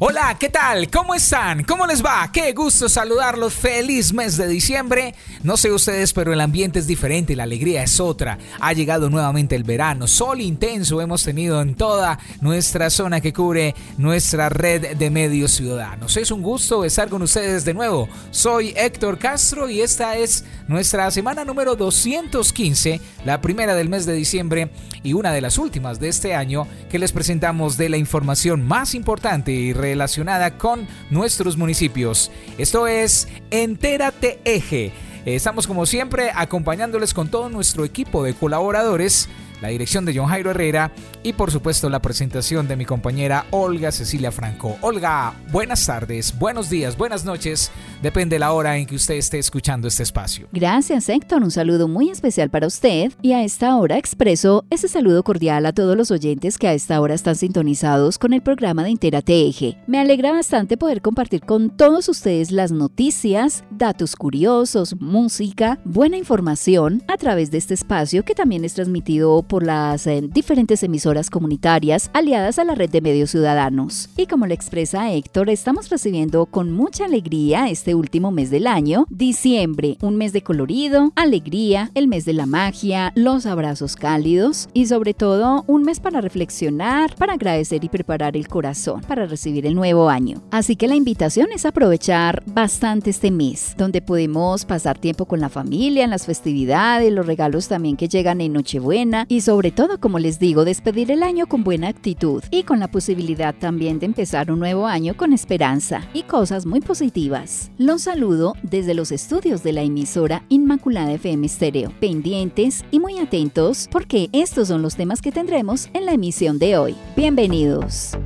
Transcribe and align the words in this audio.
Hola, 0.00 0.36
¿qué 0.40 0.48
tal? 0.48 0.90
¿Cómo 0.90 1.14
están? 1.14 1.62
¿Cómo 1.62 1.86
les 1.86 2.04
va? 2.04 2.28
Qué 2.32 2.52
gusto 2.52 2.88
saludarlos. 2.88 3.54
Feliz 3.54 4.12
mes 4.12 4.36
de 4.36 4.48
diciembre. 4.48 5.14
No 5.44 5.56
sé 5.56 5.70
ustedes, 5.70 6.12
pero 6.12 6.32
el 6.32 6.40
ambiente 6.40 6.80
es 6.80 6.88
diferente, 6.88 7.36
la 7.36 7.44
alegría 7.44 7.84
es 7.84 8.00
otra. 8.00 8.36
Ha 8.60 8.72
llegado 8.72 9.08
nuevamente 9.08 9.54
el 9.54 9.62
verano, 9.62 10.08
sol 10.08 10.40
intenso 10.40 11.00
hemos 11.00 11.22
tenido 11.22 11.62
en 11.62 11.76
toda 11.76 12.18
nuestra 12.40 12.90
zona 12.90 13.20
que 13.20 13.32
cubre 13.32 13.76
nuestra 13.96 14.48
red 14.48 14.96
de 14.96 15.10
medios 15.10 15.52
ciudadanos. 15.52 16.16
Es 16.16 16.32
un 16.32 16.42
gusto 16.42 16.84
estar 16.84 17.08
con 17.08 17.22
ustedes 17.22 17.64
de 17.64 17.74
nuevo. 17.74 18.08
Soy 18.32 18.74
Héctor 18.76 19.18
Castro 19.18 19.70
y 19.70 19.80
esta 19.80 20.16
es 20.16 20.44
nuestra 20.66 21.08
semana 21.12 21.44
número 21.44 21.76
215, 21.76 23.00
la 23.24 23.40
primera 23.40 23.76
del 23.76 23.88
mes 23.88 24.06
de 24.06 24.14
diciembre 24.14 24.70
y 25.04 25.12
una 25.12 25.32
de 25.32 25.40
las 25.40 25.56
últimas 25.56 26.00
de 26.00 26.08
este 26.08 26.34
año 26.34 26.66
que 26.90 26.98
les 26.98 27.12
presentamos 27.12 27.76
de 27.76 27.90
la 27.90 27.96
información 27.96 28.66
más 28.66 28.94
importante 28.96 29.52
y 29.52 29.72
relacionada 29.84 30.56
con 30.56 30.88
nuestros 31.10 31.58
municipios. 31.58 32.30
Esto 32.56 32.86
es 32.86 33.28
Entérate 33.50 34.40
Eje. 34.44 34.92
Estamos 35.26 35.66
como 35.66 35.84
siempre 35.84 36.30
acompañándoles 36.34 37.12
con 37.12 37.28
todo 37.28 37.50
nuestro 37.50 37.84
equipo 37.84 38.24
de 38.24 38.32
colaboradores 38.32 39.28
la 39.64 39.70
dirección 39.70 40.04
de 40.04 40.14
John 40.14 40.26
Jairo 40.26 40.50
Herrera 40.50 40.92
y 41.22 41.32
por 41.32 41.50
supuesto 41.50 41.88
la 41.88 42.02
presentación 42.02 42.68
de 42.68 42.76
mi 42.76 42.84
compañera 42.84 43.46
Olga 43.50 43.92
Cecilia 43.92 44.30
Franco. 44.30 44.76
Olga, 44.82 45.32
buenas 45.50 45.86
tardes, 45.86 46.38
buenos 46.38 46.68
días, 46.68 46.98
buenas 46.98 47.24
noches, 47.24 47.70
depende 48.02 48.38
la 48.38 48.52
hora 48.52 48.76
en 48.76 48.84
que 48.84 48.96
usted 48.96 49.14
esté 49.14 49.38
escuchando 49.38 49.88
este 49.88 50.02
espacio. 50.02 50.48
Gracias 50.52 51.08
Héctor, 51.08 51.42
un 51.42 51.50
saludo 51.50 51.88
muy 51.88 52.10
especial 52.10 52.50
para 52.50 52.66
usted 52.66 53.14
y 53.22 53.32
a 53.32 53.42
esta 53.42 53.74
hora 53.76 53.96
expreso 53.96 54.66
ese 54.68 54.86
saludo 54.86 55.22
cordial 55.22 55.64
a 55.64 55.72
todos 55.72 55.96
los 55.96 56.10
oyentes 56.10 56.58
que 56.58 56.68
a 56.68 56.74
esta 56.74 57.00
hora 57.00 57.14
están 57.14 57.34
sintonizados 57.34 58.18
con 58.18 58.34
el 58.34 58.42
programa 58.42 58.84
de 58.84 58.90
Entérate 58.90 59.46
Eje. 59.46 59.78
Me 59.86 59.98
alegra 59.98 60.32
bastante 60.32 60.76
poder 60.76 61.00
compartir 61.00 61.40
con 61.40 61.70
todos 61.70 62.10
ustedes 62.10 62.50
las 62.50 62.70
noticias, 62.70 63.64
datos 63.70 64.14
curiosos, 64.14 65.00
música, 65.00 65.80
buena 65.86 66.18
información 66.18 67.02
a 67.08 67.16
través 67.16 67.50
de 67.50 67.56
este 67.56 67.72
espacio 67.72 68.26
que 68.26 68.34
también 68.34 68.66
es 68.66 68.74
transmitido 68.74 69.42
por 69.42 69.53
por 69.54 69.62
las 69.62 70.08
eh, 70.08 70.20
diferentes 70.20 70.82
emisoras 70.82 71.30
comunitarias 71.30 72.10
aliadas 72.12 72.58
a 72.58 72.64
la 72.64 72.74
red 72.74 72.90
de 72.90 73.00
medios 73.00 73.30
ciudadanos. 73.30 74.08
Y 74.16 74.26
como 74.26 74.48
le 74.48 74.54
expresa 74.54 75.12
Héctor, 75.12 75.48
estamos 75.48 75.90
recibiendo 75.90 76.46
con 76.46 76.72
mucha 76.72 77.04
alegría 77.04 77.68
este 77.68 77.94
último 77.94 78.32
mes 78.32 78.50
del 78.50 78.66
año, 78.66 79.06
diciembre, 79.10 79.96
un 80.00 80.16
mes 80.16 80.32
de 80.32 80.42
colorido, 80.42 81.12
alegría, 81.14 81.92
el 81.94 82.08
mes 82.08 82.24
de 82.24 82.32
la 82.32 82.46
magia, 82.46 83.12
los 83.14 83.46
abrazos 83.46 83.94
cálidos 83.94 84.68
y 84.72 84.86
sobre 84.86 85.14
todo 85.14 85.62
un 85.68 85.84
mes 85.84 86.00
para 86.00 86.20
reflexionar, 86.20 87.14
para 87.14 87.34
agradecer 87.34 87.84
y 87.84 87.88
preparar 87.88 88.36
el 88.36 88.48
corazón 88.48 89.02
para 89.02 89.26
recibir 89.26 89.66
el 89.66 89.76
nuevo 89.76 90.08
año. 90.08 90.42
Así 90.50 90.74
que 90.74 90.88
la 90.88 90.96
invitación 90.96 91.52
es 91.54 91.64
aprovechar 91.64 92.42
bastante 92.44 93.10
este 93.10 93.30
mes, 93.30 93.76
donde 93.78 94.02
podemos 94.02 94.64
pasar 94.64 94.98
tiempo 94.98 95.26
con 95.26 95.40
la 95.40 95.48
familia, 95.48 96.02
en 96.02 96.10
las 96.10 96.26
festividades, 96.26 97.12
los 97.12 97.24
regalos 97.24 97.68
también 97.68 97.96
que 97.96 98.08
llegan 98.08 98.40
en 98.40 98.52
Nochebuena 98.52 99.26
y 99.34 99.40
sobre 99.40 99.72
todo, 99.72 99.98
como 99.98 100.20
les 100.20 100.38
digo, 100.38 100.64
despedir 100.64 101.10
el 101.10 101.24
año 101.24 101.48
con 101.48 101.64
buena 101.64 101.88
actitud 101.88 102.44
y 102.52 102.62
con 102.62 102.78
la 102.78 102.86
posibilidad 102.86 103.52
también 103.52 103.98
de 103.98 104.06
empezar 104.06 104.52
un 104.52 104.60
nuevo 104.60 104.86
año 104.86 105.16
con 105.16 105.32
esperanza 105.32 106.02
y 106.14 106.22
cosas 106.22 106.66
muy 106.66 106.80
positivas. 106.80 107.72
Los 107.76 108.02
saludo 108.02 108.54
desde 108.62 108.94
los 108.94 109.10
estudios 109.10 109.64
de 109.64 109.72
la 109.72 109.82
emisora 109.82 110.44
Inmaculada 110.50 111.10
FM 111.14 111.48
Stereo, 111.48 111.92
pendientes 111.98 112.84
y 112.92 113.00
muy 113.00 113.18
atentos 113.18 113.88
porque 113.90 114.28
estos 114.32 114.68
son 114.68 114.82
los 114.82 114.94
temas 114.94 115.20
que 115.20 115.32
tendremos 115.32 115.90
en 115.94 116.06
la 116.06 116.12
emisión 116.12 116.60
de 116.60 116.78
hoy. 116.78 116.94
Bienvenidos. 117.16 118.16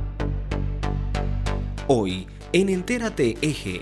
Hoy 1.87 2.27
en 2.53 2.69
Entérate 2.69 3.35
Eje. 3.41 3.81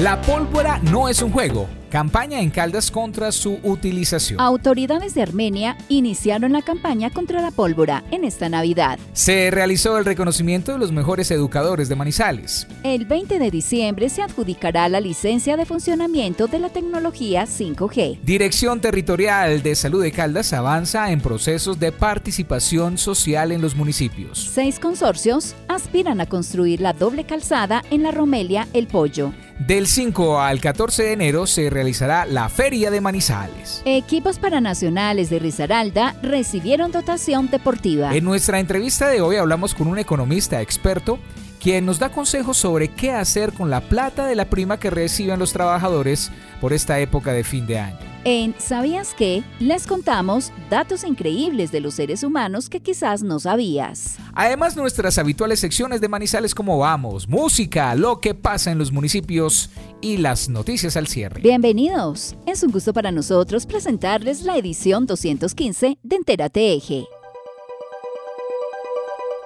La 0.00 0.20
pólvora 0.22 0.80
no 0.90 1.08
es 1.08 1.22
un 1.22 1.30
juego 1.30 1.68
Campaña 1.96 2.42
en 2.42 2.50
Caldas 2.50 2.90
contra 2.90 3.32
su 3.32 3.58
utilización. 3.62 4.38
Autoridades 4.38 5.14
de 5.14 5.22
Armenia 5.22 5.78
iniciaron 5.88 6.52
la 6.52 6.60
campaña 6.60 7.08
contra 7.08 7.40
la 7.40 7.50
pólvora 7.50 8.04
en 8.10 8.24
esta 8.24 8.50
Navidad. 8.50 8.98
Se 9.14 9.50
realizó 9.50 9.96
el 9.96 10.04
reconocimiento 10.04 10.72
de 10.72 10.78
los 10.78 10.92
mejores 10.92 11.30
educadores 11.30 11.88
de 11.88 11.94
Manizales. 11.94 12.66
El 12.82 13.06
20 13.06 13.38
de 13.38 13.50
diciembre 13.50 14.10
se 14.10 14.20
adjudicará 14.20 14.90
la 14.90 15.00
licencia 15.00 15.56
de 15.56 15.64
funcionamiento 15.64 16.48
de 16.48 16.58
la 16.58 16.68
tecnología 16.68 17.46
5G. 17.46 18.18
Dirección 18.22 18.82
Territorial 18.82 19.62
de 19.62 19.74
Salud 19.74 20.02
de 20.02 20.12
Caldas 20.12 20.52
avanza 20.52 21.10
en 21.12 21.22
procesos 21.22 21.80
de 21.80 21.92
participación 21.92 22.98
social 22.98 23.52
en 23.52 23.62
los 23.62 23.74
municipios. 23.74 24.50
Seis 24.52 24.78
consorcios 24.78 25.54
aspiran 25.66 26.20
a 26.20 26.26
construir 26.26 26.82
la 26.82 26.92
doble 26.92 27.24
calzada 27.24 27.82
en 27.90 28.02
la 28.02 28.10
Romelia 28.10 28.68
El 28.74 28.86
Pollo. 28.86 29.32
Del 29.58 29.86
5 29.86 30.38
al 30.38 30.60
14 30.60 31.02
de 31.02 31.12
enero 31.12 31.46
se 31.46 31.70
realizará 31.86 32.26
la 32.26 32.48
Feria 32.48 32.90
de 32.90 33.00
Manizales. 33.00 33.80
Equipos 33.84 34.40
paranacionales 34.40 35.30
de 35.30 35.38
Risaralda 35.38 36.16
recibieron 36.20 36.90
dotación 36.90 37.48
deportiva. 37.48 38.12
En 38.12 38.24
nuestra 38.24 38.58
entrevista 38.58 39.08
de 39.08 39.20
hoy 39.20 39.36
hablamos 39.36 39.72
con 39.72 39.86
un 39.86 39.96
economista 39.96 40.60
experto 40.60 41.20
quien 41.60 41.86
nos 41.86 42.00
da 42.00 42.10
consejos 42.10 42.56
sobre 42.56 42.88
qué 42.88 43.12
hacer 43.12 43.52
con 43.52 43.70
la 43.70 43.80
plata 43.82 44.26
de 44.26 44.34
la 44.34 44.46
prima 44.46 44.80
que 44.80 44.90
reciben 44.90 45.38
los 45.38 45.52
trabajadores 45.52 46.32
por 46.60 46.72
esta 46.72 46.98
época 46.98 47.32
de 47.32 47.44
fin 47.44 47.68
de 47.68 47.78
año. 47.78 48.15
En 48.28 48.56
¿Sabías 48.58 49.14
qué? 49.16 49.44
Les 49.60 49.86
contamos 49.86 50.50
datos 50.68 51.04
increíbles 51.04 51.70
de 51.70 51.78
los 51.78 51.94
seres 51.94 52.24
humanos 52.24 52.68
que 52.68 52.80
quizás 52.80 53.22
no 53.22 53.38
sabías. 53.38 54.16
Además, 54.34 54.76
nuestras 54.76 55.16
habituales 55.18 55.60
secciones 55.60 56.00
de 56.00 56.08
Manizales 56.08 56.52
como 56.52 56.76
vamos, 56.76 57.28
música, 57.28 57.94
lo 57.94 58.20
que 58.20 58.34
pasa 58.34 58.72
en 58.72 58.78
los 58.78 58.90
municipios 58.90 59.70
y 60.00 60.16
las 60.16 60.48
noticias 60.48 60.96
al 60.96 61.06
cierre. 61.06 61.40
Bienvenidos. 61.40 62.34
Es 62.48 62.64
un 62.64 62.72
gusto 62.72 62.92
para 62.92 63.12
nosotros 63.12 63.64
presentarles 63.64 64.42
la 64.42 64.56
edición 64.56 65.06
215 65.06 65.98
de 66.02 66.16
Entérate 66.16 66.74
Eje. 66.74 67.04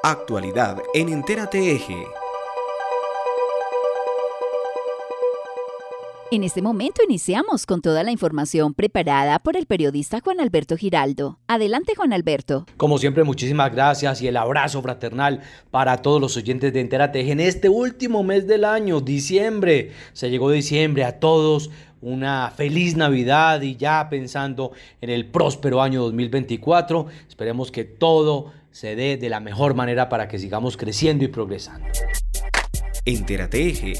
Actualidad 0.02 0.78
en 0.94 1.10
Entérate 1.10 1.72
Eje. 1.72 2.06
En 6.32 6.44
este 6.44 6.62
momento 6.62 7.02
iniciamos 7.02 7.66
con 7.66 7.82
toda 7.82 8.04
la 8.04 8.12
información 8.12 8.72
preparada 8.72 9.40
por 9.40 9.56
el 9.56 9.66
periodista 9.66 10.20
Juan 10.20 10.38
Alberto 10.38 10.76
Giraldo. 10.76 11.40
Adelante 11.48 11.94
Juan 11.96 12.12
Alberto. 12.12 12.66
Como 12.76 12.98
siempre, 12.98 13.24
muchísimas 13.24 13.72
gracias 13.72 14.22
y 14.22 14.28
el 14.28 14.36
abrazo 14.36 14.80
fraternal 14.80 15.40
para 15.72 15.96
todos 15.96 16.20
los 16.20 16.36
oyentes 16.36 16.72
de 16.72 16.82
Entérate 16.82 17.32
en 17.32 17.40
este 17.40 17.68
último 17.68 18.22
mes 18.22 18.46
del 18.46 18.64
año, 18.64 19.00
diciembre. 19.00 19.90
Se 20.12 20.30
llegó 20.30 20.52
diciembre 20.52 21.02
a 21.02 21.18
todos 21.18 21.68
una 22.00 22.52
feliz 22.56 22.94
Navidad 22.94 23.60
y 23.62 23.74
ya 23.74 24.08
pensando 24.08 24.70
en 25.00 25.10
el 25.10 25.26
próspero 25.26 25.82
año 25.82 26.00
2024. 26.02 27.06
Esperemos 27.28 27.72
que 27.72 27.82
todo 27.82 28.52
se 28.70 28.94
dé 28.94 29.16
de 29.16 29.30
la 29.30 29.40
mejor 29.40 29.74
manera 29.74 30.08
para 30.08 30.28
que 30.28 30.38
sigamos 30.38 30.76
creciendo 30.76 31.24
y 31.24 31.28
progresando. 31.28 31.88
Entérate 33.04 33.68
Eje 33.68 33.94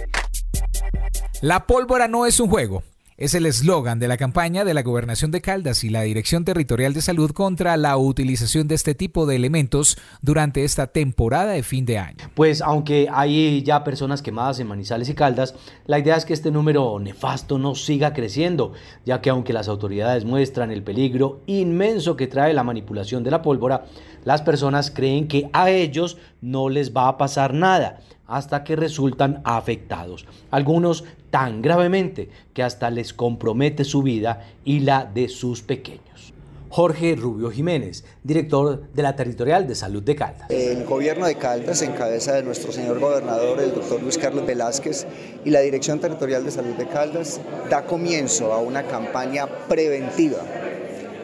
la 1.41 1.67
pólvora 1.67 2.07
no 2.07 2.27
es 2.27 2.39
un 2.39 2.51
juego. 2.51 2.83
Es 3.17 3.35
el 3.35 3.45
eslogan 3.45 3.99
de 3.99 4.09
la 4.09 4.17
campaña 4.17 4.65
de 4.65 4.73
la 4.73 4.83
Gobernación 4.83 5.31
de 5.31 5.43
Caldas 5.43 5.85
y 5.85 5.91
la 5.91 6.03
Dirección 6.03 6.45
Territorial 6.45 6.95
de 6.95 7.03
Salud 7.03 7.33
contra 7.33 7.77
la 7.77 7.99
utilización 7.99 8.67
de 8.67 8.75
este 8.75 8.95
tipo 8.95 9.27
de 9.27 9.37
elementos 9.37 9.99
durante 10.23 10.65
esta 10.65 10.87
temporada 10.87 11.53
de 11.53 11.63
fin 11.63 11.85
de 11.85 11.99
año. 11.99 12.31
Pues 12.35 12.63
aunque 12.63 13.09
hay 13.13 13.63
ya 13.63 13.85
personas 13.85 14.23
quemadas 14.23 14.59
en 14.61 14.69
Manizales 14.69 15.11
y 15.11 15.15
Caldas, 15.15 15.55
la 15.87 15.99
idea 15.99 16.17
es 16.17 16.25
que 16.25 16.33
este 16.33 16.51
número 16.51 16.99
nefasto 16.99 17.59
no 17.59 17.75
siga 17.75 18.15
creciendo, 18.15 18.73
ya 19.05 19.21
que 19.21 19.29
aunque 19.29 19.53
las 19.53 19.69
autoridades 19.69 20.25
muestran 20.25 20.71
el 20.71 20.83
peligro 20.83 21.43
inmenso 21.47 22.17
que 22.17 22.27
trae 22.27 22.55
la 22.55 22.65
manipulación 22.65 23.23
de 23.23 23.31
la 23.33 23.43
pólvora, 23.43 23.85
las 24.25 24.41
personas 24.41 24.91
creen 24.91 25.29
que 25.29 25.51
a 25.53 25.71
ellos 25.71 26.17
no 26.41 26.71
les 26.71 26.95
va 26.95 27.09
a 27.09 27.19
pasar 27.19 27.53
nada 27.53 28.01
hasta 28.31 28.65
que 28.65 28.77
resultan 28.77 29.43
afectados, 29.45 30.25
algunos 30.51 31.05
tan 31.31 31.61
gravemente 31.61 32.31
que 32.55 32.63
hasta 32.63 32.89
les 32.91 33.13
compromete 33.13 33.85
su 33.85 34.03
vida 34.03 34.47
y 34.65 34.81
la 34.81 35.05
de 35.05 35.29
sus 35.29 35.63
pequeños. 35.63 36.33
Jorge 36.69 37.17
Rubio 37.17 37.51
Jiménez, 37.51 38.05
director 38.23 38.85
de 38.95 39.03
la 39.03 39.17
Territorial 39.17 39.67
de 39.67 39.75
Salud 39.75 40.05
de 40.05 40.15
Caldas. 40.15 40.49
El 40.51 40.85
gobierno 40.85 41.27
de 41.27 41.35
Caldas, 41.35 41.83
en 41.83 41.91
cabeza 41.93 42.35
de 42.35 42.45
nuestro 42.45 42.71
señor 42.71 43.01
gobernador, 43.01 43.59
el 43.61 43.75
doctor 43.75 44.01
Luis 44.01 44.17
Carlos 44.17 44.47
Velázquez, 44.47 45.05
y 45.45 45.51
la 45.51 45.61
Dirección 45.61 45.99
Territorial 45.99 46.45
de 46.45 46.53
Salud 46.53 46.75
de 46.77 46.87
Caldas, 46.87 47.41
da 47.69 47.85
comienzo 47.85 48.53
a 48.53 48.59
una 48.59 48.85
campaña 48.85 49.49
preventiva 49.69 50.39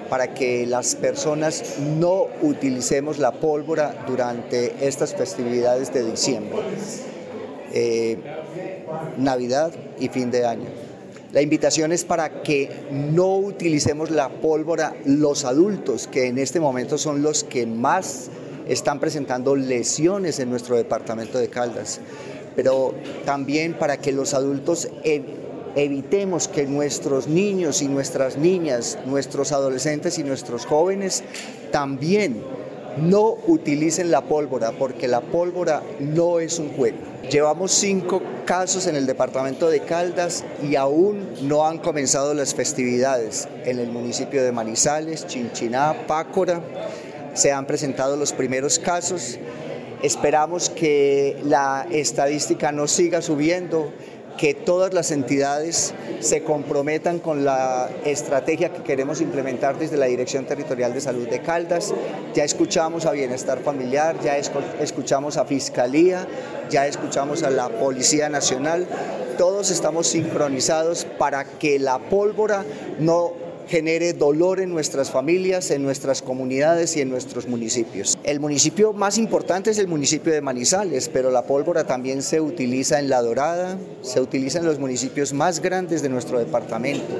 para 0.08 0.35
que 0.35 0.67
las 0.67 0.94
personas 0.94 1.79
no 1.79 2.26
utilicemos 2.43 3.19
la 3.19 3.32
pólvora 3.32 4.05
durante 4.06 4.87
estas 4.87 5.14
festividades 5.14 5.93
de 5.93 6.11
diciembre, 6.11 6.58
eh, 7.73 8.19
Navidad 9.17 9.73
y 9.99 10.08
fin 10.08 10.31
de 10.31 10.47
año. 10.47 10.69
La 11.32 11.43
invitación 11.43 11.93
es 11.93 12.05
para 12.05 12.43
que 12.43 12.87
no 12.91 13.37
utilicemos 13.37 14.11
la 14.11 14.29
pólvora 14.29 14.94
los 15.05 15.44
adultos, 15.44 16.06
que 16.06 16.29
en 16.29 16.38
este 16.38 16.61
momento 16.61 16.97
son 16.99 17.23
los 17.23 17.44
que 17.44 17.67
más 17.67 18.31
están 18.67 19.00
presentando 19.00 19.55
lesiones 19.55 20.38
en 20.38 20.50
nuestro 20.50 20.76
departamento 20.76 21.38
de 21.38 21.49
Caldas, 21.49 22.00
pero 22.55 22.94
también 23.25 23.75
para 23.75 23.99
que 23.99 24.12
los 24.12 24.35
adultos 24.35 24.88
evitemos 25.76 26.49
que 26.49 26.67
nuestros 26.67 27.28
niños 27.28 27.82
y 27.82 27.88
nuestras 27.88 28.38
niñas, 28.38 28.99
nuestros 29.05 29.52
adolescentes 29.52 30.19
y 30.19 30.25
nuestros 30.25 30.64
jóvenes 30.64 31.23
también 31.70 32.43
no 32.96 33.37
utilicen 33.46 34.11
la 34.11 34.23
pólvora, 34.23 34.73
porque 34.73 35.06
la 35.06 35.20
pólvora 35.20 35.82
no 36.00 36.40
es 36.40 36.58
un 36.58 36.70
juego. 36.70 36.96
Llevamos 37.31 37.73
cinco 37.73 38.23
casos 38.46 38.87
en 38.87 38.96
el 38.96 39.05
departamento 39.06 39.69
de 39.69 39.81
Caldas 39.81 40.44
y 40.62 40.76
aún 40.76 41.28
no 41.43 41.67
han 41.67 41.78
comenzado 41.78 42.32
las 42.32 42.55
festividades. 42.55 43.46
En 43.64 43.78
el 43.78 43.90
municipio 43.90 44.43
de 44.43 44.52
Manizales, 44.52 45.26
Chinchiná, 45.26 46.06
Pácora, 46.06 46.62
se 47.34 47.52
han 47.52 47.67
presentado 47.67 48.17
los 48.17 48.32
primeros 48.32 48.78
casos. 48.78 49.38
Esperamos 50.02 50.70
que 50.70 51.37
la 51.44 51.87
estadística 51.90 52.73
no 52.73 52.87
siga 52.87 53.20
subiendo 53.20 53.93
que 54.37 54.55
todas 54.55 54.93
las 54.93 55.11
entidades 55.11 55.94
se 56.21 56.43
comprometan 56.43 57.19
con 57.19 57.44
la 57.44 57.88
estrategia 58.05 58.73
que 58.73 58.83
queremos 58.83 59.21
implementar 59.21 59.79
desde 59.79 59.97
la 59.97 60.06
Dirección 60.06 60.44
Territorial 60.44 60.93
de 60.93 61.00
Salud 61.00 61.29
de 61.29 61.41
Caldas. 61.41 61.94
Ya 62.35 62.44
escuchamos 62.44 63.06
a 63.06 63.12
Bienestar 63.12 63.61
Familiar, 63.61 64.17
ya 64.23 64.37
escuchamos 64.37 65.37
a 65.37 65.44
Fiscalía, 65.44 66.27
ya 66.71 66.87
escuchamos 66.87 67.43
a 67.43 67.50
la 67.50 67.69
Policía 67.69 68.29
Nacional. 68.29 68.87
Todos 69.38 69.71
estamos 69.71 70.06
sincronizados 70.06 71.06
para 71.19 71.44
que 71.44 71.79
la 71.79 71.99
pólvora 71.99 72.65
no 72.99 73.46
genere 73.69 74.13
dolor 74.13 74.61
en 74.61 74.71
nuestras 74.71 75.11
familias, 75.11 75.71
en 75.71 75.83
nuestras 75.83 76.23
comunidades 76.23 76.97
y 76.97 77.01
en 77.01 77.11
nuestros 77.11 77.49
municipios. 77.49 78.17
El 78.23 78.41
municipio 78.41 78.93
más 78.93 79.19
importante 79.19 79.71
es 79.71 79.79
el 79.79 79.89
municipio 79.89 80.33
de 80.33 80.41
Manizales, 80.41 81.09
pero 81.09 81.31
la 81.31 81.43
pólvora 81.47 81.85
también 81.85 82.23
se 82.23 82.41
utiliza 82.41 83.01
en 83.01 83.09
La 83.09 83.23
Dorada, 83.23 83.77
se 84.03 84.21
utiliza 84.21 84.61
en 84.61 84.67
los 84.67 84.79
municipios 84.79 85.33
más 85.33 85.61
grandes 85.61 86.03
de 86.03 86.09
nuestro 86.09 86.39
departamento. 86.39 87.15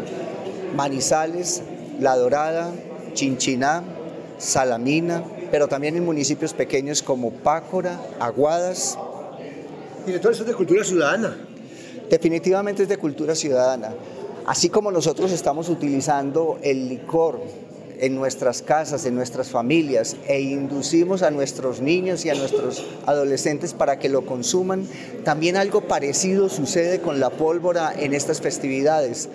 Manizales, 0.77 1.63
La 2.01 2.17
Dorada, 2.17 2.73
Chinchiná, 3.15 3.83
Salamina, 4.39 5.25
pero 5.51 5.67
también 5.67 5.97
en 5.97 6.05
municipios 6.05 6.53
pequeños 6.53 7.03
como 7.03 7.31
Pácora, 7.33 8.01
Aguadas. 8.21 8.99
Director, 10.05 10.33
eso 10.33 10.43
es 10.43 10.49
de 10.49 10.55
cultura 10.55 10.85
ciudadana. 10.85 11.37
Definitivamente 12.09 12.85
es 12.85 12.89
de 12.89 12.97
cultura 12.97 13.35
ciudadana. 13.35 13.93
Así 14.47 14.69
como 14.69 14.93
nosotros 14.93 15.33
estamos 15.33 15.69
utilizando 15.69 16.59
el 16.63 16.89
licor 16.89 17.41
en 17.99 18.15
nuestras 18.15 18.63
casas, 18.63 19.05
en 19.05 19.17
nuestras 19.17 19.49
familias, 19.49 20.17
e 20.29 20.41
inducimos 20.41 21.23
a 21.23 21.33
nuestros 21.33 21.81
niños 21.81 22.25
y 22.25 22.31
a 22.31 22.35
nuestros 22.35 22.85
adolescentes 23.07 23.75
para 23.75 23.99
que 23.99 24.09
lo 24.09 24.25
consuman, 24.25 24.87
también 25.25 25.57
algo 25.57 25.81
parecido 25.81 26.49
sucede 26.49 27.01
con 27.01 27.19
la 27.19 27.31
pólvora 27.31 27.93
en 27.99 28.15
estas 28.15 28.41
festividades. 28.41 29.29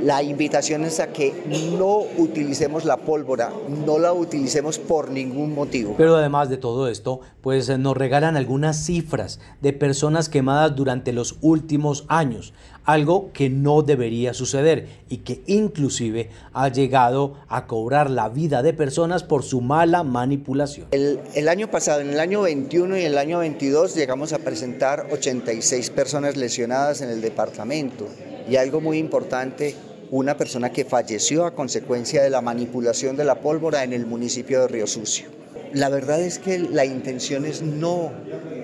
La 0.00 0.22
invitación 0.22 0.84
es 0.84 1.00
a 1.00 1.06
que 1.08 1.32
no 1.78 2.00
utilicemos 2.18 2.84
la 2.84 2.98
pólvora, 2.98 3.50
no 3.86 3.98
la 3.98 4.12
utilicemos 4.12 4.78
por 4.78 5.10
ningún 5.10 5.54
motivo. 5.54 5.94
Pero 5.96 6.16
además 6.16 6.50
de 6.50 6.58
todo 6.58 6.88
esto, 6.88 7.20
pues 7.40 7.68
eh, 7.70 7.78
nos 7.78 7.96
regalan 7.96 8.36
algunas 8.36 8.84
cifras 8.84 9.40
de 9.62 9.72
personas 9.72 10.28
quemadas 10.28 10.76
durante 10.76 11.12
los 11.12 11.38
últimos 11.40 12.04
años, 12.08 12.52
algo 12.86 13.32
que 13.32 13.50
no 13.50 13.82
debería 13.82 14.32
suceder 14.32 14.86
y 15.08 15.18
que 15.18 15.42
inclusive 15.46 16.30
ha 16.54 16.68
llegado 16.68 17.34
a 17.48 17.66
cobrar 17.66 18.08
la 18.08 18.28
vida 18.28 18.62
de 18.62 18.72
personas 18.72 19.24
por 19.24 19.42
su 19.42 19.60
mala 19.60 20.04
manipulación. 20.04 20.86
El, 20.92 21.48
año 21.48 21.70
pasado, 21.70 22.00
en 22.00 22.10
el 22.10 22.20
año 22.20 22.42
21 22.42 22.96
y 22.96 23.02
el 23.02 23.18
año 23.18 23.40
22, 23.40 23.94
llegamos 23.94 24.32
a 24.32 24.38
presentar 24.38 25.08
86 25.10 25.90
personas 25.90 26.36
lesionadas 26.36 27.02
en 27.02 27.10
el 27.10 27.20
departamento. 27.20 28.06
Y 28.48 28.56
algo 28.56 28.80
muy 28.80 28.98
importante, 28.98 29.74
una 30.12 30.36
persona 30.36 30.70
que 30.70 30.84
falleció 30.84 31.44
a 31.44 31.54
consecuencia 31.54 32.22
de 32.22 32.30
la 32.30 32.40
manipulación 32.40 33.16
de 33.16 33.24
la 33.24 33.40
pólvora 33.40 33.82
en 33.82 33.92
el 33.92 34.06
municipio 34.06 34.60
de 34.60 34.68
Río 34.68 34.86
Sucio. 34.86 35.26
La 35.72 35.88
verdad 35.88 36.22
es 36.22 36.38
que 36.38 36.60
la 36.60 36.84
intención 36.84 37.44
es 37.44 37.62
no 37.62 38.12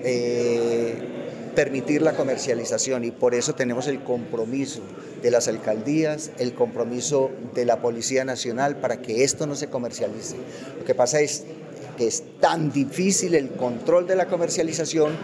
eh, 0.05 1.32
permitir 1.55 2.01
la 2.01 2.13
comercialización 2.13 3.05
y 3.05 3.11
por 3.11 3.35
eso 3.35 3.55
tenemos 3.55 3.87
el 3.87 4.03
compromiso 4.03 4.81
de 5.21 5.31
las 5.31 5.47
alcaldías, 5.47 6.31
el 6.39 6.53
compromiso 6.53 7.31
de 7.53 7.65
la 7.65 7.81
Policía 7.81 8.25
Nacional 8.25 8.77
para 8.77 9.01
que 9.01 9.23
esto 9.23 9.47
no 9.47 9.55
se 9.55 9.67
comercialice. 9.67 10.35
Lo 10.79 10.85
que 10.85 10.95
pasa 10.95 11.21
es 11.21 11.45
que 11.97 12.07
es 12.07 12.23
tan 12.39 12.71
difícil 12.71 13.35
el 13.35 13.51
control 13.51 14.07
de 14.07 14.15
la 14.15 14.27
comercialización 14.27 15.15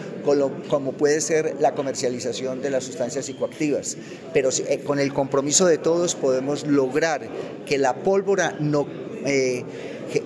como, 0.70 0.92
puede 0.94 1.22
ser 1.22 1.56
la 1.60 1.74
comercialización 1.74 2.62
de 2.62 2.70
las 2.70 2.84
sustancias 2.84 3.26
psicoactivas. 3.26 3.98
Pero 4.34 4.50
eh, 4.68 4.80
con 4.86 5.00
el 5.00 5.14
compromiso 5.14 5.66
de 5.66 5.78
todos 5.78 6.16
podemos 6.16 6.66
lograr 6.68 7.28
que 7.66 7.78
la 7.78 7.96
pólvora 7.96 8.56
no... 8.60 8.88
Eh, 9.26 9.64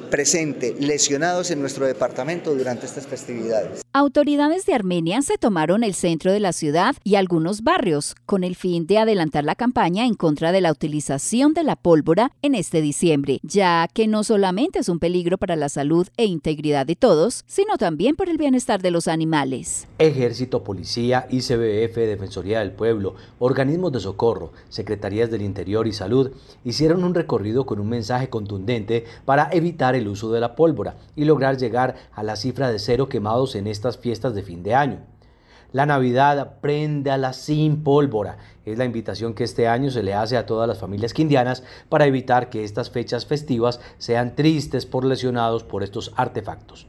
presente 0.10 0.76
lesionados 0.80 1.52
en 1.52 1.60
nuestro 1.60 1.86
departamento 1.86 2.56
durante 2.56 2.86
estas 2.86 3.08
festividades. 3.08 3.82
Autoridades 3.94 4.66
de 4.66 4.74
Armenia 4.74 5.22
se 5.22 5.38
tomaron 5.38 5.84
el 5.84 5.94
centro 5.94 6.32
de 6.32 6.40
la 6.40 6.54
ciudad 6.54 6.96
y 7.04 7.16
algunos 7.16 7.62
barrios 7.62 8.16
con 8.26 8.44
el 8.44 8.56
fin 8.56 8.88
de 8.88 8.98
adelantar 8.98 9.44
la 9.44 9.56
campaña 9.56 10.06
en 10.06 10.16
contra 10.16 10.52
de 10.52 10.62
la 10.62 10.72
utilización 10.72 11.54
de 11.54 11.64
la 11.64 11.76
pólvora 11.76 12.32
en 12.42 12.56
este 12.56 12.82
diciembre, 12.82 13.40
ya 13.44 13.88
que 13.94 14.08
no 14.08 14.24
solamente 14.24 14.80
es 14.80 14.90
un 14.90 15.00
peligro 15.00 15.38
para 15.38 15.56
la 15.56 15.70
salud 15.70 16.08
e 16.18 16.26
integridad 16.26 16.86
de 16.86 16.96
todos, 16.96 17.44
sino 17.48 17.78
también 17.78 18.16
por 18.16 18.30
el 18.30 18.38
bienestar 18.38 18.82
de 18.82 18.92
los 18.92 19.08
animales. 19.08 19.88
Ejército, 20.00 20.64
Policía, 20.64 21.28
ICBF, 21.30 21.96
Defensoría 21.96 22.60
del 22.60 22.72
Pueblo, 22.72 23.16
organismos 23.40 23.92
de 23.92 24.00
socorro, 24.00 24.54
Secretarías 24.70 25.30
del 25.30 25.42
Interior 25.42 25.88
y 25.88 25.94
Salud 25.94 26.32
hicieron 26.63 27.04
un 27.04 27.13
recorrido 27.13 27.66
con 27.66 27.80
un 27.80 27.90
mensaje 27.90 28.30
contundente 28.30 29.06
para 29.25 29.50
evitar 29.52 29.73
el 29.96 30.08
uso 30.08 30.32
de 30.32 30.39
la 30.39 30.56
pólvora 30.56 30.96
y 31.15 31.25
lograr 31.25 31.58
llegar 31.58 31.96
a 32.13 32.24
la 32.24 32.36
cifra 32.36 32.72
de 32.72 32.80
cero 32.80 33.10
quemados 33.10 33.56
en 33.56 33.68
estas 33.68 33.98
fiestas 33.98 34.34
de 34.34 34.44
fin 34.44 34.63
de 34.63 34.75
año. 34.75 35.00
La 35.74 35.88
Navidad 35.88 36.60
la 37.18 37.34
sin 37.34 37.84
pólvora. 37.84 38.38
Es 38.63 38.77
la 38.77 38.86
invitación 38.86 39.34
que 39.34 39.44
este 39.44 39.68
año 39.68 39.89
se 39.89 40.03
le 40.03 40.13
hace 40.13 40.38
a 40.38 40.46
todas 40.46 40.68
las 40.68 40.80
familias 40.80 41.13
quindianas 41.13 41.63
para 41.89 42.06
evitar 42.06 42.50
que 42.50 42.63
estas 42.63 42.92
fechas 42.92 43.25
festivas 43.25 43.80
sean 43.98 44.36
tristes 44.36 44.86
por 44.86 45.03
lesionados 45.03 45.63
por 45.63 45.82
estos 45.82 46.13
artefactos. 46.15 46.88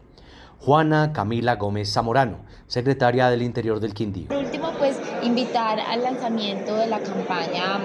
Juana 0.58 1.12
Camila 1.14 1.56
Gómez 1.56 1.92
Zamorano, 1.92 2.38
secretaria 2.66 3.30
del 3.30 3.42
Interior 3.42 3.80
del 3.80 3.94
Quindío. 3.94 4.28
Por 4.28 4.36
último, 4.36 4.70
pues 4.78 4.98
invitar 5.22 5.80
al 5.80 6.02
lanzamiento 6.02 6.76
de 6.76 6.86
la 6.86 7.00
campaña 7.00 7.80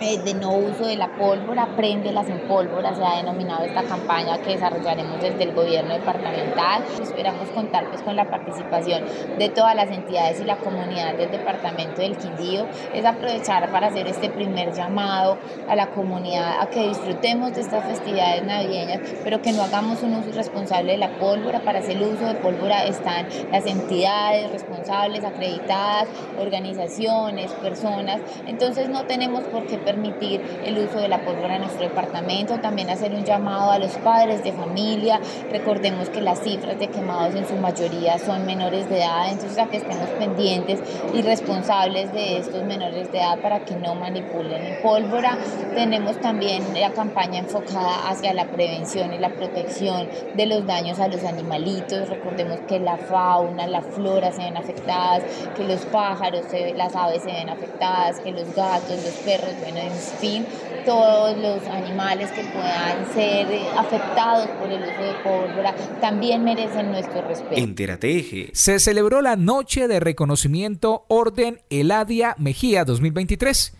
de 0.00 0.34
no 0.34 0.52
uso 0.52 0.86
de 0.86 0.96
la 0.96 1.16
pólvora, 1.16 1.76
préndelas 1.76 2.28
en 2.28 2.40
pólvora, 2.48 2.94
se 2.94 3.04
ha 3.04 3.16
denominado 3.16 3.64
esta 3.64 3.82
campaña 3.84 4.38
que 4.38 4.50
desarrollaremos 4.50 5.20
desde 5.20 5.44
el 5.44 5.54
gobierno 5.54 5.94
departamental. 5.94 6.82
Esperamos 7.00 7.48
contar 7.50 7.88
pues, 7.88 8.02
con 8.02 8.16
la 8.16 8.28
participación 8.28 9.04
de 9.38 9.48
todas 9.48 9.74
las 9.74 9.90
entidades 9.90 10.40
y 10.40 10.44
la 10.44 10.56
comunidad 10.56 11.14
del 11.14 11.30
departamento 11.30 12.02
del 12.02 12.16
Quindío. 12.16 12.66
Es 12.92 13.04
aprovechar 13.04 13.70
para 13.70 13.88
hacer 13.88 14.06
este 14.06 14.30
primer 14.30 14.72
llamado 14.72 15.38
a 15.68 15.76
la 15.76 15.90
comunidad 15.90 16.60
a 16.60 16.68
que 16.68 16.88
disfrutemos 16.88 17.54
de 17.54 17.60
estas 17.60 17.84
festividades 17.84 18.44
navideñas, 18.44 19.00
pero 19.22 19.40
que 19.42 19.52
no 19.52 19.62
hagamos 19.62 20.02
un 20.02 20.14
uso 20.14 20.28
irresponsable 20.30 20.92
de 20.92 20.98
la 20.98 21.18
pólvora. 21.18 21.60
Para 21.60 21.78
hacer 21.78 21.96
el 21.96 22.02
uso 22.02 22.26
de 22.26 22.34
pólvora 22.34 22.84
están 22.84 23.26
las 23.50 23.64
entidades 23.66 24.50
responsables, 24.50 25.24
acreditadas, 25.24 26.08
organizaciones, 26.38 27.52
personas. 27.52 28.20
Entonces 28.46 28.88
no 28.88 29.04
tenemos 29.04 29.44
por 29.44 29.66
qué 29.66 29.78
permitir 29.84 30.40
el 30.64 30.78
uso 30.78 30.98
de 30.98 31.08
la 31.08 31.24
pólvora 31.24 31.56
en 31.56 31.62
nuestro 31.62 31.82
departamento, 31.82 32.58
también 32.60 32.90
hacer 32.90 33.12
un 33.12 33.24
llamado 33.24 33.70
a 33.70 33.78
los 33.78 33.92
padres 33.98 34.42
de 34.42 34.52
familia, 34.52 35.20
recordemos 35.50 36.08
que 36.08 36.20
las 36.20 36.40
cifras 36.40 36.78
de 36.78 36.88
quemados 36.88 37.34
en 37.34 37.46
su 37.46 37.56
mayoría 37.56 38.18
son 38.18 38.46
menores 38.46 38.88
de 38.88 38.98
edad, 38.98 39.30
entonces 39.30 39.58
a 39.58 39.66
que 39.66 39.78
estemos 39.78 40.08
pendientes 40.18 40.80
y 41.12 41.22
responsables 41.22 42.12
de 42.12 42.38
estos 42.38 42.64
menores 42.64 43.10
de 43.12 43.18
edad 43.18 43.38
para 43.40 43.60
que 43.60 43.76
no 43.76 43.94
manipulen 43.94 44.78
pólvora. 44.82 45.38
Tenemos 45.74 46.20
también 46.20 46.62
la 46.74 46.90
campaña 46.90 47.38
enfocada 47.40 48.08
hacia 48.08 48.34
la 48.34 48.46
prevención 48.46 49.12
y 49.12 49.18
la 49.18 49.30
protección 49.30 50.08
de 50.34 50.46
los 50.46 50.66
daños 50.66 50.98
a 51.00 51.08
los 51.08 51.24
animalitos, 51.24 52.08
recordemos 52.08 52.58
que 52.68 52.78
la 52.80 52.96
fauna, 52.96 53.66
la 53.66 53.82
flora 53.82 54.32
se 54.32 54.42
ven 54.42 54.56
afectadas, 54.56 55.22
que 55.56 55.64
los 55.64 55.80
pájaros, 55.86 56.42
las 56.74 56.94
aves 56.96 57.22
se 57.22 57.32
ven 57.32 57.48
afectadas, 57.48 58.20
que 58.20 58.32
los 58.32 58.54
gatos, 58.54 59.02
los 59.04 59.14
perros, 59.24 59.54
bueno, 59.74 59.90
en 59.90 60.18
fin, 60.20 60.46
todos 60.84 61.36
los 61.36 61.66
animales 61.66 62.30
que 62.30 62.42
puedan 62.44 63.12
ser 63.12 63.46
afectados 63.76 64.46
por 64.60 64.70
el 64.70 64.82
uso 64.82 65.02
de 65.02 65.14
pólvora 65.22 65.74
también 66.00 66.44
merecen 66.44 66.90
nuestro 66.90 67.22
respeto. 67.22 67.56
Entérate 67.56 68.50
Se 68.52 68.78
celebró 68.78 69.20
la 69.22 69.36
Noche 69.36 69.88
de 69.88 70.00
Reconocimiento 70.00 71.04
Orden 71.08 71.60
Eladia 71.70 72.36
Mejía 72.38 72.84
2023 72.84 73.74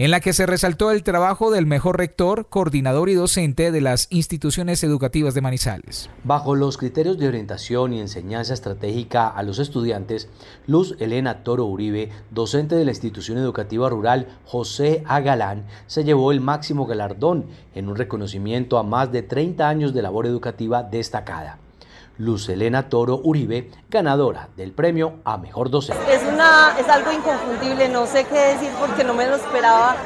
en 0.00 0.10
la 0.10 0.20
que 0.20 0.32
se 0.32 0.46
resaltó 0.46 0.92
el 0.92 1.02
trabajo 1.02 1.50
del 1.50 1.66
mejor 1.66 1.98
rector, 1.98 2.46
coordinador 2.48 3.10
y 3.10 3.14
docente 3.14 3.70
de 3.70 3.82
las 3.82 4.06
instituciones 4.08 4.82
educativas 4.82 5.34
de 5.34 5.42
Manizales. 5.42 6.08
Bajo 6.24 6.56
los 6.56 6.78
criterios 6.78 7.18
de 7.18 7.28
orientación 7.28 7.92
y 7.92 8.00
enseñanza 8.00 8.54
estratégica 8.54 9.28
a 9.28 9.42
los 9.42 9.58
estudiantes, 9.58 10.30
Luz 10.66 10.96
Elena 11.00 11.42
Toro 11.42 11.66
Uribe, 11.66 12.08
docente 12.30 12.76
de 12.76 12.86
la 12.86 12.92
institución 12.92 13.36
educativa 13.36 13.90
rural 13.90 14.38
José 14.46 15.02
Agalán, 15.06 15.66
se 15.86 16.02
llevó 16.02 16.32
el 16.32 16.40
máximo 16.40 16.86
galardón 16.86 17.44
en 17.74 17.90
un 17.90 17.96
reconocimiento 17.96 18.78
a 18.78 18.82
más 18.82 19.12
de 19.12 19.20
30 19.20 19.68
años 19.68 19.92
de 19.92 20.00
labor 20.00 20.24
educativa 20.24 20.82
destacada. 20.82 21.58
Luz 22.20 22.50
Elena 22.50 22.86
Toro 22.90 23.18
Uribe, 23.24 23.70
ganadora 23.88 24.50
del 24.54 24.72
premio 24.72 25.20
a 25.24 25.38
Mejor 25.38 25.70
Docente. 25.70 26.02
Es, 26.12 26.22
una, 26.22 26.76
es 26.78 26.86
algo 26.86 27.10
inconfundible, 27.10 27.88
no 27.88 28.06
sé 28.06 28.24
qué 28.24 28.38
decir 28.38 28.70
porque 28.78 29.04
no 29.04 29.14
me 29.14 29.26
lo 29.26 29.36
esperaba, 29.36 29.96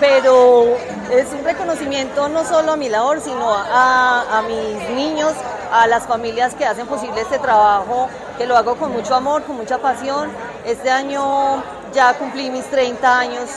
pero 0.00 0.64
es 1.12 1.30
un 1.38 1.44
reconocimiento 1.44 2.30
no 2.30 2.42
solo 2.44 2.72
a 2.72 2.76
mi 2.76 2.88
labor, 2.88 3.20
sino 3.20 3.52
a, 3.52 4.42
mis 4.48 4.96
niños, 4.96 5.34
a 5.70 5.86
las 5.86 6.06
familias 6.06 6.54
que 6.54 6.64
hacen 6.64 6.86
posible 6.86 7.20
este 7.20 7.38
trabajo, 7.38 8.08
que 8.38 8.46
lo 8.46 8.56
hago 8.56 8.76
con 8.76 8.90
mucho 8.90 9.14
amor, 9.14 9.44
con 9.44 9.56
mucha 9.56 9.76
pasión. 9.76 10.30
Este 10.64 10.90
año 10.90 11.62
ya 11.92 12.16
cumplí 12.16 12.48
mis 12.48 12.64
30 12.70 13.18
años 13.18 13.50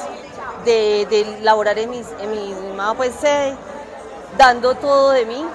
de, 0.65 1.39
laborar 1.43 1.79
en, 1.79 1.89
mis, 1.89 2.07
en 2.19 2.29
mi 2.29 2.53
pues, 2.97 3.13
sede, 3.21 3.55
dando 4.37 4.75
todo 4.75 5.11
de 5.11 5.25
mí, 5.25 5.45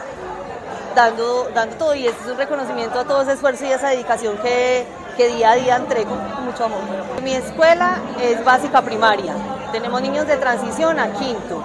dando, 0.97 1.49
dando 1.55 1.77
todo 1.77 1.95
y 1.95 2.07
es 2.07 2.15
un 2.29 2.37
reconocimiento 2.37 2.99
a 2.99 3.05
todo 3.05 3.23
ese 3.23 3.35
esfuerzo 3.35 3.67
y 3.67 3.69
esa 3.71 3.89
dedicación 3.91 4.39
que, 4.39 4.87
que 5.17 5.29
día 5.29 5.51
a 5.51 5.55
día 5.55 5.77
entrego 5.77 6.17
con 6.35 6.47
mucho 6.47 6.65
amor. 6.65 6.81
Mi 7.23 7.35
escuela 7.35 7.99
es 8.21 8.43
básica 8.43 8.83
primaria, 8.83 9.35
tenemos 9.71 10.01
niños 10.01 10.27
de 10.27 10.39
transición 10.39 10.99
a 10.99 11.13
quinto 11.13 11.63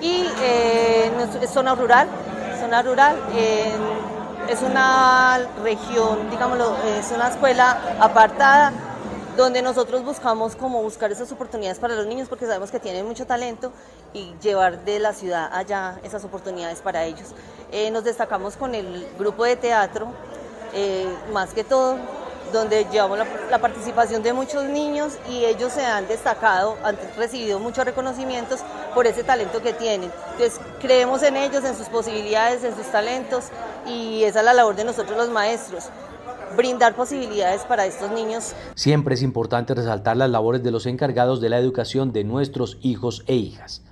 y 0.00 0.28
eh, 0.42 1.10
es 1.40 1.50
zona 1.50 1.74
rural, 1.76 2.08
zona 2.60 2.82
rural, 2.82 3.16
es 4.48 4.60
una 4.60 5.38
región, 5.62 6.28
digámoslo, 6.30 6.76
es 6.98 7.10
una 7.12 7.28
escuela 7.28 7.78
apartada 8.00 8.72
donde 9.36 9.62
nosotros 9.62 10.04
buscamos 10.04 10.54
como 10.54 10.82
buscar 10.82 11.10
esas 11.10 11.30
oportunidades 11.32 11.78
para 11.78 11.94
los 11.94 12.06
niños 12.06 12.28
porque 12.28 12.46
sabemos 12.46 12.70
que 12.70 12.78
tienen 12.78 13.06
mucho 13.06 13.26
talento 13.26 13.72
y 14.12 14.32
llevar 14.40 14.84
de 14.84 15.00
la 15.00 15.12
ciudad 15.12 15.50
allá 15.52 15.98
esas 16.04 16.24
oportunidades 16.24 16.80
para 16.80 17.04
ellos. 17.04 17.28
Eh, 17.72 17.90
nos 17.90 18.04
destacamos 18.04 18.56
con 18.56 18.74
el 18.74 19.06
grupo 19.18 19.44
de 19.44 19.56
teatro, 19.56 20.08
eh, 20.72 21.08
más 21.32 21.52
que 21.52 21.64
todo, 21.64 21.96
donde 22.52 22.84
llevamos 22.84 23.18
la, 23.50 23.58
participación 23.58 24.22
de 24.22 24.32
muchos 24.32 24.64
niños 24.64 25.14
y 25.28 25.44
ellos 25.44 25.72
se 25.72 25.84
han 25.84 26.06
destacado, 26.06 26.76
han 26.84 26.96
recibido 27.16 27.58
muchos 27.58 27.84
reconocimientos 27.84 28.60
por 28.94 29.08
ese 29.08 29.24
talento 29.24 29.60
que 29.60 29.72
tienen. 29.72 30.12
Entonces 30.32 30.60
creemos 30.80 31.24
en 31.24 31.36
ellos, 31.36 31.64
en 31.64 31.76
sus 31.76 31.88
posibilidades, 31.88 32.62
en 32.62 32.76
sus 32.76 32.86
talentos 32.86 33.46
y 33.86 34.22
esa 34.22 34.38
es 34.38 34.44
la 34.44 34.54
labor 34.54 34.76
de 34.76 34.84
nosotros 34.84 35.16
los 35.16 35.30
maestros 35.30 35.88
brindar 36.56 36.94
posibilidades 36.94 37.62
para 37.62 37.86
estos 37.86 38.10
niños. 38.10 38.54
Siempre 38.74 39.14
es 39.14 39.22
importante 39.22 39.74
resaltar 39.74 40.16
las 40.16 40.30
labores 40.30 40.62
de 40.62 40.70
los 40.70 40.86
encargados 40.86 41.40
de 41.40 41.48
la 41.48 41.58
educación 41.58 42.12
de 42.12 42.24
nuestros 42.24 42.78
hijos 42.82 43.24
e 43.26 43.34
hijas. 43.34 43.82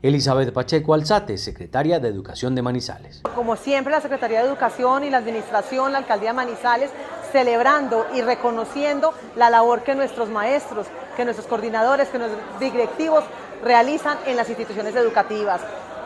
Elizabeth 0.00 0.52
Pacheco 0.52 0.94
Alzate, 0.94 1.38
secretaria 1.38 1.98
de 1.98 2.08
Educación 2.08 2.54
de 2.54 2.62
Manizales. 2.62 3.22
Como 3.34 3.56
siempre, 3.56 3.92
la 3.92 4.00
Secretaría 4.00 4.42
de 4.42 4.48
Educación 4.48 5.02
y 5.02 5.10
la 5.10 5.18
Administración, 5.18 5.90
la 5.90 5.98
Alcaldía 5.98 6.30
de 6.30 6.36
Manizales, 6.36 6.90
celebrando 7.32 8.06
y 8.14 8.22
reconociendo 8.22 9.12
la 9.34 9.50
labor 9.50 9.82
que 9.82 9.96
nuestros 9.96 10.28
maestros, 10.28 10.86
que 11.16 11.24
nuestros 11.24 11.48
coordinadores, 11.48 12.08
que 12.10 12.18
nuestros 12.18 12.40
directivos 12.60 13.24
realizan 13.64 14.18
en 14.26 14.36
las 14.36 14.48
instituciones 14.48 14.94
educativas. 14.94 15.60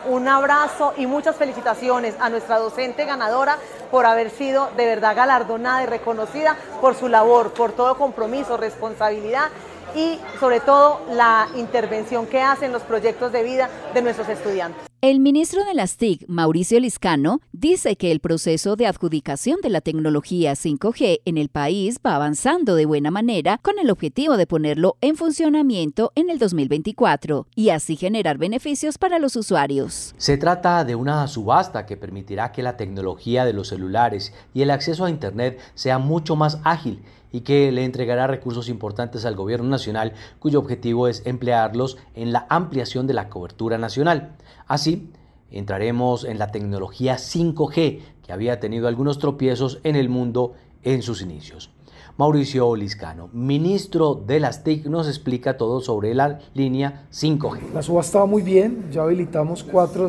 Un 0.05 0.27
abrazo 0.27 0.93
y 0.97 1.07
muchas 1.07 1.37
felicitaciones 1.37 2.15
a 2.19 2.29
nuestra 2.29 2.59
docente 2.59 3.05
ganadora 3.05 3.57
por 3.89 4.05
haber 4.05 4.29
sido 4.31 4.69
de 4.75 4.85
verdad 4.85 5.15
galardonada 5.15 5.83
y 5.83 5.85
reconocida 5.85 6.57
por 6.81 6.95
su 6.95 7.07
labor, 7.07 7.53
por 7.53 7.71
todo 7.71 7.95
compromiso, 7.97 8.57
responsabilidad 8.57 9.49
y 9.95 10.19
sobre 10.39 10.59
todo 10.59 11.01
la 11.11 11.47
intervención 11.55 12.25
que 12.25 12.41
hacen 12.41 12.71
los 12.71 12.83
proyectos 12.83 13.31
de 13.31 13.43
vida 13.43 13.69
de 13.93 14.01
nuestros 14.01 14.29
estudiantes. 14.29 14.93
El 15.03 15.19
ministro 15.19 15.65
de 15.65 15.73
las 15.73 15.97
TIC, 15.97 16.29
Mauricio 16.29 16.79
Liscano, 16.79 17.41
dice 17.51 17.97
que 17.97 18.09
el 18.09 18.21
proceso 18.21 18.77
de 18.77 18.87
adjudicación 18.87 19.57
de 19.61 19.69
la 19.69 19.81
tecnología 19.81 20.53
5G 20.53 21.19
en 21.25 21.37
el 21.37 21.49
país 21.49 21.97
va 22.05 22.15
avanzando 22.15 22.75
de 22.75 22.85
buena 22.85 23.11
manera 23.11 23.57
con 23.61 23.79
el 23.79 23.89
objetivo 23.89 24.37
de 24.37 24.47
ponerlo 24.47 24.95
en 25.01 25.17
funcionamiento 25.17 26.13
en 26.15 26.29
el 26.29 26.39
2024 26.39 27.47
y 27.53 27.71
así 27.71 27.97
generar 27.97 28.37
beneficios 28.37 28.97
para 28.97 29.19
los 29.19 29.35
usuarios. 29.35 30.15
Se 30.15 30.37
trata 30.37 30.85
de 30.85 30.95
una 30.95 31.27
subasta 31.27 31.85
que 31.85 31.97
permitirá 31.97 32.53
que 32.53 32.63
la 32.63 32.77
tecnología 32.77 33.43
de 33.43 33.51
los 33.51 33.67
celulares 33.67 34.33
y 34.53 34.61
el 34.61 34.71
acceso 34.71 35.03
a 35.03 35.09
Internet 35.09 35.59
sea 35.75 35.97
mucho 35.97 36.37
más 36.37 36.61
ágil 36.63 37.03
y 37.33 37.41
que 37.41 37.69
le 37.73 37.83
entregará 37.83 38.27
recursos 38.27 38.69
importantes 38.69 39.25
al 39.25 39.35
gobierno 39.35 39.67
nacional 39.67 40.13
cuyo 40.39 40.59
objetivo 40.59 41.09
es 41.09 41.23
emplearlos 41.25 41.97
en 42.15 42.31
la 42.31 42.45
ampliación 42.47 43.07
de 43.07 43.15
la 43.15 43.27
cobertura 43.27 43.77
nacional. 43.77 44.35
Así, 44.67 45.09
entraremos 45.51 46.23
en 46.23 46.39
la 46.39 46.51
tecnología 46.51 47.15
5G 47.15 47.99
que 48.25 48.31
había 48.31 48.59
tenido 48.59 48.87
algunos 48.87 49.17
tropiezos 49.17 49.79
en 49.83 49.97
el 49.97 50.07
mundo 50.07 50.53
en 50.83 51.01
sus 51.01 51.21
inicios. 51.21 51.71
Mauricio 52.17 52.75
Liscano, 52.75 53.29
ministro 53.33 54.13
de 54.13 54.39
las 54.39 54.63
TIC, 54.63 54.85
nos 54.85 55.07
explica 55.07 55.57
todo 55.57 55.81
sobre 55.81 56.13
la 56.13 56.37
línea 56.53 57.07
5G. 57.11 57.73
La 57.73 57.81
subasta 57.81 58.19
va 58.19 58.25
muy 58.27 58.43
bien, 58.43 58.85
ya 58.91 59.01
habilitamos 59.01 59.63
cuatro 59.63 60.07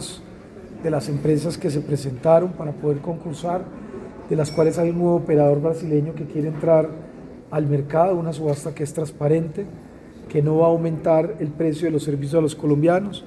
de 0.83 0.91
las 0.91 1.09
empresas 1.09 1.57
que 1.57 1.71
se 1.71 1.81
presentaron 1.81 2.53
para 2.53 2.73
poder 2.73 2.99
concursar, 2.99 3.65
de 4.29 4.37
las 4.37 4.51
cuales 4.51 4.79
hay 4.79 4.91
un 4.91 4.99
nuevo 4.99 5.17
operador 5.17 5.63
brasileño 5.63 6.15
que 6.15 6.27
quiere 6.27 6.49
entrar 6.49 7.14
al 7.55 7.69
mercado, 7.69 8.17
una 8.17 8.33
subasta 8.33 8.75
que 8.75 8.83
es 8.83 8.93
transparente, 8.93 9.65
que 10.29 10.43
no 10.43 10.59
va 10.59 10.67
a 10.67 10.71
aumentar 10.71 11.37
el 11.39 11.49
precio 11.49 11.87
de 11.87 11.93
los 11.93 12.03
servicios 12.03 12.35
a 12.35 12.41
los 12.41 12.57
colombianos, 12.57 13.25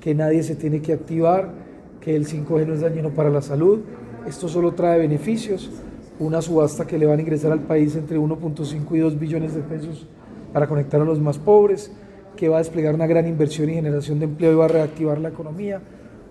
que 0.00 0.16
nadie 0.16 0.42
se 0.42 0.56
tiene 0.56 0.82
que 0.82 0.92
activar, 0.92 1.52
que 2.00 2.16
el 2.16 2.26
5G 2.26 2.66
no 2.66 2.74
es 2.74 2.80
dañino 2.80 3.10
para 3.10 3.30
la 3.30 3.40
salud. 3.40 3.82
Esto 4.26 4.48
solo 4.48 4.72
trae 4.72 4.98
beneficios, 4.98 5.70
una 6.18 6.42
subasta 6.42 6.88
que 6.88 6.98
le 6.98 7.06
van 7.06 7.20
a 7.20 7.22
ingresar 7.22 7.52
al 7.52 7.60
país 7.60 7.94
entre 7.94 8.18
1.5 8.18 8.96
y 8.96 8.98
2 8.98 9.16
billones 9.16 9.54
de 9.54 9.60
pesos 9.60 10.08
para 10.52 10.66
conectar 10.66 11.00
a 11.00 11.04
los 11.04 11.20
más 11.20 11.38
pobres, 11.38 11.92
que 12.34 12.48
va 12.48 12.56
a 12.56 12.58
desplegar 12.58 12.96
una 12.96 13.06
gran 13.06 13.28
inversión 13.28 13.70
y 13.70 13.74
generación 13.74 14.18
de 14.18 14.24
empleo 14.24 14.52
y 14.54 14.56
va 14.56 14.64
a 14.64 14.68
reactivar 14.68 15.20
la 15.20 15.28
economía, 15.28 15.80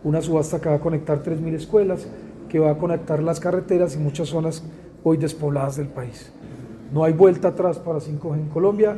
una 0.03 0.21
subasta 0.21 0.59
que 0.59 0.67
va 0.67 0.75
a 0.75 0.79
conectar 0.79 1.23
3.000 1.23 1.53
escuelas, 1.53 2.09
que 2.49 2.59
va 2.59 2.71
a 2.71 2.77
conectar 2.77 3.23
las 3.23 3.39
carreteras 3.39 3.95
y 3.95 3.99
muchas 3.99 4.27
zonas 4.27 4.65
hoy 5.05 5.15
despobladas 5.15 5.77
del 5.77 5.87
país. 5.87 6.33
No 6.94 7.03
hay 7.03 7.13
vuelta 7.13 7.50
atrás 7.50 7.79
para 7.79 8.00
5G 8.00 8.36
en 8.36 8.50
Colombia. 8.50 8.98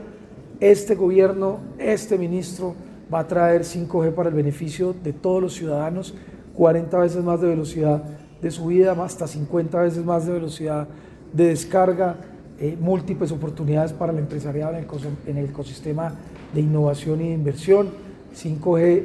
Este 0.60 0.96
gobierno, 0.96 1.60
este 1.78 2.18
ministro 2.18 2.76
va 3.14 3.20
a 3.20 3.28
traer 3.28 3.62
5G 3.62 4.14
para 4.14 4.30
el 4.30 4.36
beneficio 4.36 4.94
de 4.94 5.14
todos 5.14 5.42
los 5.42 5.54
ciudadanos, 5.54 6.14
40 6.56 6.98
veces 7.00 7.24
más 7.24 7.42
de 7.42 7.48
velocidad 7.48 8.04
de 8.42 8.52
subida, 8.52 8.92
hasta 9.04 9.28
50 9.28 9.80
veces 9.82 10.06
más 10.06 10.26
de 10.26 10.34
velocidad 10.34 10.88
de 11.34 11.48
descarga, 11.48 12.18
eh, 12.60 12.78
múltiples 12.80 13.32
oportunidades 13.32 13.94
para 13.94 14.12
el 14.12 14.20
empresariado 14.20 14.76
en 15.26 15.38
el, 15.38 15.46
ecosistema 15.46 16.14
de 16.54 16.62
innovación 16.62 17.22
y 17.22 17.30
de 17.30 17.34
inversión. 17.34 17.90
5G, 18.36 19.04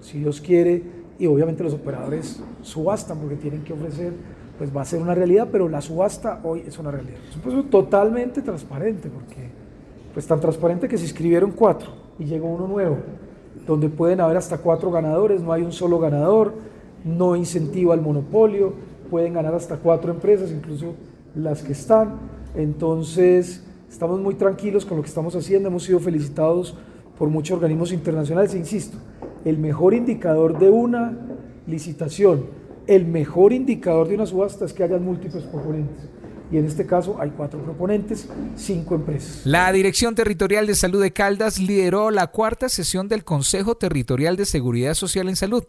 si 0.00 0.18
Dios 0.18 0.40
quiere, 0.40 0.82
y 1.18 1.26
obviamente 1.26 1.62
los 1.62 1.72
operadores 1.72 2.40
subastan 2.62 3.18
porque 3.18 3.36
tienen 3.36 3.62
que 3.62 3.72
ofrecer 3.72 4.12
pues 4.58 4.74
va 4.74 4.82
a 4.82 4.84
ser 4.84 5.00
una 5.00 5.14
realidad, 5.14 5.48
pero 5.50 5.68
la 5.68 5.80
subasta 5.80 6.40
hoy 6.44 6.64
es 6.66 6.78
una 6.78 6.90
realidad. 6.90 7.18
Es 7.28 7.36
un 7.36 7.42
proceso 7.42 7.64
totalmente 7.64 8.42
transparente, 8.42 9.08
porque 9.10 9.50
pues 10.14 10.26
tan 10.26 10.40
transparente 10.40 10.88
que 10.88 10.96
se 10.96 11.04
inscribieron 11.04 11.52
cuatro 11.52 11.90
y 12.18 12.24
llegó 12.24 12.48
uno 12.48 12.66
nuevo. 12.66 12.96
donde 13.66 13.88
pueden 13.88 14.20
haber 14.20 14.36
hasta 14.36 14.58
cuatro 14.58 14.90
ganadores, 14.90 15.40
no 15.40 15.52
hay 15.52 15.62
un 15.62 15.72
solo 15.72 15.98
ganador, 15.98 16.54
no 17.04 17.36
incentiva 17.36 17.94
el 17.94 18.00
monopolio, 18.00 18.74
pueden 19.10 19.34
ganar 19.34 19.54
hasta 19.54 19.76
cuatro 19.76 20.12
empresas, 20.12 20.50
incluso 20.50 20.94
las 21.34 21.62
que 21.62 21.72
están. 21.72 22.14
Entonces, 22.54 23.64
estamos 23.90 24.20
muy 24.20 24.34
tranquilos 24.34 24.84
con 24.84 24.96
lo 24.96 25.02
que 25.02 25.08
estamos 25.08 25.34
haciendo, 25.34 25.68
hemos 25.68 25.84
sido 25.84 25.98
felicitados 25.98 26.76
por 27.18 27.28
muchos 27.28 27.56
organismos 27.56 27.92
internacionales, 27.92 28.54
e 28.54 28.58
insisto, 28.58 28.98
el 29.44 29.58
mejor 29.58 29.94
indicador 29.94 30.58
de 30.58 30.70
una 30.70 31.16
licitación, 31.66 32.46
el 32.86 33.06
mejor 33.06 33.52
indicador 33.52 34.08
de 34.08 34.14
una 34.14 34.26
subasta 34.26 34.64
es 34.64 34.72
que 34.72 34.84
haya 34.84 34.98
múltiples 34.98 35.44
proponentes 35.44 36.08
y 36.50 36.58
en 36.58 36.66
este 36.66 36.86
caso 36.86 37.16
hay 37.20 37.30
cuatro 37.30 37.60
proponentes, 37.60 38.28
cinco 38.54 38.94
empresas. 38.94 39.44
La 39.44 39.72
Dirección 39.72 40.14
Territorial 40.14 40.66
de 40.66 40.76
Salud 40.76 41.02
de 41.02 41.12
Caldas 41.12 41.58
lideró 41.58 42.10
la 42.10 42.28
cuarta 42.28 42.68
sesión 42.68 43.08
del 43.08 43.24
Consejo 43.24 43.76
Territorial 43.76 44.36
de 44.36 44.44
Seguridad 44.44 44.94
Social 44.94 45.28
en 45.28 45.36
Salud 45.36 45.64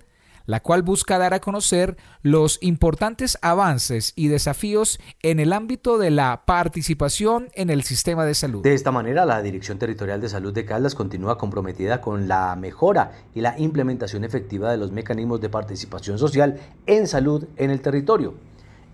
la 0.48 0.62
cual 0.62 0.82
busca 0.82 1.20
dar 1.20 1.36
a 1.36 1.39
conocer 1.39 1.98
los 2.24 2.58
importantes 2.62 3.38
avances 3.44 4.13
y 4.16 4.30
desafíos 4.30 5.00
en 5.22 5.39
el 5.39 5.54
ámbito 5.54 6.00
de 6.00 6.10
la 6.10 6.44
participación 6.46 7.50
en 7.54 7.70
el 7.70 7.84
sistema 7.84 8.25
de 8.25 8.34
salud. 8.34 8.63
De 8.63 8.74
esta 8.74 8.92
manera, 8.92 9.25
la 9.25 9.44
Dirección 9.44 9.77
Territorial 9.77 10.20
de 10.20 10.30
Salud 10.30 10.54
de 10.54 10.66
Caldas 10.66 10.96
continúa 10.96 11.38
comprometida 11.38 12.01
con 12.01 12.27
la 12.27 12.56
mejora 12.56 13.12
y 13.36 13.42
la 13.42 13.60
implementación 13.60 14.24
efectiva 14.24 14.72
de 14.72 14.77
los 14.77 14.92
mecanismos 14.92 15.39
de 15.42 15.50
participación 15.50 16.18
social 16.18 16.60
en 16.88 17.06
salud 17.06 17.46
en 17.58 17.70
el 17.70 17.82
territorio 17.82 18.34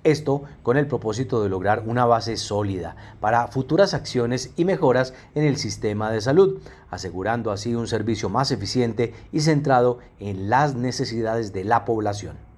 esto 0.03 0.43
con 0.63 0.77
el 0.77 0.88
propósito 0.88 1.41
de 1.41 1.50
lograr 1.50 1.83
una 1.86 2.05
base 2.05 2.38
sólida 2.38 2.95
para 3.19 3.48
futuras 3.48 3.93
acciones 3.93 4.51
y 4.55 4.65
mejoras 4.65 5.13
en 5.36 5.43
el 5.43 5.57
sistema 5.57 6.12
de 6.12 6.22
salud, 6.22 6.60
asegurando 6.89 7.51
así 7.51 7.75
un 7.75 7.88
servicio 7.88 8.29
más 8.29 8.51
eficiente 8.51 9.13
y 9.31 9.41
centrado 9.41 10.00
en 10.19 10.50
las 10.50 10.75
necesidades 10.75 11.53
de 11.53 11.63
la 11.63 11.86
población. 11.86 12.52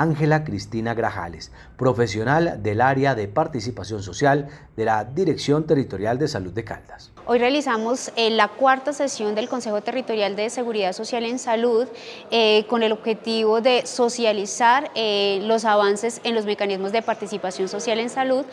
Ángela 0.00 0.44
Cristina 0.44 0.94
Grajales, 0.94 1.52
profesional 1.76 2.62
del 2.62 2.80
área 2.80 3.14
de 3.14 3.28
participación 3.28 4.02
social 4.02 4.48
de 4.74 4.86
la 4.86 5.04
Dirección 5.04 5.66
Territorial 5.66 6.18
de 6.18 6.26
Salud 6.26 6.54
de 6.54 6.64
Caldas. 6.64 7.12
Hoy 7.26 7.38
realizamos 7.38 8.10
eh, 8.16 8.30
la 8.30 8.48
cuarta 8.48 8.94
sesión 8.94 9.34
del 9.34 9.50
Consejo 9.50 9.82
Territorial 9.82 10.36
de 10.36 10.48
Seguridad 10.48 10.94
Social 10.94 11.24
en 11.24 11.38
Salud 11.38 11.86
eh, 12.30 12.64
con 12.66 12.82
el 12.82 12.92
objetivo 12.92 13.60
de 13.60 13.84
socializar 13.84 14.90
eh, 14.94 15.40
los 15.42 15.66
avances 15.66 16.22
en 16.24 16.34
los 16.34 16.46
mecanismos 16.46 16.92
de 16.92 17.02
participación 17.02 17.68
social 17.68 18.00
en 18.00 18.08
salud. 18.08 18.46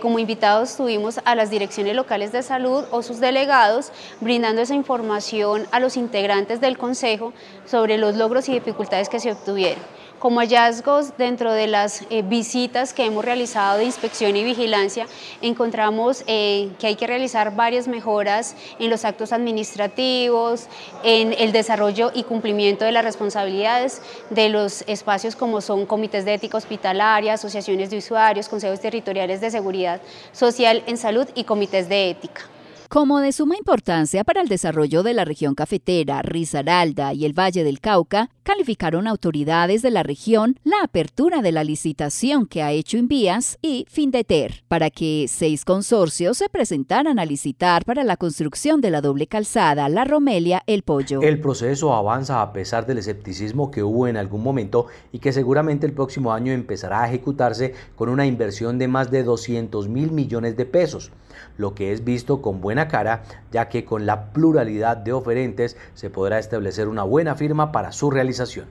como 0.00 0.18
invitados 0.18 0.78
tuvimos 0.78 1.20
a 1.26 1.34
las 1.34 1.50
direcciones 1.50 1.94
locales 1.94 2.32
de 2.32 2.42
salud 2.42 2.84
o 2.90 3.02
sus 3.02 3.20
delegados 3.20 3.92
brindando 4.22 4.62
esa 4.62 4.74
información 4.74 5.66
a 5.72 5.78
los 5.78 5.98
integrantes 5.98 6.62
del 6.62 6.78
Consejo 6.78 7.34
sobre 7.66 7.98
los 7.98 8.16
logros 8.16 8.48
y 8.48 8.54
dificultades 8.54 9.10
que 9.10 9.20
se 9.20 9.30
obtuvieron. 9.30 9.82
Como 10.18 10.40
hallazgos 10.40 11.18
dentro 11.18 11.52
de 11.52 11.66
las 11.66 12.02
eh, 12.08 12.22
visitas 12.22 12.94
que 12.94 13.04
hemos 13.04 13.22
realizado 13.22 13.76
de 13.76 13.84
inspección 13.84 14.34
y 14.34 14.44
vigilancia, 14.44 15.06
encontramos 15.42 16.24
eh, 16.26 16.70
que 16.78 16.86
hay 16.86 16.96
que 16.96 17.06
realizar 17.06 17.54
varias 17.54 17.86
mejoras 17.86 18.56
en 18.78 18.88
los 18.88 19.04
actos 19.04 19.32
administrativos, 19.34 20.68
en 21.04 21.34
el 21.34 21.52
desarrollo 21.52 22.12
y 22.14 22.22
cumplimiento 22.22 22.86
de 22.86 22.92
las 22.92 23.04
responsabilidades 23.04 24.00
de 24.30 24.48
los 24.48 24.82
espacios 24.86 25.36
como 25.36 25.60
son 25.60 25.84
comités 25.84 26.24
de 26.24 26.32
ética 26.32 26.56
hospitalaria, 26.56 27.34
asociaciones 27.34 27.90
de 27.90 27.98
usuarios, 27.98 28.48
consejos 28.48 28.80
territoriales 28.80 29.42
de 29.42 29.50
seguridad 29.50 30.00
social 30.32 30.82
en 30.86 30.96
salud 30.96 31.28
y 31.34 31.44
comités 31.44 31.90
de 31.90 32.08
ética. 32.08 32.55
Como 32.88 33.18
de 33.18 33.32
suma 33.32 33.56
importancia 33.56 34.22
para 34.22 34.40
el 34.40 34.48
desarrollo 34.48 35.02
de 35.02 35.12
la 35.12 35.24
región 35.24 35.56
cafetera, 35.56 36.22
Risaralda 36.22 37.12
y 37.14 37.24
el 37.24 37.36
Valle 37.36 37.64
del 37.64 37.80
Cauca, 37.80 38.30
calificaron 38.44 39.08
autoridades 39.08 39.82
de 39.82 39.90
la 39.90 40.04
región 40.04 40.60
la 40.62 40.76
apertura 40.84 41.42
de 41.42 41.50
la 41.50 41.64
licitación 41.64 42.46
que 42.46 42.62
ha 42.62 42.70
hecho 42.70 42.96
Invías 42.96 43.58
y 43.60 43.86
Findeter 43.90 44.62
para 44.68 44.90
que 44.90 45.26
seis 45.28 45.64
consorcios 45.64 46.38
se 46.38 46.48
presentaran 46.48 47.18
a 47.18 47.24
licitar 47.24 47.84
para 47.84 48.04
la 48.04 48.16
construcción 48.16 48.80
de 48.80 48.90
la 48.90 49.00
doble 49.00 49.26
calzada 49.26 49.88
La 49.88 50.04
Romelia 50.04 50.62
El 50.68 50.84
Pollo. 50.84 51.22
El 51.22 51.40
proceso 51.40 51.92
avanza 51.92 52.40
a 52.40 52.52
pesar 52.52 52.86
del 52.86 52.98
escepticismo 52.98 53.72
que 53.72 53.82
hubo 53.82 54.06
en 54.06 54.16
algún 54.16 54.44
momento 54.44 54.86
y 55.10 55.18
que 55.18 55.32
seguramente 55.32 55.86
el 55.86 55.92
próximo 55.92 56.32
año 56.32 56.52
empezará 56.52 57.02
a 57.02 57.08
ejecutarse 57.08 57.74
con 57.96 58.08
una 58.08 58.26
inversión 58.26 58.78
de 58.78 58.86
más 58.86 59.10
de 59.10 59.24
200 59.24 59.88
mil 59.88 60.12
millones 60.12 60.56
de 60.56 60.66
pesos 60.66 61.10
lo 61.58 61.74
que 61.74 61.92
es 61.92 62.04
visto 62.04 62.42
con 62.42 62.60
buena 62.60 62.88
cara, 62.88 63.22
ya 63.52 63.68
que 63.68 63.84
con 63.84 64.06
la 64.06 64.32
pluralidad 64.32 64.96
de 64.96 65.12
oferentes 65.12 65.76
se 65.94 66.10
podrá 66.10 66.38
establecer 66.38 66.88
una 66.88 67.02
buena 67.02 67.34
firma 67.34 67.72
para 67.72 67.92
su 67.92 68.10
realización. 68.10 68.66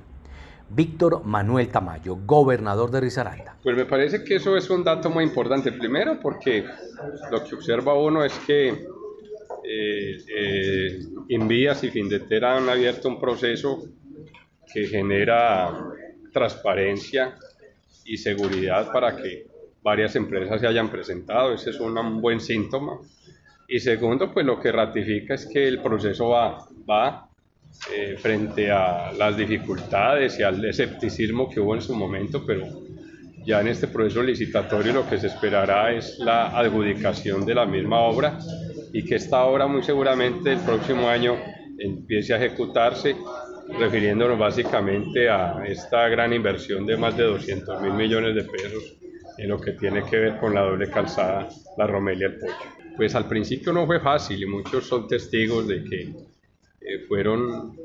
Víctor 0.70 1.24
Manuel 1.24 1.70
Tamayo, 1.70 2.18
gobernador 2.26 2.90
de 2.90 3.02
Risaralda. 3.02 3.56
Pues 3.62 3.76
me 3.76 3.86
parece 3.86 4.24
que 4.24 4.36
eso 4.36 4.58
es 4.58 4.70
un 4.70 4.84
dato 4.84 5.10
muy 5.10 5.24
importante. 5.24 5.72
Primero 5.72 6.20
porque 6.20 6.66
lo 7.32 7.44
que 7.44 7.56
observa 7.56 7.94
uno 7.94 8.24
es 8.24 8.34
que 8.48 8.70
eh, 8.70 10.18
eh, 10.36 11.00
Invías 11.30 11.84
y 11.84 11.90
Findetera 11.92 12.58
han 12.58 12.70
abierto 12.70 13.08
un 13.10 13.20
proceso 13.20 13.84
que 14.74 14.88
genera 14.88 15.72
transparencia 16.34 17.36
y 18.04 18.18
seguridad 18.18 18.92
para 18.92 19.16
que 19.16 19.48
varias 19.86 20.16
empresas 20.16 20.60
se 20.60 20.66
hayan 20.66 20.90
presentado, 20.90 21.54
ese 21.54 21.70
es 21.70 21.80
un 21.80 22.20
buen 22.20 22.40
síntoma. 22.40 22.98
Y 23.68 23.80
segundo, 23.80 24.34
pues 24.34 24.44
lo 24.44 24.60
que 24.60 24.72
ratifica 24.72 25.36
es 25.36 25.46
que 25.46 25.68
el 25.68 25.80
proceso 25.80 26.30
va, 26.30 26.68
va 26.90 27.30
eh, 27.94 28.16
frente 28.18 28.72
a 28.72 29.12
las 29.12 29.38
dificultades 29.38 30.40
y 30.40 30.44
al 30.44 30.66
escepticismo 30.66 31.48
que 31.48 31.60
hubo 31.60 31.76
en 31.76 31.82
su 31.82 31.94
momento, 31.94 32.44
pero 32.44 32.66
ya 33.46 33.62
en 33.62 33.68
este 33.68 33.88
proceso 33.88 34.24
licitatorio 34.24 34.92
lo 34.92 35.08
que 35.08 35.20
se 35.20 35.28
esperará 35.28 35.94
es 35.94 36.18
la 36.18 36.58
adjudicación 36.58 37.46
de 37.46 37.54
la 37.54 37.68
misma 37.68 38.00
obra 38.00 38.40
y 38.92 39.06
que 39.06 39.16
esta 39.16 39.44
obra 39.46 39.68
muy 39.68 39.84
seguramente 39.84 40.54
el 40.54 40.60
próximo 40.62 41.08
año 41.08 41.38
empiece 41.78 42.34
a 42.34 42.38
ejecutarse, 42.38 43.16
refiriéndonos 43.78 44.40
básicamente 44.40 45.30
a 45.30 45.64
esta 45.68 46.08
gran 46.08 46.34
inversión 46.34 46.88
de 46.88 46.98
más 46.98 47.16
de 47.16 47.24
200 47.26 47.82
mil 47.84 47.94
millones 47.94 48.34
de 48.34 48.46
pesos 48.46 49.05
en 49.38 49.50
lo 49.50 49.60
que 49.60 49.74
tiene 49.74 50.04
que 50.04 50.18
ver 50.18 50.38
con 50.38 50.54
la 50.54 50.62
doble 50.62 50.90
calzada, 50.90 51.50
la 51.78 51.88
Romelia 51.88 52.28
el 52.28 52.40
Pollo. 52.40 52.54
Pues 52.96 53.16
al 53.16 53.28
principio 53.28 53.74
no 53.74 53.86
fue 53.86 54.00
fácil 54.00 54.42
y 54.42 54.46
muchos 54.46 54.86
son 54.86 55.08
testigos 55.08 55.68
de 55.68 55.84
que 55.84 56.02
eh, 56.02 57.00
fueron 57.08 57.76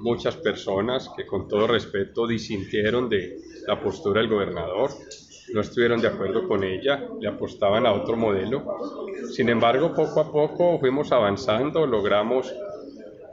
muchas 0.00 0.36
personas 0.36 1.10
que 1.16 1.26
con 1.26 1.46
todo 1.46 1.66
respeto 1.66 2.26
disintieron 2.26 3.08
de 3.08 3.38
la 3.66 3.80
postura 3.80 4.20
del 4.20 4.30
gobernador, 4.30 4.90
no 5.52 5.60
estuvieron 5.60 6.00
de 6.00 6.08
acuerdo 6.08 6.46
con 6.48 6.64
ella, 6.64 7.08
le 7.20 7.28
apostaban 7.28 7.86
a 7.86 7.92
otro 7.92 8.16
modelo. 8.16 8.64
Sin 9.32 9.48
embargo, 9.48 9.92
poco 9.94 10.20
a 10.20 10.32
poco 10.32 10.78
fuimos 10.78 11.12
avanzando, 11.12 11.86
logramos 11.86 12.52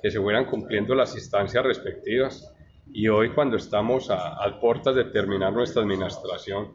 que 0.02 0.12
se 0.12 0.20
fueran 0.20 0.46
cumpliendo 0.46 0.94
las 0.94 1.16
instancias 1.16 1.64
respectivas 1.64 2.54
y 2.92 3.08
hoy 3.08 3.30
cuando 3.32 3.58
estamos 3.58 4.10
a, 4.10 4.44
a 4.44 4.60
puertas 4.60 4.96
de 4.96 5.06
terminar 5.06 5.54
nuestra 5.54 5.82
administración, 5.82 6.74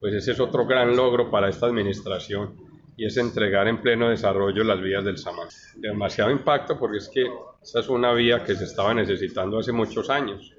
pues 0.00 0.14
ese 0.14 0.32
es 0.32 0.40
otro 0.40 0.66
gran 0.66 0.94
logro 0.94 1.30
para 1.30 1.48
esta 1.48 1.66
administración 1.66 2.54
y 2.96 3.06
es 3.06 3.16
entregar 3.16 3.68
en 3.68 3.80
pleno 3.80 4.08
desarrollo 4.08 4.64
las 4.64 4.80
vías 4.80 5.04
del 5.04 5.18
Samán. 5.18 5.48
Demasiado 5.76 6.30
impacto 6.30 6.78
porque 6.78 6.98
es 6.98 7.08
que 7.08 7.26
esta 7.62 7.80
es 7.80 7.88
una 7.88 8.12
vía 8.12 8.42
que 8.42 8.54
se 8.54 8.64
estaba 8.64 8.94
necesitando 8.94 9.58
hace 9.58 9.72
muchos 9.72 10.08
años. 10.08 10.52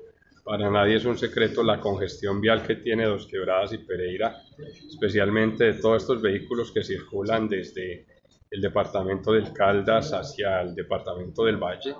Para 0.43 0.69
nadie 0.69 0.95
es 0.95 1.05
un 1.05 1.17
secreto 1.17 1.61
la 1.61 1.79
congestión 1.79 2.39
vial 2.39 2.63
que 2.65 2.75
tiene 2.75 3.05
Dos 3.05 3.27
Quebradas 3.27 3.73
y 3.73 3.79
Pereira, 3.79 4.43
especialmente 4.87 5.65
de 5.65 5.73
todos 5.73 6.03
estos 6.03 6.21
vehículos 6.21 6.71
que 6.71 6.83
circulan 6.83 7.49
desde 7.49 8.05
el 8.49 8.61
departamento 8.61 9.33
del 9.33 9.51
Caldas 9.53 10.13
hacia 10.13 10.61
el 10.61 10.73
departamento 10.75 11.43
del 11.43 11.57
Valle. 11.57 11.95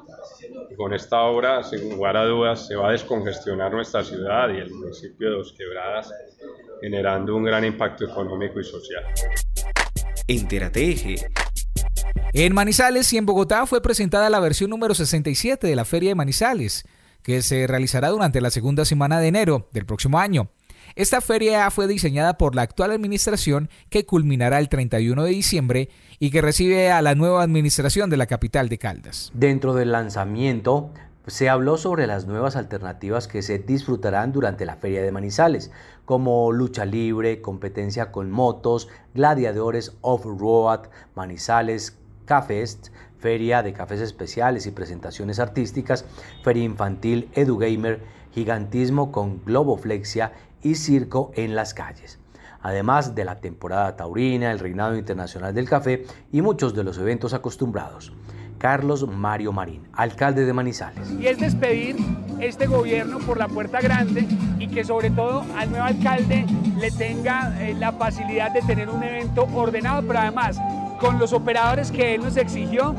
Y 0.70 0.76
con 0.76 0.94
esta 0.94 1.22
obra, 1.24 1.64
sin 1.64 1.90
lugar 1.90 2.18
a 2.18 2.26
dudas, 2.26 2.68
se 2.68 2.76
va 2.76 2.90
a 2.90 2.92
descongestionar 2.92 3.72
nuestra 3.72 4.04
ciudad 4.04 4.50
y 4.50 4.58
el 4.58 4.72
municipio 4.72 5.30
de 5.30 5.38
Dos 5.38 5.54
Quebradas 5.54 6.14
generando 6.82 7.36
un 7.36 7.44
gran 7.44 7.66
impacto 7.66 8.06
económico 8.06 8.60
y 8.60 8.64
social. 8.64 9.04
Entérate 10.28 10.92
Eje. 10.92 11.16
En 12.34 12.54
Manizales 12.54 13.12
y 13.14 13.18
en 13.18 13.26
Bogotá 13.26 13.66
fue 13.66 13.82
presentada 13.82 14.30
la 14.30 14.40
versión 14.40 14.70
número 14.70 14.94
67 14.94 15.66
de 15.66 15.76
la 15.76 15.86
Feria 15.86 16.10
de 16.10 16.16
Manizales, 16.16 16.86
que 17.24 17.42
se 17.42 17.68
realizará 17.68 18.10
durante 18.10 18.42
la 18.42 18.52
segunda 18.52 18.86
semana 18.86 19.20
de 19.20 19.28
enero 19.28 19.70
del 19.72 19.86
próximo 19.86 20.20
año. 20.20 20.50
Esta 20.96 21.22
feria 21.22 21.70
fue 21.72 21.88
diseñada 21.88 22.38
por 22.38 22.56
la 22.56 22.64
actual 22.64 22.92
administración 22.92 23.70
que 23.90 24.06
culminará 24.06 24.60
el 24.60 24.70
31 24.70 25.24
de 25.24 25.30
diciembre 25.30 25.90
y 26.20 26.32
que 26.32 26.42
recibe 26.42 26.92
a 26.92 27.02
la 27.02 27.16
nueva 27.16 27.44
administración 27.44 28.10
de 28.10 28.18
la 28.18 28.26
capital 28.26 28.70
de 28.70 28.78
Caldas. 28.78 29.32
Dentro 29.34 29.74
del 29.74 29.92
lanzamiento 29.92 30.92
se 31.28 31.50
habló 31.50 31.78
sobre 31.78 32.08
las 32.08 32.26
nuevas 32.26 32.56
alternativas 32.56 33.28
que 33.28 33.42
se 33.42 33.60
disfrutarán 33.60 34.32
durante 34.32 34.66
la 34.66 34.78
Feria 34.78 35.04
de 35.04 35.12
Manizales, 35.12 35.72
como 36.06 36.52
lucha 36.54 36.86
libre, 36.86 37.42
competencia 37.42 38.12
con 38.12 38.32
motos, 38.32 38.88
gladiadores 39.14 39.98
off-road, 40.02 40.88
Manizales, 41.16 41.98
Cafest, 42.26 42.90
feria 43.20 43.64
de 43.64 43.74
cafés 43.74 44.02
especiales 44.02 44.66
y 44.68 44.72
presentaciones 44.72 45.40
artísticas, 45.40 46.06
feria 46.44 46.64
infantil 46.64 47.30
EduGamer, 47.34 48.02
gigantismo 48.34 49.12
con 49.12 49.44
globoflexia 49.44 50.32
y 50.62 50.76
circo 50.76 51.32
en 51.36 51.56
las 51.56 51.74
calles. 51.74 52.20
Además 52.62 53.16
de 53.16 53.26
la 53.26 53.40
temporada 53.40 53.96
taurina, 53.96 54.52
el 54.52 54.60
reinado 54.60 54.98
internacional 54.98 55.54
del 55.54 55.70
café 55.70 56.06
y 56.32 56.42
muchos 56.42 56.76
de 56.76 56.84
los 56.84 56.98
eventos 56.98 57.34
acostumbrados. 57.34 58.12
Carlos 58.58 59.08
Mario 59.08 59.52
Marín, 59.52 59.88
alcalde 59.94 60.46
de 60.46 60.54
Manizales. 60.54 61.12
Y 61.12 61.28
es 61.28 61.40
despedir 61.40 61.96
este 62.40 62.66
gobierno 62.66 63.20
por 63.20 63.38
la 63.38 63.48
puerta 63.48 63.80
grande 63.82 64.28
y 64.60 64.68
que 64.68 64.84
sobre 64.84 65.12
todo 65.12 65.46
al 65.56 65.70
nuevo 65.70 65.86
alcalde 65.86 66.46
le 66.78 66.92
tenga 66.92 67.56
eh, 67.62 67.76
la 67.76 67.92
facilidad 67.92 68.52
de 68.52 68.62
tener 68.62 68.90
un 68.90 69.04
evento 69.04 69.48
ordenado, 69.54 70.04
pero 70.08 70.20
además 70.20 70.58
con 71.00 71.20
los 71.20 71.34
operadores 71.34 71.92
que 71.92 72.16
él 72.16 72.24
nos 72.24 72.38
exigió 72.38 72.96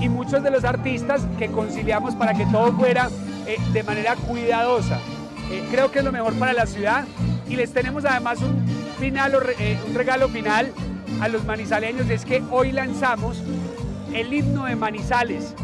y 0.00 0.08
muchos 0.08 0.42
de 0.42 0.50
los 0.50 0.64
artistas 0.64 1.26
que 1.38 1.48
conciliamos 1.48 2.14
para 2.14 2.34
que 2.34 2.46
todo 2.46 2.72
fuera 2.72 3.10
eh, 3.46 3.56
de 3.72 3.82
manera 3.82 4.16
cuidadosa. 4.16 4.98
Eh, 5.50 5.62
creo 5.70 5.90
que 5.90 5.98
es 5.98 6.04
lo 6.04 6.12
mejor 6.12 6.34
para 6.34 6.52
la 6.52 6.66
ciudad 6.66 7.04
y 7.48 7.56
les 7.56 7.72
tenemos 7.72 8.04
además 8.04 8.40
un, 8.40 8.64
final, 8.98 9.34
un 9.86 9.94
regalo 9.94 10.28
final 10.28 10.72
a 11.20 11.28
los 11.28 11.44
manizaleños, 11.44 12.08
es 12.08 12.24
que 12.24 12.42
hoy 12.50 12.72
lanzamos 12.72 13.42
el 14.14 14.32
himno 14.32 14.66
de 14.66 14.76
Manizales, 14.76 15.54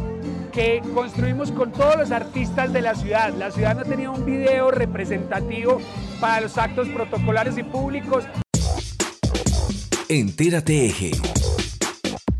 que 0.53 0.83
construimos 0.95 1.53
con 1.53 1.73
todos 1.73 1.97
los 1.97 2.11
artistas 2.11 2.73
de 2.73 2.83
la 2.83 2.95
ciudad. 2.95 3.33
La 3.35 3.51
ciudad 3.51 3.77
no 3.77 3.85
tenía 3.85 4.11
un 4.11 4.25
video 4.25 4.71
representativo 4.71 5.81
para 6.21 6.41
los 6.41 6.59
actos 6.59 6.88
protocolares 6.88 7.57
y 7.59 7.62
públicos. 7.62 8.25
Entérate 10.09 10.87
Eje. 10.87 11.11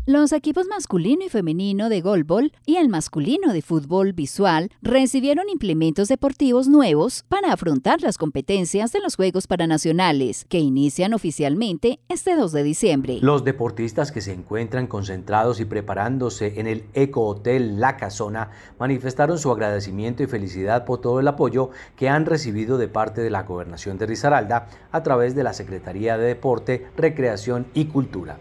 Los 0.09 0.31
equipos 0.31 0.65
masculino 0.65 1.23
y 1.23 1.29
femenino 1.29 1.87
de 1.87 2.01
golbol 2.01 2.51
y 2.65 2.77
el 2.77 2.89
masculino 2.89 3.53
de 3.53 3.61
fútbol 3.61 4.13
visual 4.13 4.71
recibieron 4.81 5.49
implementos 5.49 6.07
deportivos 6.07 6.67
nuevos 6.67 7.25
para 7.29 7.53
afrontar 7.53 8.01
las 8.01 8.17
competencias 8.17 8.91
de 8.91 9.01
los 9.01 9.15
Juegos 9.15 9.45
Paranacionales, 9.45 10.45
que 10.49 10.57
inician 10.57 11.13
oficialmente 11.13 11.99
este 12.09 12.35
2 12.35 12.51
de 12.53 12.63
diciembre. 12.63 13.19
Los 13.21 13.43
deportistas 13.43 14.11
que 14.11 14.21
se 14.21 14.33
encuentran 14.33 14.87
concentrados 14.87 15.59
y 15.59 15.65
preparándose 15.65 16.59
en 16.59 16.65
el 16.65 16.85
Eco 16.95 17.27
Hotel 17.27 17.79
La 17.79 17.95
Casona 17.95 18.49
manifestaron 18.79 19.37
su 19.37 19.51
agradecimiento 19.51 20.23
y 20.23 20.25
felicidad 20.25 20.85
por 20.85 21.01
todo 21.01 21.19
el 21.19 21.27
apoyo 21.27 21.69
que 21.95 22.09
han 22.09 22.25
recibido 22.25 22.79
de 22.79 22.87
parte 22.87 23.21
de 23.21 23.29
la 23.29 23.43
Gobernación 23.43 23.99
de 23.99 24.07
Risaralda 24.07 24.69
a 24.91 25.03
través 25.03 25.35
de 25.35 25.43
la 25.43 25.53
Secretaría 25.53 26.17
de 26.17 26.25
Deporte, 26.25 26.87
Recreación 26.97 27.67
y 27.75 27.85
Cultura. 27.85 28.39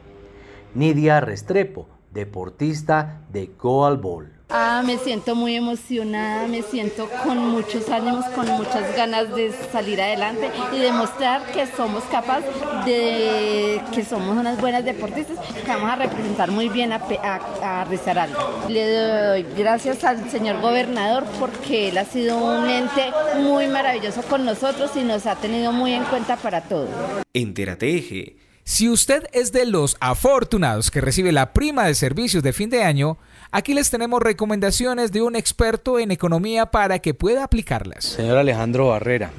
Nidia 0.74 1.20
Restrepo, 1.20 1.88
deportista 2.12 3.22
de 3.30 3.50
Goal 3.58 3.96
Ball. 3.98 4.38
Ah, 4.50 4.82
me 4.82 4.96
siento 4.96 5.34
muy 5.34 5.56
emocionada, 5.56 6.48
me 6.48 6.62
siento 6.62 7.06
con 7.22 7.36
muchos 7.50 7.90
ánimos, 7.90 8.24
con 8.34 8.46
muchas 8.48 8.96
ganas 8.96 9.34
de 9.34 9.52
salir 9.70 10.00
adelante 10.00 10.50
y 10.72 10.78
demostrar 10.78 11.44
que 11.52 11.66
somos 11.66 12.02
capaces 12.04 12.48
de 12.86 13.82
que 13.94 14.04
somos 14.06 14.38
unas 14.38 14.58
buenas 14.58 14.86
deportistas, 14.86 15.36
que 15.38 15.70
vamos 15.70 15.90
a 15.90 15.96
representar 15.96 16.50
muy 16.50 16.70
bien 16.70 16.92
a, 16.92 17.02
a, 17.22 17.82
a 17.82 18.68
Le 18.70 18.90
doy 18.90 19.46
gracias 19.54 20.02
al 20.04 20.30
señor 20.30 20.62
gobernador 20.62 21.24
porque 21.38 21.90
él 21.90 21.98
ha 21.98 22.06
sido 22.06 22.38
un 22.38 22.70
ente 22.70 23.12
muy 23.42 23.66
maravilloso 23.66 24.22
con 24.22 24.46
nosotros 24.46 24.92
y 24.96 25.00
nos 25.04 25.26
ha 25.26 25.36
tenido 25.36 25.72
muy 25.72 25.92
en 25.92 26.04
cuenta 26.04 26.36
para 26.36 26.62
todo. 26.62 26.88
Entérate 27.34 27.98
Eje 27.98 28.47
si 28.68 28.90
usted 28.90 29.24
es 29.32 29.50
de 29.50 29.64
los 29.64 29.96
afortunados 29.98 30.90
que 30.90 31.00
recibe 31.00 31.32
la 31.32 31.54
prima 31.54 31.86
de 31.86 31.94
servicios 31.94 32.42
de 32.42 32.52
fin 32.52 32.68
de 32.68 32.82
año, 32.82 33.16
aquí 33.50 33.72
les 33.72 33.88
tenemos 33.88 34.20
recomendaciones 34.20 35.10
de 35.10 35.22
un 35.22 35.36
experto 35.36 35.98
en 35.98 36.10
economía 36.10 36.66
para 36.66 36.98
que 36.98 37.14
pueda 37.14 37.44
aplicarlas. 37.44 38.04
Señor 38.04 38.36
Alejandro 38.36 38.88
Barrera, 38.88 39.30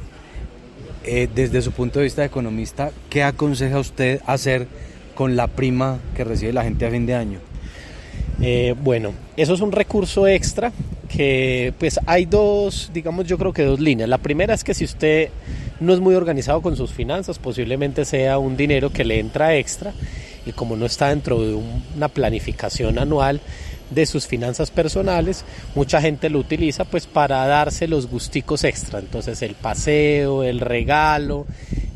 eh, 1.04 1.30
desde 1.36 1.62
su 1.62 1.72
punto 1.74 2.00
de 2.00 2.06
vista 2.06 2.24
de 2.24 2.28
economista, 2.28 2.90
¿qué 3.12 3.22
aconseja 3.22 3.78
usted 3.78 4.20
hacer 4.26 4.66
con 5.14 5.36
la 5.36 5.46
prima 5.46 6.00
que 6.16 6.24
recibe 6.24 6.52
la 6.52 6.64
gente 6.64 6.88
a 6.88 6.90
fin 6.90 7.06
de 7.06 7.14
año? 7.14 7.40
Eh, 8.42 8.74
bueno, 8.82 9.14
eso 9.38 9.54
es 9.54 9.62
un 9.62 9.72
recurso 9.72 10.26
extra 10.26 10.72
que 11.08 11.72
pues 11.78 12.00
hay 12.08 12.26
dos, 12.26 12.90
digamos 12.96 13.28
yo 13.28 13.38
creo 13.38 13.54
que 13.54 13.62
dos 13.62 13.80
líneas. 13.80 14.10
La 14.10 14.18
primera 14.18 14.56
es 14.56 14.64
que 14.64 14.74
si 14.74 14.86
usted 14.86 15.30
no 15.80 15.94
es 15.94 16.00
muy 16.00 16.16
organizado 16.16 16.62
con 16.62 16.76
sus 16.76 16.92
finanzas, 16.92 17.40
posiblemente 17.40 18.06
sea 18.06 18.38
un 18.38 18.58
dinero 18.58 18.92
que 18.92 19.06
le 19.06 19.20
entra 19.20 19.56
extra 19.56 19.94
y 20.46 20.52
como 20.52 20.76
no 20.76 20.86
está 20.86 21.10
dentro 21.10 21.42
de 21.42 21.54
una 21.96 22.08
planificación 22.08 23.00
anual 23.00 23.42
de 23.90 24.06
sus 24.06 24.28
finanzas 24.28 24.70
personales, 24.70 25.44
mucha 25.74 26.00
gente 26.02 26.30
lo 26.30 26.40
utiliza 26.40 26.86
pues 26.86 27.08
para 27.08 27.46
darse 27.48 27.88
los 27.88 28.08
gusticos 28.08 28.64
extra, 28.64 29.00
entonces 29.00 29.42
el 29.42 29.56
paseo, 29.56 30.44
el 30.44 30.60
regalo, 30.60 31.48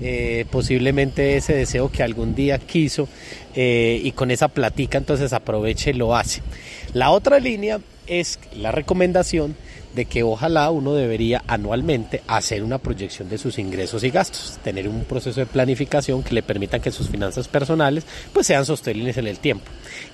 eh, 0.02 0.46
posiblemente 0.50 1.38
ese 1.38 1.54
deseo 1.54 1.92
que 1.92 2.04
algún 2.04 2.34
día 2.34 2.58
quiso 2.58 3.08
eh, 3.56 4.02
y 4.04 4.12
con 4.14 4.32
esa 4.32 4.48
platica 4.48 4.98
entonces 4.98 5.34
aproveche 5.34 5.92
y 5.92 5.94
lo 5.94 6.16
hace. 6.16 6.42
La 6.94 7.12
otra 7.12 7.40
línea 7.40 7.80
es 8.08 8.40
la 8.56 8.72
recomendación 8.72 9.56
de 9.94 10.06
que 10.06 10.24
ojalá 10.24 10.70
uno 10.72 10.94
debería 10.94 11.44
anualmente 11.48 12.22
hacer 12.28 12.64
una 12.64 12.78
proyección 12.78 13.30
de 13.30 13.38
sus 13.38 13.60
ingresos 13.60 14.04
y 14.04 14.10
gastos, 14.10 14.60
tener 14.64 14.88
un 14.88 15.04
proceso 15.06 15.40
de 15.40 15.46
planificación 15.46 16.24
que 16.24 16.34
le 16.34 16.44
permita 16.44 16.80
que 16.80 16.92
sus 16.92 17.10
finanzas 17.10 17.48
personales 17.48 18.06
pues 18.34 18.48
sean 18.48 18.66
sostenibles 18.66 19.18
en 19.18 19.28
el 19.28 19.40
tiempo. 19.40 19.66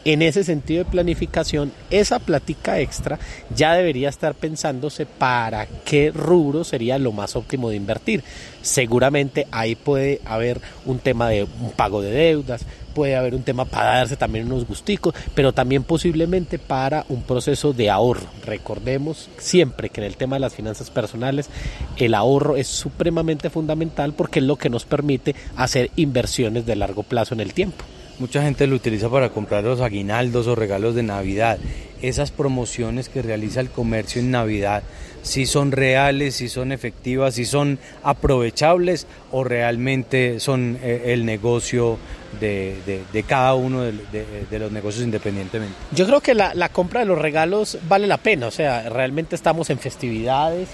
En 0.06 0.22
ese 0.22 0.44
sentido 0.44 0.84
de 0.84 0.92
planificación, 0.92 1.72
esa 1.90 2.20
plática 2.20 2.80
extra 2.80 3.20
ya 3.56 3.74
debería 3.74 4.10
estar 4.10 4.36
pensándose 4.36 5.06
para 5.06 5.68
qué 5.86 6.12
rubro 6.12 6.64
sería 6.64 6.98
lo 6.98 7.12
más 7.12 7.36
óptimo 7.36 7.70
de 7.70 7.76
invertir. 7.76 8.24
Seguramente 8.62 9.48
ahí 9.52 9.76
puede 9.76 10.22
haber 10.26 10.60
un 10.86 11.00
tema 11.00 11.30
de 11.30 11.44
un 11.44 11.72
pago 11.72 12.02
de 12.02 12.12
deudas, 12.12 12.66
puede 12.90 13.16
haber 13.16 13.36
un 13.36 13.44
tema 13.44 13.66
para 13.66 13.96
darse 13.96 14.18
también 14.18 14.46
unos 14.46 14.68
gusticos, 14.68 15.14
pero 15.34 15.54
también 15.54 15.84
posiblemente 15.84 16.60
para 16.60 17.06
un 17.10 17.24
proceso 17.24 17.74
de 17.74 17.90
ahorro. 17.90 18.28
Recordemos 18.46 19.30
siempre 19.38 19.90
que 19.90 20.02
en 20.02 20.08
el 20.08 20.18
tema 20.18 20.36
de 20.36 20.42
las 20.42 20.56
finanzas 20.56 20.90
personales 20.90 21.50
el 21.98 22.14
ahorro 22.14 22.58
es 22.58 22.68
supremamente 22.68 23.50
fundamental 23.50 24.14
porque 24.14 24.40
es 24.40 24.46
lo 24.46 24.58
que 24.58 24.70
nos 24.70 24.86
permite 24.86 25.36
hacer 25.56 25.92
inversiones 25.96 26.66
de 26.66 26.76
largo 26.76 27.04
plazo 27.04 27.34
en 27.34 27.40
el 27.40 27.54
tiempo. 27.54 27.86
Mucha 28.20 28.42
gente 28.42 28.68
lo 28.68 28.76
utiliza 28.76 29.10
para 29.10 29.30
comprar 29.30 29.64
los 29.64 29.80
aguinaldos 29.80 30.46
o 30.48 30.56
regalos 30.56 30.94
de 30.94 31.04
Navidad. 31.04 31.58
Esas 32.02 32.32
promociones 32.32 33.08
que 33.08 33.22
realiza 33.22 33.62
el 33.62 33.70
comercio 33.70 34.20
en 34.22 34.32
Navidad, 34.32 34.84
si 35.22 35.46
son 35.46 35.72
reales, 35.72 36.36
si 36.36 36.50
son 36.50 36.72
efectivas, 36.72 37.36
si 37.36 37.46
son 37.46 37.80
aprovechables 38.04 39.08
o 39.32 39.44
realmente 39.44 40.40
son 40.40 40.78
eh, 40.82 41.04
el 41.08 41.26
negocio 41.26 41.98
de, 42.40 43.02
cada 43.28 43.56
uno 43.56 43.82
de, 43.84 44.60
los 44.60 44.72
negocios 44.72 45.04
independientemente. 45.04 45.76
Yo 45.92 46.06
creo 46.06 46.22
que 46.22 46.34
la, 46.34 46.70
compra 46.70 47.02
de 47.02 47.06
los 47.06 47.18
regalos 47.18 47.78
vale 47.88 48.08
la 48.08 48.18
pena, 48.18 48.48
o 48.48 48.52
sea, 48.52 48.90
realmente 48.90 49.36
estamos 49.36 49.70
en 49.70 49.80
festividades. 49.80 50.70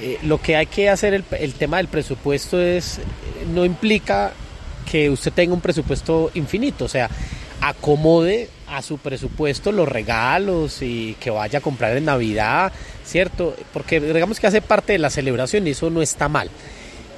Eh, 0.00 0.18
lo 0.22 0.40
que 0.40 0.54
hay 0.56 0.66
que 0.66 0.88
hacer, 0.88 1.14
el, 1.14 1.24
el 1.38 1.54
tema 1.54 1.78
del 1.78 1.88
presupuesto 1.88 2.60
es, 2.60 3.00
no 3.52 3.64
implica 3.64 4.32
que 4.90 5.10
usted 5.10 5.32
tenga 5.32 5.54
un 5.54 5.60
presupuesto 5.60 6.30
infinito, 6.34 6.84
o 6.84 6.88
sea, 6.88 7.10
acomode 7.60 8.48
a 8.68 8.82
su 8.82 8.98
presupuesto 8.98 9.72
los 9.72 9.88
regalos 9.88 10.82
y 10.82 11.16
que 11.20 11.30
vaya 11.30 11.58
a 11.58 11.62
comprar 11.62 11.96
en 11.96 12.04
Navidad, 12.04 12.72
¿cierto? 13.08 13.56
Porque 13.72 14.00
digamos 14.00 14.38
que 14.38 14.46
hace 14.46 14.60
parte 14.60 14.92
de 14.92 14.98
la 14.98 15.10
celebración 15.10 15.66
y 15.66 15.70
eso 15.70 15.90
no 15.90 16.02
está 16.02 16.28
mal. 16.28 16.50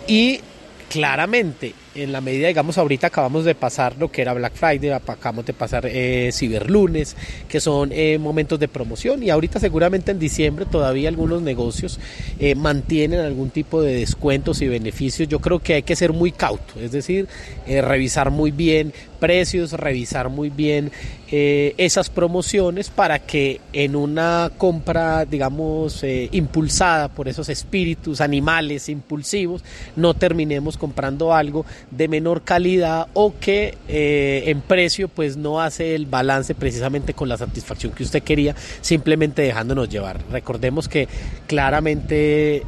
Y 0.06 0.40
claramente 0.88 1.74
en 1.94 2.12
la 2.12 2.20
medida, 2.20 2.48
digamos, 2.48 2.78
ahorita 2.78 3.08
acabamos 3.08 3.44
de 3.44 3.54
pasar 3.54 3.96
lo 3.98 4.10
que 4.10 4.22
era 4.22 4.32
Black 4.32 4.54
Friday, 4.54 4.90
acabamos 4.90 5.44
de 5.44 5.52
pasar 5.52 5.86
eh, 5.86 6.30
Ciberlunes, 6.32 7.16
que 7.48 7.60
son 7.60 7.90
eh, 7.92 8.18
momentos 8.18 8.58
de 8.58 8.68
promoción 8.68 9.22
y 9.22 9.30
ahorita 9.30 9.60
seguramente 9.60 10.10
en 10.12 10.18
diciembre 10.18 10.66
todavía 10.66 11.08
algunos 11.08 11.42
negocios 11.42 11.98
eh, 12.38 12.54
mantienen 12.54 13.20
algún 13.20 13.50
tipo 13.50 13.82
de 13.82 13.94
descuentos 13.94 14.62
y 14.62 14.68
beneficios. 14.68 15.28
Yo 15.28 15.40
creo 15.40 15.60
que 15.60 15.74
hay 15.74 15.82
que 15.82 15.96
ser 15.96 16.12
muy 16.12 16.32
cauto, 16.32 16.74
es 16.80 16.92
decir, 16.92 17.28
eh, 17.66 17.82
revisar 17.82 18.30
muy 18.30 18.50
bien 18.50 18.92
precios, 19.20 19.72
revisar 19.72 20.28
muy 20.28 20.50
bien 20.50 20.90
esas 21.32 22.10
promociones 22.10 22.90
para 22.90 23.20
que 23.20 23.60
en 23.72 23.94
una 23.94 24.50
compra, 24.58 25.24
digamos, 25.24 26.04
impulsada 26.32 27.06
por 27.06 27.28
esos 27.28 27.48
espíritus 27.48 28.20
animales 28.20 28.88
impulsivos, 28.88 29.62
no 29.94 30.14
terminemos 30.14 30.76
comprando 30.76 31.32
algo 31.32 31.64
de 31.90 32.08
menor 32.08 32.42
calidad 32.42 33.08
o 33.12 33.34
que 33.38 33.76
eh, 33.88 34.44
en 34.46 34.60
precio 34.60 35.08
pues 35.08 35.36
no 35.36 35.60
hace 35.60 35.94
el 35.94 36.06
balance 36.06 36.54
precisamente 36.54 37.14
con 37.14 37.28
la 37.28 37.36
satisfacción 37.36 37.92
que 37.92 38.02
usted 38.02 38.22
quería, 38.22 38.54
simplemente 38.80 39.42
dejándonos 39.42 39.88
llevar. 39.88 40.20
Recordemos 40.30 40.88
que 40.88 41.08
claramente 41.46 42.64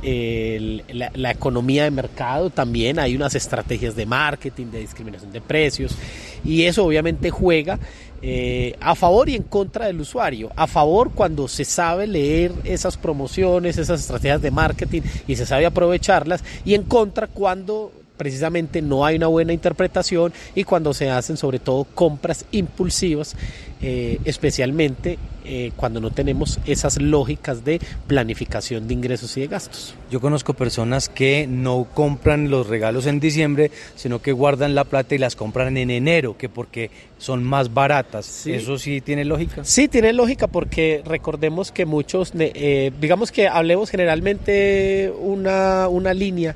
la, 0.92 1.10
la, 1.14 1.30
economía 1.30 1.84
de 1.84 1.90
mercado 1.90 2.50
también 2.50 2.98
hay 2.98 3.16
unas 3.16 3.34
estrategias 3.34 3.96
de 3.96 4.06
marketing, 4.06 4.66
de 4.66 4.80
discriminación 4.80 5.32
de 5.32 5.40
precios 5.40 5.96
y 6.44 6.64
eso 6.64 6.84
obviamente 6.84 7.30
juega 7.30 7.78
eh, 8.24 8.76
a 8.80 8.94
favor 8.94 9.28
y 9.28 9.34
en 9.34 9.42
contra 9.42 9.86
del 9.86 10.00
usuario. 10.00 10.50
A 10.54 10.66
favor 10.66 11.10
cuando 11.12 11.48
se 11.48 11.64
sabe 11.64 12.06
leer 12.06 12.52
esas 12.64 12.96
promociones, 12.96 13.78
esas 13.78 14.00
estrategias 14.00 14.40
de 14.40 14.50
marketing 14.52 15.02
y 15.26 15.36
se 15.36 15.44
sabe 15.44 15.66
aprovecharlas. 15.66 16.44
Y 16.64 16.74
en 16.74 16.84
contra 16.84 17.26
cuando 17.26 17.92
precisamente 18.22 18.80
no 18.80 19.04
hay 19.04 19.16
una 19.16 19.26
buena 19.26 19.52
interpretación 19.52 20.32
y 20.54 20.62
cuando 20.62 20.94
se 20.94 21.10
hacen 21.10 21.36
sobre 21.36 21.58
todo 21.58 21.82
compras 21.82 22.44
impulsivas, 22.52 23.34
eh, 23.80 24.20
especialmente 24.24 25.18
eh, 25.44 25.72
cuando 25.74 26.00
no 26.00 26.12
tenemos 26.12 26.60
esas 26.66 27.02
lógicas 27.02 27.64
de 27.64 27.80
planificación 28.06 28.86
de 28.86 28.94
ingresos 28.94 29.36
y 29.36 29.40
de 29.40 29.48
gastos. 29.48 29.96
Yo 30.08 30.20
conozco 30.20 30.54
personas 30.54 31.08
que 31.08 31.48
no 31.48 31.88
compran 31.92 32.48
los 32.48 32.68
regalos 32.68 33.06
en 33.06 33.18
diciembre, 33.18 33.72
sino 33.96 34.22
que 34.22 34.30
guardan 34.30 34.76
la 34.76 34.84
plata 34.84 35.16
y 35.16 35.18
las 35.18 35.34
compran 35.34 35.76
en 35.76 35.90
enero, 35.90 36.38
que 36.38 36.48
porque 36.48 36.92
son 37.18 37.42
más 37.42 37.74
baratas. 37.74 38.46
¿Eso 38.46 38.78
sí 38.78 39.00
tiene 39.00 39.24
lógica? 39.24 39.64
Sí, 39.64 39.88
tiene 39.88 40.12
lógica 40.12 40.46
porque 40.46 41.02
recordemos 41.04 41.72
que 41.72 41.86
muchos, 41.86 42.32
eh, 42.38 42.92
digamos 43.00 43.32
que 43.32 43.48
hablemos 43.48 43.90
generalmente 43.90 45.12
una, 45.18 45.88
una 45.88 46.14
línea 46.14 46.54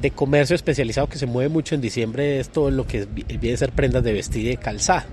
de 0.00 0.10
comercio 0.10 0.54
especializado 0.54 1.08
que 1.08 1.18
se 1.18 1.26
mueve 1.26 1.48
mucho 1.48 1.74
en 1.74 1.80
diciembre 1.80 2.40
es 2.40 2.48
todo 2.50 2.70
lo 2.70 2.86
que 2.86 3.06
viene 3.06 3.54
a 3.54 3.58
ser 3.58 3.72
prendas 3.72 4.04
de 4.04 4.12
vestir 4.12 4.44
y 4.44 4.48
de 4.48 4.56
calzado. 4.56 5.06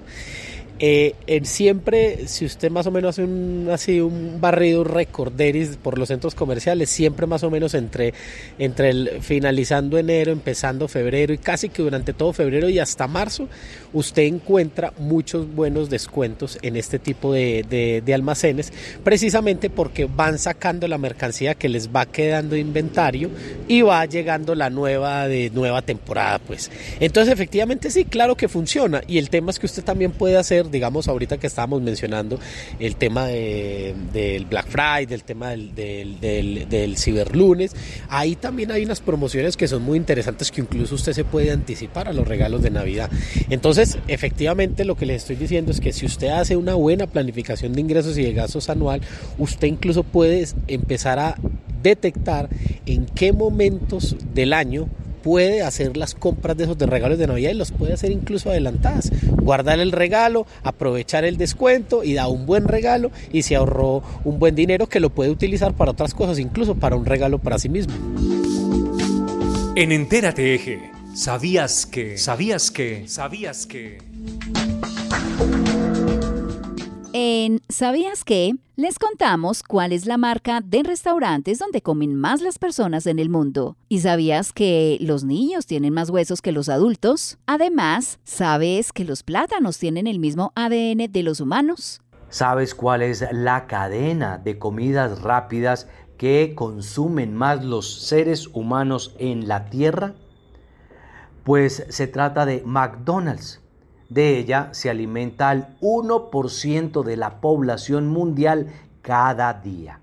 Eh, 0.80 1.14
siempre, 1.44 2.28
si 2.28 2.46
usted 2.46 2.72
más 2.72 2.88
o 2.88 2.92
menos 2.92 3.10
hace 3.12 3.24
un, 3.24 3.70
así, 3.72 4.02
un 4.02 4.42
barrido 4.42 4.84
recorderis 4.84 5.78
por 5.78 5.98
los 5.98 6.08
centros 6.08 6.36
comerciales, 6.36 6.90
siempre 6.90 7.28
más 7.28 7.44
o 7.44 7.52
menos 7.52 7.74
entre, 7.74 8.14
entre 8.58 8.90
el 8.90 9.22
finalizando 9.22 9.98
enero, 9.98 10.32
empezando 10.32 10.88
febrero 10.88 11.34
y 11.34 11.38
casi 11.38 11.70
que 11.70 11.84
durante 11.84 12.14
todo 12.14 12.34
febrero 12.34 12.70
y 12.70 12.80
hasta 12.80 13.08
marzo, 13.08 13.48
usted 13.94 14.24
encuentra 14.24 14.94
muchos 14.98 15.54
buenos 15.54 15.90
descuentos 15.90 16.58
en 16.62 16.76
este 16.76 17.00
tipo 17.00 17.34
de, 17.34 18.02
de, 18.04 18.14
almacenes, 18.14 18.74
precisamente 19.04 19.70
porque 19.70 20.06
van 20.06 20.38
sacando 20.40 20.88
la 20.88 20.98
mercancía 20.98 21.56
que 21.56 21.70
les 21.70 21.90
va 21.90 22.06
quedando 22.06 22.56
inventario 22.56 23.30
y 23.68 23.82
va 23.82 24.06
llegando 24.06 24.56
la 24.56 24.70
nueva 24.70 25.28
de 25.28 25.50
nueva 25.52 25.82
temporada, 25.82 26.40
pues. 26.40 26.72
Entonces, 27.00 27.34
efectivamente, 27.34 27.90
sí, 27.92 28.06
claro 28.06 28.36
que 28.36 28.48
funciona. 28.48 29.02
Y 29.08 29.18
el 29.18 29.30
tema 29.30 29.52
es 29.52 29.60
que 29.60 29.66
usted 29.66 29.84
también 29.84 30.12
puede 30.12 30.38
hacer 30.38 30.63
digamos, 30.72 31.08
ahorita 31.08 31.38
que 31.38 31.48
estábamos 31.48 31.82
mencionando 31.82 32.40
el 32.80 32.96
tema 32.96 33.28
del 33.28 34.46
Black 34.50 34.68
Friday, 34.68 35.14
el 35.14 35.24
tema 35.24 35.50
del, 35.52 35.76
del, 35.76 36.68
del, 36.70 36.98
Ciberlunes, 36.98 37.76
ahí 38.10 38.36
también 38.36 38.72
hay 38.72 38.84
unas 38.84 39.02
promociones 39.02 39.58
que 39.58 39.68
son 39.68 39.84
muy 39.84 39.98
interesantes 39.98 40.52
que 40.52 40.62
incluso 40.62 40.96
usted 40.96 41.14
se 41.14 41.24
puede 41.24 41.52
anticipar 41.52 42.08
a 42.08 42.14
los 42.14 42.28
regalos 42.28 42.62
de 42.62 42.70
Navidad. 42.70 43.10
Entonces, 43.50 43.98
efectivamente, 44.08 44.86
lo 44.86 44.96
que 44.96 45.06
les 45.06 45.24
estoy 45.24 45.36
diciendo 45.36 45.72
es 45.72 45.80
que 45.80 45.94
si 45.94 46.06
usted 46.06 46.30
hace 46.30 46.56
una 46.56 46.76
buena 46.76 47.08
planificación 47.08 47.74
de 47.74 47.82
ingresos 47.82 48.18
y 48.18 48.24
de 48.24 48.34
gastos 48.34 48.70
anual, 48.70 49.02
usted 49.38 49.68
incluso 49.68 50.04
puede 50.04 50.48
empezar 50.68 51.20
a 51.20 51.36
detectar 51.82 52.50
en 52.86 53.06
qué 53.06 53.34
momentos 53.34 54.16
del 54.34 54.54
año 54.54 54.88
puede 55.24 55.64
hacer 55.64 55.98
las 55.98 56.14
compras 56.14 56.56
de 56.58 56.66
esos 56.66 56.78
regalos 56.78 57.18
de 57.18 57.26
Navidad 57.26 57.52
y 57.52 57.56
los 57.56 57.72
puede 57.72 57.94
hacer 57.94 58.12
incluso 58.12 58.52
adelantadas. 58.52 59.12
Guardar 59.42 59.80
el 59.80 59.92
regalo, 59.92 60.46
aprovechar 60.64 61.26
el 61.26 61.38
descuento 61.38 62.04
y 62.04 62.14
da 62.14 62.28
un 62.28 62.46
buen 62.46 62.68
regalo 62.68 63.12
y 63.32 63.42
se 63.44 63.56
ahorró 63.56 64.04
un 64.24 64.38
buen 64.38 64.54
dinero 64.54 64.88
que 64.88 65.00
lo 65.00 65.10
puede 65.10 65.32
utilizar 65.32 65.74
para 65.74 65.92
otras 65.92 66.14
cosas, 66.14 66.38
incluso 66.38 66.76
para 66.76 66.96
un 66.96 67.06
regalo 67.06 67.40
para 67.40 67.58
sí 67.58 67.70
mismo. 67.70 67.94
En 69.76 69.92
Entérate 69.92 70.54
Eje, 70.54 70.92
¿sabías 71.16 71.86
que? 71.86 72.18
¿Sabías 72.18 72.70
que? 72.70 73.08
¿Sabías 73.08 73.66
que? 73.66 74.13
En 77.26 77.62
¿Sabías 77.70 78.26
qué? 78.26 78.54
Les 78.76 79.00
contamos 79.00 79.64
cuál 79.64 79.94
es 79.94 80.06
la 80.06 80.18
marca 80.18 80.60
de 80.60 80.84
restaurantes 80.84 81.58
donde 81.58 81.82
comen 81.82 82.16
más 82.16 82.42
las 82.42 82.60
personas 82.60 83.08
en 83.08 83.18
el 83.18 83.30
mundo. 83.30 83.78
¿Y 83.88 84.02
sabías 84.02 84.52
que 84.52 84.98
los 85.00 85.24
niños 85.24 85.66
tienen 85.66 85.94
más 85.94 86.10
huesos 86.10 86.42
que 86.42 86.52
los 86.52 86.68
adultos? 86.68 87.38
Además, 87.46 88.20
¿sabes 88.26 88.92
que 88.92 89.06
los 89.06 89.24
plátanos 89.24 89.78
tienen 89.78 90.06
el 90.06 90.20
mismo 90.20 90.52
ADN 90.56 91.10
de 91.10 91.24
los 91.24 91.40
humanos? 91.40 92.02
¿Sabes 92.28 92.76
cuál 92.76 93.02
es 93.02 93.26
la 93.32 93.68
cadena 93.68 94.38
de 94.38 94.60
comidas 94.60 95.22
rápidas 95.22 95.88
que 96.18 96.52
consumen 96.56 97.34
más 97.36 97.64
los 97.64 98.02
seres 98.02 98.48
humanos 98.48 99.16
en 99.18 99.48
la 99.48 99.70
Tierra? 99.70 100.16
Pues 101.46 101.86
se 101.88 102.08
trata 102.08 102.46
de 102.46 102.64
McDonald's 102.66 103.63
de 104.14 104.38
ella 104.38 104.70
se 104.72 104.90
alimenta 104.90 105.50
al 105.50 105.78
1% 105.82 107.04
de 107.04 107.18
la 107.18 107.42
población 107.42 108.08
mundial 108.08 108.68
cada 109.02 109.54
día, 109.54 110.00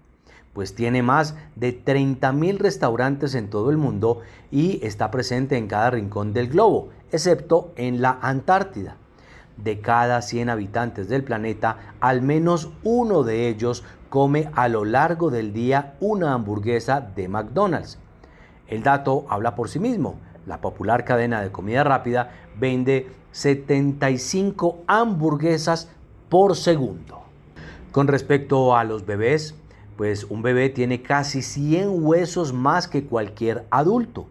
pues 0.52 0.74
tiene 0.74 1.02
más 1.02 1.36
de 1.54 1.84
30.000 1.84 2.58
restaurantes 2.58 3.34
en 3.34 3.48
todo 3.48 3.70
el 3.70 3.76
mundo 3.76 4.20
y 4.50 4.84
está 4.84 5.10
presente 5.10 5.56
en 5.56 5.68
cada 5.68 5.90
rincón 5.90 6.32
del 6.32 6.48
globo, 6.48 6.88
excepto 7.12 7.72
en 7.76 8.02
la 8.02 8.18
Antártida. 8.20 8.96
De 9.56 9.80
cada 9.80 10.22
100 10.22 10.48
habitantes 10.48 11.08
del 11.08 11.22
planeta, 11.22 11.94
al 12.00 12.22
menos 12.22 12.70
uno 12.82 13.22
de 13.22 13.48
ellos 13.48 13.84
come 14.08 14.50
a 14.54 14.68
lo 14.68 14.84
largo 14.84 15.30
del 15.30 15.52
día 15.52 15.94
una 16.00 16.32
hamburguesa 16.32 17.00
de 17.00 17.28
McDonald's. 17.28 17.98
El 18.68 18.82
dato 18.82 19.26
habla 19.28 19.54
por 19.54 19.68
sí 19.68 19.78
mismo. 19.78 20.18
La 20.46 20.62
popular 20.62 21.04
cadena 21.04 21.42
de 21.42 21.52
comida 21.52 21.84
rápida 21.84 22.30
vende 22.58 23.19
75 23.32 24.78
hamburguesas 24.86 25.88
por 26.28 26.56
segundo. 26.56 27.22
Con 27.92 28.06
respecto 28.06 28.76
a 28.76 28.84
los 28.84 29.04
bebés, 29.04 29.54
pues 29.96 30.24
un 30.24 30.42
bebé 30.42 30.70
tiene 30.70 31.02
casi 31.02 31.42
100 31.42 32.04
huesos 32.04 32.52
más 32.52 32.88
que 32.88 33.04
cualquier 33.04 33.66
adulto. 33.70 34.26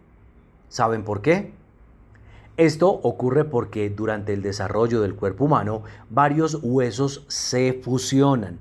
¿Saben 0.68 1.04
por 1.04 1.22
qué? 1.22 1.52
Esto 2.56 2.90
ocurre 2.90 3.44
porque 3.44 3.88
durante 3.88 4.32
el 4.32 4.42
desarrollo 4.42 5.00
del 5.00 5.14
cuerpo 5.14 5.44
humano 5.44 5.82
varios 6.10 6.58
huesos 6.62 7.24
se 7.28 7.72
fusionan. 7.72 8.58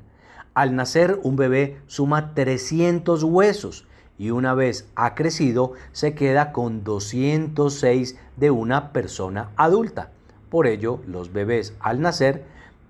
Al 0.53 0.75
nacer 0.75 1.19
un 1.23 1.35
bebé 1.35 1.81
suma 1.87 2.33
300 2.33 3.23
huesos 3.23 3.87
y 4.17 4.31
una 4.31 4.53
vez 4.53 4.89
ha 4.95 5.15
crecido 5.15 5.73
se 5.91 6.13
queda 6.13 6.51
con 6.51 6.83
206 6.83 8.17
de 8.37 8.51
una 8.51 8.91
persona 8.93 9.49
adulta. 9.55 10.11
Por 10.49 10.65
ello, 10.67 10.99
los 11.05 11.31
bebés 11.31 11.75
al 11.79 12.01
nacer 12.01 12.43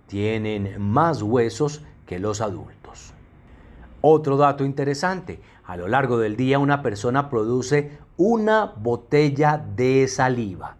tienen 0.08 0.82
más 0.82 1.22
huesos 1.22 1.84
que 2.06 2.20
los 2.20 2.42
adultos. 2.42 3.14
Otro 4.02 4.38
dato 4.38 4.64
interesante, 4.64 5.42
a 5.66 5.76
lo 5.76 5.88
largo 5.88 6.18
del 6.18 6.38
día 6.38 6.58
una 6.58 6.82
persona 6.82 7.30
produce 7.30 7.98
una 8.18 8.66
botella 8.66 9.64
de 9.76 10.08
saliva. 10.08 10.78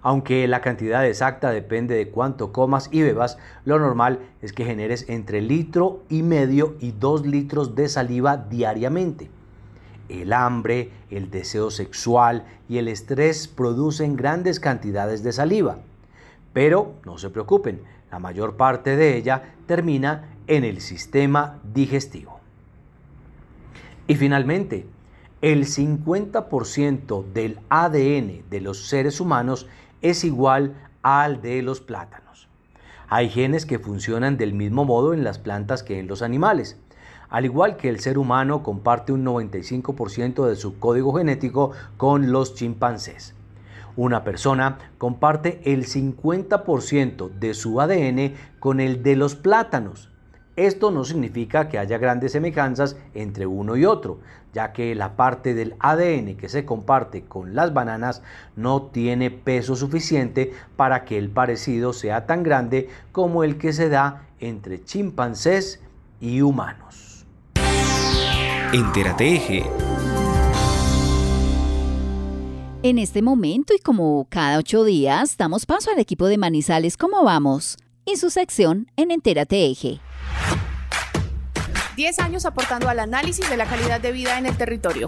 Aunque 0.00 0.48
la 0.48 0.60
cantidad 0.60 1.06
exacta 1.06 1.50
depende 1.50 1.94
de 1.94 2.10
cuánto 2.10 2.52
comas 2.52 2.88
y 2.90 3.02
bebas, 3.02 3.38
lo 3.64 3.78
normal 3.78 4.20
es 4.42 4.52
que 4.52 4.64
generes 4.64 5.08
entre 5.08 5.40
litro 5.40 6.02
y 6.08 6.22
medio 6.22 6.74
y 6.80 6.92
dos 6.92 7.24
litros 7.26 7.74
de 7.74 7.88
saliva 7.88 8.36
diariamente. 8.36 9.30
El 10.08 10.32
hambre, 10.32 10.90
el 11.10 11.30
deseo 11.30 11.70
sexual 11.70 12.44
y 12.68 12.78
el 12.78 12.88
estrés 12.88 13.48
producen 13.48 14.16
grandes 14.16 14.60
cantidades 14.60 15.22
de 15.22 15.32
saliva. 15.32 15.78
Pero 16.54 16.94
no 17.04 17.18
se 17.18 17.28
preocupen, 17.28 17.82
la 18.10 18.18
mayor 18.18 18.56
parte 18.56 18.96
de 18.96 19.18
ella 19.18 19.56
termina 19.66 20.30
en 20.46 20.64
el 20.64 20.80
sistema 20.80 21.58
digestivo. 21.74 22.40
Y 24.06 24.14
finalmente, 24.14 24.86
el 25.42 25.66
50% 25.66 27.24
del 27.32 27.58
ADN 27.68 28.48
de 28.48 28.60
los 28.62 28.86
seres 28.86 29.20
humanos 29.20 29.66
es 30.00 30.24
igual 30.24 30.74
al 31.02 31.42
de 31.42 31.60
los 31.60 31.80
plátanos. 31.80 32.48
Hay 33.08 33.28
genes 33.28 33.66
que 33.66 33.78
funcionan 33.78 34.36
del 34.36 34.54
mismo 34.54 34.84
modo 34.84 35.12
en 35.12 35.24
las 35.24 35.38
plantas 35.38 35.82
que 35.82 35.98
en 35.98 36.06
los 36.06 36.22
animales. 36.22 36.78
Al 37.28 37.44
igual 37.44 37.76
que 37.76 37.88
el 37.88 38.00
ser 38.00 38.16
humano 38.16 38.62
comparte 38.62 39.12
un 39.12 39.24
95% 39.24 40.46
de 40.46 40.56
su 40.56 40.78
código 40.78 41.12
genético 41.14 41.72
con 41.96 42.30
los 42.30 42.54
chimpancés. 42.54 43.33
Una 43.96 44.24
persona 44.24 44.78
comparte 44.98 45.60
el 45.64 45.86
50% 45.86 47.30
de 47.30 47.54
su 47.54 47.80
ADN 47.80 48.34
con 48.58 48.80
el 48.80 49.02
de 49.02 49.16
los 49.16 49.36
plátanos. 49.36 50.10
Esto 50.56 50.90
no 50.92 51.04
significa 51.04 51.68
que 51.68 51.78
haya 51.78 51.98
grandes 51.98 52.32
semejanzas 52.32 52.96
entre 53.14 53.46
uno 53.46 53.76
y 53.76 53.84
otro, 53.84 54.20
ya 54.52 54.72
que 54.72 54.94
la 54.94 55.16
parte 55.16 55.52
del 55.52 55.74
ADN 55.80 56.36
que 56.36 56.48
se 56.48 56.64
comparte 56.64 57.24
con 57.24 57.56
las 57.56 57.74
bananas 57.74 58.22
no 58.54 58.82
tiene 58.82 59.30
peso 59.32 59.74
suficiente 59.74 60.52
para 60.76 61.04
que 61.04 61.18
el 61.18 61.28
parecido 61.28 61.92
sea 61.92 62.26
tan 62.26 62.44
grande 62.44 62.88
como 63.10 63.42
el 63.42 63.58
que 63.58 63.72
se 63.72 63.88
da 63.88 64.28
entre 64.38 64.84
chimpancés 64.84 65.82
y 66.20 66.40
humanos. 66.40 67.26
Entérate 68.72 69.64
en 72.84 72.98
este 72.98 73.22
momento 73.22 73.74
y 73.74 73.78
como 73.78 74.26
cada 74.28 74.58
ocho 74.58 74.84
días, 74.84 75.38
damos 75.38 75.64
paso 75.64 75.90
al 75.90 75.98
equipo 75.98 76.26
de 76.26 76.36
Manizales. 76.36 76.98
¿Cómo 76.98 77.24
vamos? 77.24 77.78
y 78.04 78.16
su 78.16 78.28
sección 78.28 78.90
en 78.96 79.10
Entérate 79.10 79.64
Eje. 79.64 80.00
10 81.96 82.18
años 82.18 82.44
aportando 82.44 82.90
al 82.90 82.98
análisis 82.98 83.48
de 83.48 83.56
la 83.56 83.64
calidad 83.64 84.00
de 84.00 84.12
vida 84.12 84.36
en 84.36 84.44
el 84.44 84.56
territorio. 84.56 85.06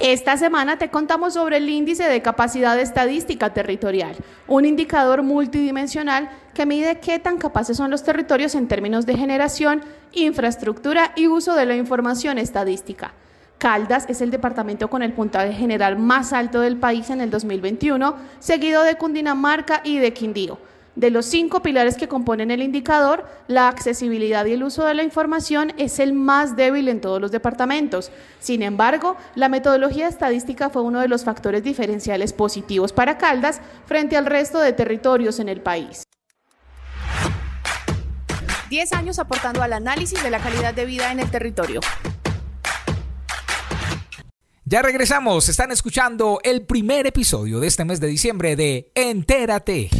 Esta 0.00 0.38
semana 0.38 0.78
te 0.78 0.88
contamos 0.88 1.34
sobre 1.34 1.58
el 1.58 1.68
índice 1.68 2.04
de 2.04 2.22
capacidad 2.22 2.78
estadística 2.78 3.52
territorial, 3.52 4.16
un 4.48 4.64
indicador 4.64 5.22
multidimensional 5.22 6.30
que 6.54 6.64
mide 6.64 7.00
qué 7.00 7.18
tan 7.18 7.36
capaces 7.36 7.76
son 7.76 7.90
los 7.90 8.02
territorios 8.04 8.54
en 8.54 8.68
términos 8.68 9.04
de 9.04 9.16
generación, 9.16 9.82
infraestructura 10.12 11.12
y 11.16 11.28
uso 11.28 11.54
de 11.54 11.66
la 11.66 11.76
información 11.76 12.38
estadística. 12.38 13.12
Caldas 13.58 14.06
es 14.08 14.20
el 14.20 14.30
departamento 14.30 14.88
con 14.88 15.02
el 15.02 15.12
puntaje 15.12 15.52
general 15.52 15.98
más 15.98 16.32
alto 16.32 16.60
del 16.60 16.76
país 16.76 17.10
en 17.10 17.20
el 17.20 17.30
2021, 17.30 18.16
seguido 18.38 18.82
de 18.82 18.96
Cundinamarca 18.96 19.80
y 19.84 19.98
de 19.98 20.12
Quindío. 20.12 20.58
De 20.96 21.10
los 21.10 21.26
cinco 21.26 21.60
pilares 21.60 21.96
que 21.96 22.06
componen 22.06 22.52
el 22.52 22.62
indicador, 22.62 23.26
la 23.48 23.66
accesibilidad 23.66 24.46
y 24.46 24.52
el 24.52 24.62
uso 24.62 24.84
de 24.84 24.94
la 24.94 25.02
información 25.02 25.72
es 25.76 25.98
el 25.98 26.12
más 26.12 26.54
débil 26.54 26.88
en 26.88 27.00
todos 27.00 27.20
los 27.20 27.32
departamentos. 27.32 28.12
Sin 28.38 28.62
embargo, 28.62 29.16
la 29.34 29.48
metodología 29.48 30.06
estadística 30.06 30.70
fue 30.70 30.82
uno 30.82 31.00
de 31.00 31.08
los 31.08 31.24
factores 31.24 31.64
diferenciales 31.64 32.32
positivos 32.32 32.92
para 32.92 33.18
Caldas 33.18 33.60
frente 33.86 34.16
al 34.16 34.26
resto 34.26 34.60
de 34.60 34.72
territorios 34.72 35.40
en 35.40 35.48
el 35.48 35.60
país. 35.60 36.04
10 38.70 38.92
años 38.92 39.18
aportando 39.18 39.62
al 39.62 39.72
análisis 39.72 40.22
de 40.22 40.30
la 40.30 40.38
calidad 40.38 40.74
de 40.74 40.84
vida 40.84 41.10
en 41.10 41.18
el 41.18 41.30
territorio. 41.30 41.80
Ya 44.66 44.80
regresamos, 44.80 45.50
están 45.50 45.72
escuchando 45.72 46.40
el 46.42 46.62
primer 46.62 47.06
episodio 47.06 47.60
de 47.60 47.66
este 47.66 47.84
mes 47.84 48.00
de 48.00 48.06
diciembre 48.06 48.56
de 48.56 48.90
Entérate. 48.94 49.90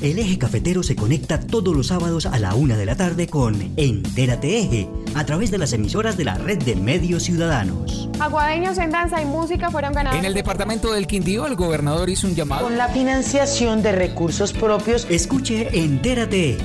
El 0.00 0.20
eje 0.20 0.38
cafetero 0.38 0.84
se 0.84 0.94
conecta 0.94 1.40
todos 1.40 1.74
los 1.74 1.88
sábados 1.88 2.24
a 2.24 2.38
la 2.38 2.54
una 2.54 2.76
de 2.76 2.86
la 2.86 2.94
tarde 2.94 3.26
con 3.26 3.72
Entérate 3.76 4.60
Eje, 4.60 4.88
a 5.16 5.26
través 5.26 5.50
de 5.50 5.58
las 5.58 5.72
emisoras 5.72 6.16
de 6.16 6.22
la 6.22 6.38
red 6.38 6.58
de 6.58 6.76
medios 6.76 7.24
ciudadanos. 7.24 8.08
Aguadeños 8.20 8.78
en 8.78 8.92
danza 8.92 9.20
y 9.20 9.24
música 9.24 9.72
fueron 9.72 9.92
ganados. 9.92 10.16
En 10.16 10.24
el 10.24 10.34
departamento 10.34 10.92
del 10.92 11.08
Quindío, 11.08 11.48
el 11.48 11.56
gobernador 11.56 12.10
hizo 12.10 12.28
un 12.28 12.36
llamado. 12.36 12.62
Con 12.62 12.78
la 12.78 12.86
financiación 12.90 13.82
de 13.82 13.90
recursos 13.90 14.52
propios. 14.52 15.04
Escuche 15.10 15.76
Entérate 15.76 16.50
Eje, 16.50 16.64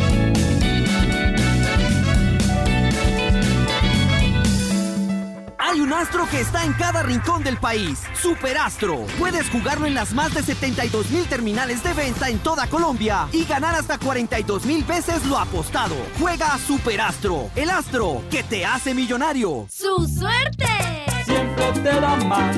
Hay 5.63 5.79
un 5.79 5.93
astro 5.93 6.27
que 6.27 6.41
está 6.41 6.65
en 6.65 6.73
cada 6.73 7.03
rincón 7.03 7.43
del 7.43 7.57
país. 7.57 8.01
Superastro. 8.19 9.05
Puedes 9.19 9.47
jugarlo 9.51 9.85
en 9.85 9.93
las 9.93 10.11
más 10.11 10.33
de 10.33 10.41
72 10.41 11.11
mil 11.11 11.27
terminales 11.27 11.83
de 11.83 11.93
venta 11.93 12.29
en 12.29 12.39
toda 12.39 12.65
Colombia 12.65 13.27
y 13.31 13.45
ganar 13.45 13.75
hasta 13.75 13.99
42 13.99 14.65
mil 14.65 14.83
veces 14.83 15.23
lo 15.27 15.37
apostado. 15.37 15.95
Juega 16.19 16.55
a 16.55 16.57
Superastro, 16.57 17.51
el 17.55 17.69
astro 17.69 18.23
que 18.31 18.41
te 18.41 18.65
hace 18.65 18.95
millonario. 18.95 19.67
¡Su 19.71 20.07
suerte! 20.07 21.05
Siempre 21.25 21.71
te 21.73 21.99
da 22.01 22.15
más. 22.15 22.57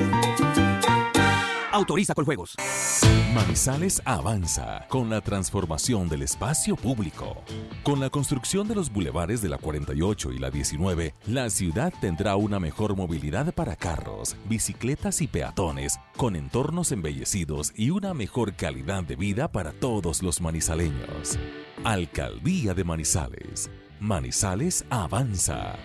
Autoriza 1.73 2.13
con 2.13 2.23
juegos. 2.23 2.55
Manizales 3.33 3.99
avanza 4.05 4.85
con 4.89 5.09
la 5.09 5.21
transformación 5.21 6.07
del 6.07 6.21
espacio 6.21 6.75
público. 6.75 7.41
Con 7.81 7.99
la 7.99 8.11
construcción 8.11 8.67
de 8.67 8.75
los 8.75 8.93
bulevares 8.93 9.41
de 9.41 9.49
la 9.49 9.57
48 9.57 10.33
y 10.33 10.37
la 10.37 10.51
19, 10.51 11.15
la 11.25 11.49
ciudad 11.49 11.91
tendrá 11.99 12.35
una 12.35 12.59
mejor 12.59 12.95
movilidad 12.95 13.51
para 13.55 13.75
carros, 13.75 14.35
bicicletas 14.47 15.19
y 15.21 15.27
peatones, 15.27 15.99
con 16.15 16.35
entornos 16.35 16.91
embellecidos 16.91 17.73
y 17.75 17.89
una 17.89 18.13
mejor 18.13 18.53
calidad 18.53 19.03
de 19.03 19.15
vida 19.15 19.51
para 19.51 19.71
todos 19.71 20.21
los 20.21 20.41
manizaleños. 20.41 21.39
Alcaldía 21.83 22.75
de 22.75 22.83
Manizales. 22.83 23.71
Manizales 23.99 24.85
avanza. 24.91 25.75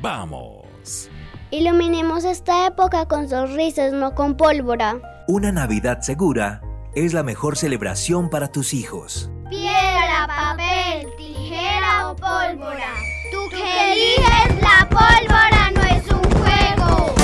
¡Vamos! 0.00 1.10
Iluminemos 1.52 2.24
esta 2.24 2.68
época 2.68 3.06
con 3.06 3.28
sonrisas, 3.28 3.92
no 3.92 4.14
con 4.14 4.36
pólvora. 4.36 5.00
Una 5.26 5.50
Navidad 5.50 6.00
segura 6.00 6.62
es 6.94 7.12
la 7.12 7.24
mejor 7.24 7.56
celebración 7.56 8.30
para 8.30 8.52
tus 8.52 8.72
hijos. 8.72 9.32
Piedra, 9.48 10.28
papel, 10.28 11.08
tijera 11.16 12.08
o 12.08 12.14
pólvora. 12.14 12.94
Tú 13.32 13.38
que 13.50 13.92
eliges 13.92 14.62
la 14.62 14.88
pólvora 14.88 15.70
no 15.74 15.82
es 15.82 16.06
un 16.12 16.22
juego. 16.38 17.14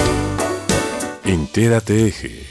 Entérate 1.24 2.08
Eje. 2.08 2.46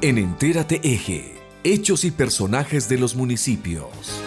En 0.00 0.16
Entérate 0.16 0.80
Eje, 0.82 1.38
hechos 1.64 2.04
y 2.04 2.10
personajes 2.10 2.88
de 2.88 2.96
los 2.96 3.14
municipios. 3.14 4.23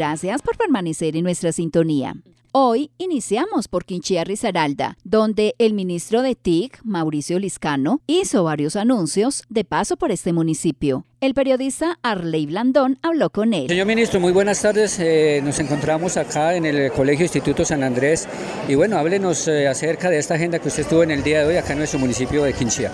Gracias 0.00 0.40
por 0.40 0.56
permanecer 0.56 1.14
en 1.14 1.24
nuestra 1.24 1.52
sintonía. 1.52 2.14
Hoy 2.52 2.90
iniciamos 2.96 3.68
por 3.68 3.84
Quinchía 3.84 4.24
Risaralda, 4.24 4.96
donde 5.04 5.54
el 5.58 5.74
ministro 5.74 6.22
de 6.22 6.34
TIC, 6.34 6.80
Mauricio 6.84 7.38
Liscano, 7.38 8.00
hizo 8.06 8.42
varios 8.42 8.76
anuncios 8.76 9.42
de 9.50 9.64
paso 9.64 9.98
por 9.98 10.10
este 10.10 10.32
municipio. 10.32 11.04
El 11.20 11.34
periodista 11.34 11.98
Arley 12.00 12.46
Blandón 12.46 12.98
habló 13.02 13.28
con 13.28 13.52
él. 13.52 13.68
Señor 13.68 13.86
ministro, 13.86 14.20
muy 14.20 14.32
buenas 14.32 14.62
tardes. 14.62 14.98
Eh, 15.00 15.42
nos 15.44 15.58
encontramos 15.58 16.16
acá 16.16 16.54
en 16.54 16.64
el 16.64 16.90
Colegio 16.92 17.26
Instituto 17.26 17.66
San 17.66 17.82
Andrés 17.82 18.26
y 18.68 18.76
bueno, 18.76 18.96
háblenos 18.96 19.48
eh, 19.48 19.68
acerca 19.68 20.08
de 20.08 20.16
esta 20.16 20.36
agenda 20.36 20.60
que 20.60 20.68
usted 20.68 20.84
estuvo 20.84 21.02
en 21.02 21.10
el 21.10 21.22
día 21.22 21.40
de 21.40 21.48
hoy 21.48 21.56
acá 21.56 21.74
en 21.74 21.80
nuestro 21.80 21.98
municipio 21.98 22.42
de 22.44 22.54
Quinchía. 22.54 22.90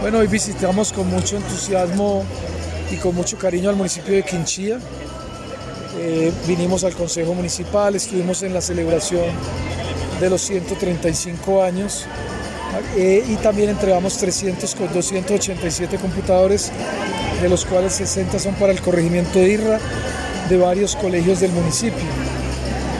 Bueno, 0.00 0.18
hoy 0.18 0.28
visitamos 0.28 0.92
con 0.92 1.10
mucho 1.10 1.36
entusiasmo 1.36 2.24
y 2.92 2.96
con 2.98 3.12
mucho 3.12 3.36
cariño 3.38 3.70
al 3.70 3.76
municipio 3.76 4.14
de 4.14 4.22
Quinchía. 4.22 4.78
Eh, 5.96 6.32
vinimos 6.48 6.82
al 6.82 6.94
Consejo 6.94 7.34
Municipal, 7.34 7.94
estuvimos 7.94 8.42
en 8.42 8.52
la 8.52 8.60
celebración 8.60 9.26
de 10.20 10.28
los 10.28 10.42
135 10.42 11.62
años 11.62 12.06
eh, 12.96 13.24
y 13.28 13.36
también 13.36 13.70
entregamos 13.70 14.16
300 14.18 14.74
con 14.74 14.92
287 14.92 15.98
computadores, 15.98 16.72
de 17.40 17.48
los 17.48 17.64
cuales 17.64 17.92
60 17.92 18.38
son 18.40 18.54
para 18.54 18.72
el 18.72 18.80
corregimiento 18.80 19.38
de 19.38 19.52
IRRA 19.52 19.78
de 20.48 20.56
varios 20.56 20.96
colegios 20.96 21.40
del 21.40 21.52
municipio. 21.52 22.04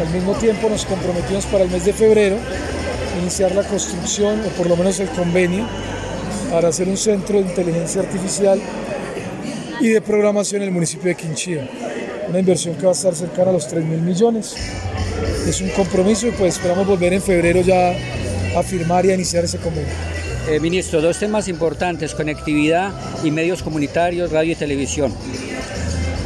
Al 0.00 0.10
mismo 0.10 0.34
tiempo 0.34 0.68
nos 0.68 0.84
comprometimos 0.84 1.46
para 1.46 1.64
el 1.64 1.70
mes 1.70 1.84
de 1.84 1.92
febrero 1.92 2.36
iniciar 3.20 3.52
la 3.54 3.64
construcción, 3.64 4.40
o 4.40 4.48
por 4.50 4.68
lo 4.68 4.76
menos 4.76 5.00
el 5.00 5.08
convenio, 5.08 5.66
para 6.50 6.68
hacer 6.68 6.88
un 6.88 6.96
centro 6.96 7.42
de 7.42 7.48
inteligencia 7.48 8.02
artificial 8.02 8.60
y 9.80 9.88
de 9.88 10.00
programación 10.00 10.62
en 10.62 10.68
el 10.68 10.74
municipio 10.74 11.08
de 11.08 11.16
Quinchía 11.16 11.68
una 12.28 12.38
inversión 12.38 12.74
que 12.76 12.84
va 12.84 12.90
a 12.90 12.94
estar 12.94 13.14
cercana 13.14 13.50
a 13.50 13.52
los 13.52 13.66
3 13.68 13.84
mil 13.84 14.00
millones. 14.00 14.54
Es 15.46 15.60
un 15.60 15.68
compromiso 15.70 16.26
y 16.26 16.30
pues 16.32 16.54
esperamos 16.54 16.86
volver 16.86 17.12
en 17.12 17.22
febrero 17.22 17.60
ya 17.60 17.94
a 18.56 18.62
firmar 18.62 19.04
y 19.06 19.10
a 19.10 19.14
iniciar 19.14 19.44
ese 19.44 19.58
convenio. 19.58 19.92
Eh, 20.48 20.60
ministro, 20.60 21.00
dos 21.00 21.18
temas 21.18 21.48
importantes, 21.48 22.14
conectividad 22.14 22.92
y 23.22 23.30
medios 23.30 23.62
comunitarios, 23.62 24.30
radio 24.30 24.52
y 24.52 24.56
televisión. 24.56 25.12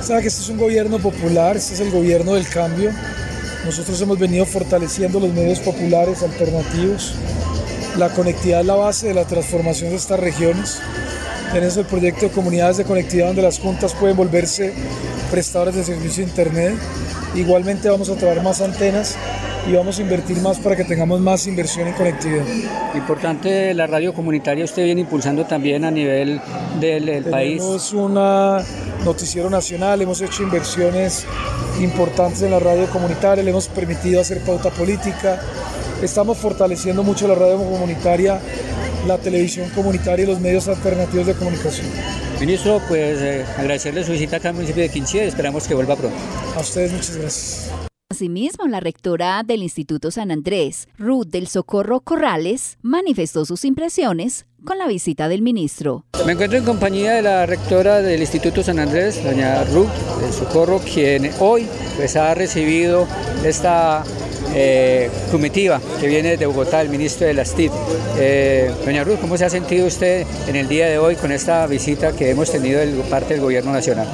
Sabe 0.02 0.22
que 0.22 0.28
este 0.28 0.42
es 0.42 0.48
un 0.48 0.58
gobierno 0.58 0.98
popular, 0.98 1.56
este 1.56 1.74
es 1.74 1.80
el 1.80 1.90
gobierno 1.90 2.34
del 2.34 2.48
cambio. 2.48 2.90
Nosotros 3.64 4.00
hemos 4.00 4.18
venido 4.18 4.46
fortaleciendo 4.46 5.20
los 5.20 5.32
medios 5.32 5.60
populares 5.60 6.22
alternativos. 6.22 7.14
La 7.96 8.08
conectividad 8.10 8.60
es 8.60 8.66
la 8.66 8.74
base 8.74 9.08
de 9.08 9.14
la 9.14 9.24
transformación 9.24 9.90
de 9.90 9.96
estas 9.96 10.18
regiones. 10.18 10.80
Tenemos 11.52 11.76
el 11.76 11.86
proyecto 11.86 12.26
de 12.26 12.32
comunidades 12.32 12.76
de 12.76 12.84
conectividad 12.84 13.28
donde 13.28 13.42
las 13.42 13.58
juntas 13.58 13.94
pueden 13.94 14.16
volverse 14.16 14.74
prestadores 15.30 15.74
de 15.74 15.84
servicio 15.84 16.24
de 16.24 16.30
internet. 16.30 16.74
Igualmente 17.34 17.88
vamos 17.88 18.10
a 18.10 18.16
traer 18.16 18.42
más 18.42 18.60
antenas 18.60 19.16
y 19.66 19.72
vamos 19.72 19.98
a 19.98 20.02
invertir 20.02 20.38
más 20.40 20.58
para 20.58 20.76
que 20.76 20.84
tengamos 20.84 21.20
más 21.20 21.46
inversión 21.46 21.88
en 21.88 21.94
conectividad. 21.94 22.44
Importante 22.94 23.72
la 23.74 23.86
radio 23.86 24.14
comunitaria, 24.14 24.64
usted 24.64 24.84
viene 24.84 25.02
impulsando 25.02 25.44
también 25.46 25.84
a 25.84 25.90
nivel 25.90 26.40
del, 26.80 27.06
del 27.06 27.24
país. 27.24 27.58
Tenemos 27.58 27.92
un 27.92 28.14
noticiero 29.04 29.50
nacional, 29.50 30.00
hemos 30.02 30.20
hecho 30.20 30.42
inversiones 30.42 31.26
importantes 31.80 32.42
en 32.42 32.50
la 32.50 32.58
radio 32.58 32.86
comunitaria, 32.86 33.42
le 33.42 33.50
hemos 33.50 33.68
permitido 33.68 34.20
hacer 34.20 34.40
pauta 34.42 34.70
política, 34.70 35.40
estamos 36.02 36.38
fortaleciendo 36.38 37.02
mucho 37.02 37.28
la 37.28 37.34
radio 37.34 37.56
comunitaria, 37.56 38.40
la 39.06 39.18
televisión 39.18 39.68
comunitaria 39.74 40.24
y 40.24 40.28
los 40.28 40.40
medios 40.40 40.68
alternativos 40.68 41.26
de 41.26 41.34
comunicación. 41.34 41.86
Ministro, 42.40 42.80
pues 42.88 43.20
eh, 43.20 43.44
agradecerle 43.56 44.04
su 44.04 44.12
visita 44.12 44.36
acá 44.36 44.50
al 44.50 44.54
municipio 44.54 44.82
de 44.82 44.88
Quinchía 44.88 45.24
y 45.24 45.28
esperamos 45.28 45.66
que 45.66 45.74
vuelva 45.74 45.96
pronto. 45.96 46.16
A 46.56 46.60
ustedes 46.60 46.92
muchas 46.92 47.16
gracias. 47.16 47.70
Asimismo, 48.10 48.66
la 48.66 48.80
rectora 48.80 49.42
del 49.42 49.62
Instituto 49.62 50.10
San 50.10 50.30
Andrés, 50.30 50.88
Ruth 50.96 51.26
del 51.26 51.46
Socorro 51.46 52.00
Corrales, 52.00 52.78
manifestó 52.80 53.44
sus 53.44 53.66
impresiones 53.66 54.46
con 54.64 54.78
la 54.78 54.86
visita 54.86 55.28
del 55.28 55.42
ministro. 55.42 56.06
Me 56.24 56.32
encuentro 56.32 56.58
en 56.58 56.64
compañía 56.64 57.12
de 57.12 57.22
la 57.22 57.44
rectora 57.44 58.00
del 58.00 58.20
Instituto 58.20 58.62
San 58.62 58.78
Andrés, 58.78 59.22
doña 59.22 59.62
Ruth 59.64 59.92
del 60.20 60.32
Socorro, 60.32 60.80
quien 60.80 61.30
hoy 61.38 61.68
pues, 61.96 62.16
ha 62.16 62.34
recibido 62.34 63.06
esta 63.44 64.02
eh, 64.54 65.10
comitiva 65.30 65.80
que 66.00 66.06
viene 66.06 66.36
de 66.36 66.46
Bogotá, 66.46 66.80
el 66.80 66.88
ministro 66.88 67.26
de 67.26 67.34
las 67.34 67.54
TIC. 67.54 67.72
Eh, 68.18 68.70
doña 68.84 69.04
Ruth, 69.04 69.20
¿cómo 69.20 69.36
se 69.36 69.44
ha 69.44 69.50
sentido 69.50 69.86
usted 69.86 70.26
en 70.46 70.56
el 70.56 70.68
día 70.68 70.86
de 70.86 70.98
hoy 70.98 71.16
con 71.16 71.32
esta 71.32 71.66
visita 71.66 72.12
que 72.12 72.30
hemos 72.30 72.50
tenido 72.50 72.80
de 72.80 72.92
parte 73.04 73.34
del 73.34 73.42
gobierno 73.42 73.72
nacional? 73.72 74.08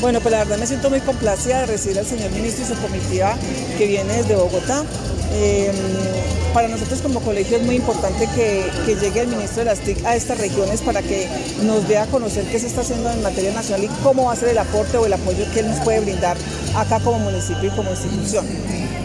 Bueno, 0.00 0.20
pues 0.20 0.32
la 0.32 0.38
verdad 0.38 0.58
me 0.58 0.66
siento 0.66 0.90
muy 0.90 1.00
complacida 1.00 1.60
de 1.60 1.66
recibir 1.66 1.98
al 1.98 2.06
señor 2.06 2.30
ministro 2.32 2.64
y 2.64 2.66
su 2.66 2.80
comitiva 2.82 3.36
que 3.78 3.86
viene 3.86 4.14
desde 4.14 4.34
Bogotá. 4.34 4.84
Em, 5.34 5.74
para 6.52 6.68
nosotros 6.68 7.00
como 7.00 7.20
colegio 7.20 7.56
es 7.56 7.62
muy 7.64 7.76
importante 7.76 8.28
que, 8.34 8.70
llegue 9.00 9.20
el 9.20 9.28
ministro 9.28 9.60
de 9.60 9.64
las 9.64 9.80
TIC 9.80 10.04
a 10.04 10.14
estas 10.14 10.38
regiones 10.38 10.82
para 10.82 11.02
que 11.02 11.26
nos 11.64 11.88
dé 11.88 11.98
a 11.98 12.06
conocer 12.06 12.44
qué 12.44 12.58
se 12.58 12.66
está 12.66 12.82
haciendo 12.82 13.10
en 13.10 13.22
materia 13.22 13.52
nacional 13.52 13.84
y 13.84 13.88
cómo 14.02 14.26
va 14.26 14.32
a 14.32 14.36
ser 14.36 14.50
el 14.50 14.58
aporte 14.58 14.96
o 14.98 15.06
el 15.06 15.12
apoyo 15.12 15.44
que 15.52 15.60
él 15.60 15.68
nos 15.68 15.80
puede 15.80 16.00
brindar 16.00 16.36
acá 16.76 17.00
como 17.00 17.18
municipio 17.18 17.68
y 17.68 17.76
como 17.76 17.90
institución. 17.90 18.46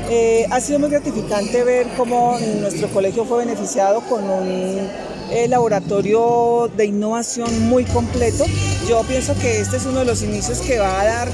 Eh, 0.10 0.45
ha 0.50 0.60
sido 0.60 0.80
muy 0.80 0.89
gratificante 0.89 1.64
ver 1.64 1.88
cómo 1.95 2.38
nuestro 2.62 2.89
colegio 2.89 3.26
fue 3.26 3.45
beneficiado 3.45 4.02
con 4.02 4.24
un 4.30 4.89
eh, 5.32 5.48
laboratorio 5.48 6.70
de 6.76 6.86
innovación 6.86 7.68
muy 7.68 7.86
completo. 7.86 8.46
Yo 8.88 9.04
pienso 9.04 9.36
que 9.36 9.60
este 9.60 9.78
es 9.78 9.86
uno 9.86 10.00
de 10.00 10.06
los 10.06 10.22
inicios 10.22 10.60
que 10.60 10.80
va 10.80 11.02
a 11.02 11.06
dar 11.06 11.30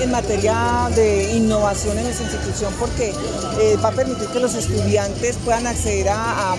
en 0.00 0.10
materia 0.10 0.88
de 0.94 1.34
innovación 1.36 1.98
en 1.98 2.04
nuestra 2.04 2.24
institución 2.24 2.72
porque 2.78 3.12
eh, 3.60 3.76
va 3.82 3.88
a 3.88 3.92
permitir 3.92 4.28
que 4.28 4.40
los 4.40 4.54
estudiantes 4.54 5.36
puedan 5.44 5.66
acceder 5.66 6.08
a, 6.08 6.56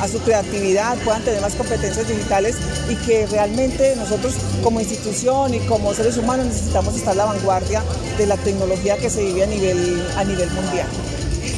a 0.00 0.08
su 0.08 0.18
creatividad, 0.20 0.96
puedan 1.04 1.22
tener 1.22 1.40
más 1.40 1.54
competencias 1.54 2.08
digitales 2.08 2.56
y 2.88 2.96
que 2.96 3.26
realmente 3.26 3.94
nosotros 3.96 4.34
como 4.62 4.80
institución 4.80 5.54
y 5.54 5.58
como 5.60 5.92
seres 5.94 6.16
humanos 6.16 6.46
necesitamos 6.46 6.96
estar 6.96 7.12
a 7.12 7.16
la 7.16 7.24
vanguardia 7.26 7.82
de 8.16 8.26
la 8.26 8.36
tecnología 8.38 8.96
que 8.96 9.10
se 9.10 9.24
vive 9.24 9.44
a 9.44 9.46
nivel, 9.46 10.02
a 10.16 10.24
nivel 10.24 10.50
mundial. 10.50 10.86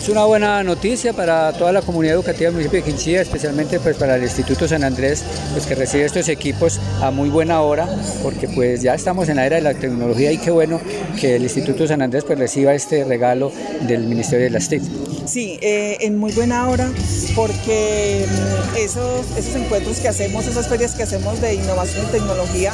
Es 0.02 0.08
una 0.08 0.24
buena 0.24 0.64
noticia 0.64 1.12
para 1.12 1.52
toda 1.52 1.70
la 1.70 1.80
comunidad 1.80 2.16
educativa 2.16 2.46
del 2.46 2.54
municipio 2.54 2.80
de 2.80 2.90
Quinchía, 2.90 3.22
especialmente 3.22 3.78
pues 3.78 3.96
para 3.96 4.16
el 4.16 4.24
Instituto 4.24 4.66
San 4.66 4.82
Andrés, 4.82 5.22
pues 5.52 5.64
que 5.64 5.76
recibe 5.76 6.04
estos 6.04 6.28
equipos 6.28 6.80
a 7.00 7.12
muy 7.12 7.28
buena 7.28 7.60
hora, 7.60 7.86
porque 8.20 8.48
pues 8.48 8.82
ya 8.82 8.96
estamos 8.96 9.28
en 9.28 9.36
la 9.36 9.46
era 9.46 9.54
de 9.54 9.62
la 9.62 9.74
tecnología 9.74 10.32
y 10.32 10.38
qué 10.38 10.50
bueno 10.50 10.80
que 11.20 11.36
el 11.36 11.44
Instituto 11.44 11.86
San 11.86 12.02
Andrés 12.02 12.24
pues 12.24 12.36
reciba 12.36 12.74
este 12.74 13.04
regalo 13.04 13.52
del 13.86 14.02
Ministerio 14.08 14.46
de 14.46 14.50
las 14.50 14.68
TIC. 14.68 14.82
Sí, 15.24 15.60
eh, 15.62 15.98
en 16.00 16.18
muy 16.18 16.32
buena 16.32 16.68
hora, 16.68 16.90
porque 17.36 18.26
mm, 18.26 18.76
esos, 18.78 19.24
esos 19.38 19.54
encuentros 19.54 20.00
que 20.00 20.08
hacemos, 20.08 20.48
esas 20.48 20.66
ferias 20.66 20.96
que 20.96 21.04
hacemos 21.04 21.40
de 21.40 21.54
innovación 21.54 22.06
y 22.08 22.10
tecnología, 22.10 22.72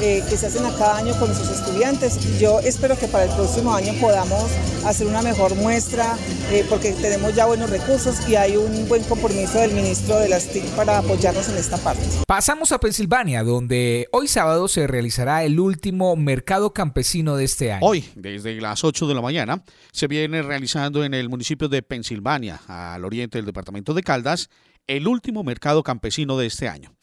eh, 0.00 0.22
que 0.28 0.36
se 0.36 0.46
hacen 0.46 0.64
a 0.64 0.70
cada 0.76 0.98
año 0.98 1.12
con 1.18 1.28
nuestros 1.28 1.50
estudiantes. 1.50 2.38
Yo 2.38 2.60
espero 2.60 2.98
que 2.98 3.08
para 3.08 3.24
el 3.24 3.30
próximo 3.30 3.74
año 3.74 3.92
podamos 4.00 4.50
hacer 4.84 5.06
una 5.06 5.22
mejor 5.22 5.54
muestra 5.56 6.16
eh, 6.50 6.64
porque 6.68 6.92
tenemos 6.92 7.34
ya 7.34 7.46
buenos 7.46 7.68
recursos 7.70 8.16
y 8.28 8.36
hay 8.36 8.56
un 8.56 8.88
buen 8.88 9.02
compromiso 9.04 9.58
del 9.58 9.72
ministro 9.72 10.18
de 10.18 10.28
las 10.28 10.48
TIC 10.48 10.64
para 10.76 10.98
apoyarnos 10.98 11.48
en 11.48 11.56
esta 11.56 11.76
parte. 11.78 12.02
Pasamos 12.26 12.72
a 12.72 12.78
Pensilvania, 12.78 13.42
donde 13.42 14.08
hoy 14.12 14.28
sábado 14.28 14.68
se 14.68 14.86
realizará 14.86 15.44
el 15.44 15.58
último 15.60 16.14
mercado 16.16 16.72
campesino 16.72 17.36
de 17.36 17.44
este 17.44 17.72
año. 17.72 17.84
Hoy, 17.84 18.04
desde 18.14 18.60
las 18.60 18.84
8 18.84 19.06
de 19.06 19.14
la 19.14 19.20
mañana, 19.20 19.62
se 19.92 20.06
viene 20.06 20.42
realizando 20.42 21.04
en 21.04 21.14
el 21.14 21.28
municipio 21.28 21.68
de 21.68 21.82
Pensilvania, 21.82 22.60
al 22.66 23.04
oriente 23.04 23.38
del 23.38 23.46
departamento 23.46 23.94
de 23.94 24.02
Caldas, 24.02 24.48
el 24.86 25.06
último 25.06 25.44
mercado 25.44 25.82
campesino 25.82 26.38
de 26.38 26.46
este 26.46 26.68
año 26.68 26.97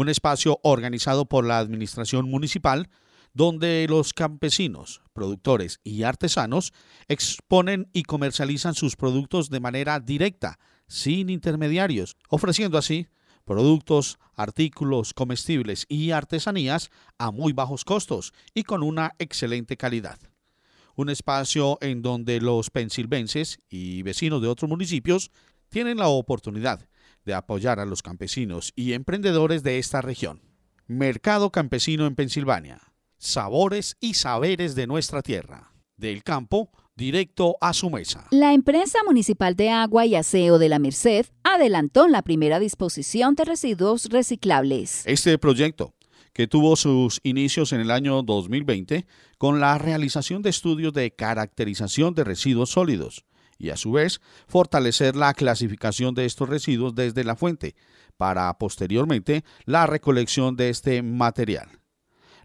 un 0.00 0.08
espacio 0.08 0.60
organizado 0.62 1.26
por 1.26 1.44
la 1.44 1.58
Administración 1.58 2.28
Municipal 2.30 2.88
donde 3.34 3.86
los 3.88 4.12
campesinos, 4.14 5.02
productores 5.12 5.78
y 5.84 6.02
artesanos 6.04 6.72
exponen 7.06 7.88
y 7.92 8.04
comercializan 8.04 8.74
sus 8.74 8.96
productos 8.96 9.50
de 9.50 9.60
manera 9.60 10.00
directa, 10.00 10.58
sin 10.88 11.28
intermediarios, 11.28 12.16
ofreciendo 12.28 12.78
así 12.78 13.08
productos, 13.44 14.18
artículos 14.34 15.12
comestibles 15.12 15.84
y 15.88 16.12
artesanías 16.12 16.90
a 17.18 17.30
muy 17.30 17.52
bajos 17.52 17.84
costos 17.84 18.32
y 18.54 18.62
con 18.62 18.82
una 18.82 19.12
excelente 19.18 19.76
calidad. 19.76 20.18
Un 20.96 21.10
espacio 21.10 21.78
en 21.80 22.00
donde 22.00 22.40
los 22.40 22.70
pensilvenses 22.70 23.58
y 23.68 24.02
vecinos 24.02 24.40
de 24.40 24.48
otros 24.48 24.68
municipios 24.68 25.30
tienen 25.68 25.98
la 25.98 26.08
oportunidad 26.08 26.88
de 27.24 27.34
apoyar 27.34 27.80
a 27.80 27.86
los 27.86 28.02
campesinos 28.02 28.72
y 28.76 28.92
emprendedores 28.92 29.62
de 29.62 29.78
esta 29.78 30.00
región. 30.00 30.42
Mercado 30.86 31.50
Campesino 31.50 32.06
en 32.06 32.14
Pensilvania. 32.14 32.80
Sabores 33.18 33.96
y 34.00 34.14
saberes 34.14 34.74
de 34.74 34.86
nuestra 34.86 35.22
tierra. 35.22 35.72
Del 35.96 36.22
campo 36.22 36.70
directo 36.96 37.56
a 37.60 37.72
su 37.72 37.90
mesa. 37.90 38.26
La 38.30 38.52
empresa 38.52 38.98
municipal 39.06 39.56
de 39.56 39.70
agua 39.70 40.04
y 40.04 40.14
aseo 40.14 40.58
de 40.58 40.68
la 40.68 40.78
Merced 40.78 41.26
adelantó 41.42 42.08
la 42.08 42.22
primera 42.22 42.58
disposición 42.58 43.34
de 43.34 43.44
residuos 43.44 44.06
reciclables. 44.10 45.02
Este 45.06 45.38
proyecto, 45.38 45.94
que 46.32 46.46
tuvo 46.46 46.76
sus 46.76 47.20
inicios 47.22 47.72
en 47.72 47.80
el 47.80 47.90
año 47.90 48.22
2020 48.22 49.06
con 49.38 49.60
la 49.60 49.78
realización 49.78 50.42
de 50.42 50.50
estudios 50.50 50.92
de 50.92 51.10
caracterización 51.10 52.14
de 52.14 52.24
residuos 52.24 52.70
sólidos, 52.70 53.24
y 53.60 53.70
a 53.70 53.76
su 53.76 53.92
vez 53.92 54.20
fortalecer 54.48 55.14
la 55.14 55.34
clasificación 55.34 56.14
de 56.14 56.24
estos 56.24 56.48
residuos 56.48 56.94
desde 56.94 57.22
la 57.22 57.36
fuente 57.36 57.76
para 58.16 58.52
posteriormente 58.58 59.44
la 59.66 59.86
recolección 59.86 60.56
de 60.56 60.70
este 60.70 61.02
material. 61.02 61.68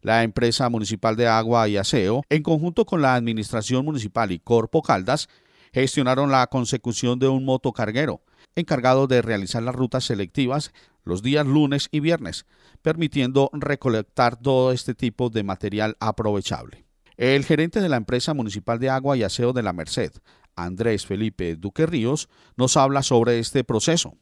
La 0.01 0.24
empresa 0.24 0.70
municipal 0.70 1.16
de 1.16 1.28
agua 1.28 1.68
y 1.68 1.78
aseo, 1.78 2.22
en 2.30 2.43
conjunto 2.43 2.86
con 2.86 3.01
la 3.01 3.16
administración 3.16 3.86
municipal 3.86 4.32
y 4.32 4.39
Corpo 4.39 4.84
Caldas, 4.84 5.30
gestionaron 5.74 6.30
la 6.30 6.45
consecución 6.47 7.18
de 7.18 7.28
un 7.28 7.43
motocarguero 7.43 8.22
encargado 8.55 9.07
de 9.07 9.22
realizar 9.22 9.63
las 9.63 9.76
rutas 9.76 10.05
selectivas 10.05 10.72
los 11.03 11.22
días 11.22 11.45
lunes 11.45 11.88
y 11.91 11.99
viernes, 11.99 12.45
permitiendo 12.82 13.49
recolectar 13.53 14.36
todo 14.36 14.72
este 14.72 14.95
tipo 14.95 15.30
de 15.30 15.43
material 15.43 15.95
aprovechable. 15.99 16.86
El 17.16 17.45
gerente 17.45 17.80
de 17.80 17.89
la 17.89 17.97
empresa 17.97 18.34
municipal 18.34 18.80
de 18.80 18.89
agua 18.89 19.16
y 19.16 19.24
aseo 19.24 19.53
de 19.53 19.63
la 19.63 19.72
Merced, 19.72 20.11
Andrés 20.55 21.05
Felipe 21.05 21.55
Duque 21.55 21.85
Ríos, 21.85 22.29
nos 22.55 22.77
habla 22.77 23.03
sobre 23.03 23.39
este 23.39 23.63
proceso. 23.63 24.15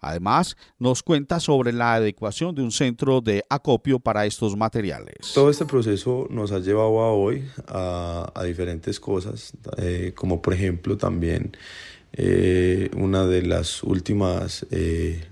Además, 0.00 0.56
nos 0.78 1.02
cuenta 1.02 1.40
sobre 1.40 1.72
la 1.72 1.94
adecuación 1.94 2.54
de 2.54 2.62
un 2.62 2.70
centro 2.70 3.20
de 3.20 3.44
acopio 3.48 3.98
para 3.98 4.26
estos 4.26 4.56
materiales. 4.56 5.32
Todo 5.34 5.50
este 5.50 5.64
proceso 5.64 6.28
nos 6.30 6.52
ha 6.52 6.60
llevado 6.60 7.00
a 7.00 7.12
hoy 7.12 7.44
a, 7.66 8.42
diferentes 8.44 9.00
cosas, 9.00 9.52
eh, 9.76 10.12
como 10.14 10.40
por 10.40 10.54
ejemplo 10.54 10.96
también 10.96 11.56
eh, 12.12 12.90
una 12.96 13.26
de 13.26 13.42
las 13.42 13.82
últimas 13.82 14.64
eh, 14.70 15.24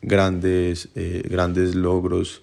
grandes, 0.00 0.88
grandes 0.94 1.74
logros 1.74 2.40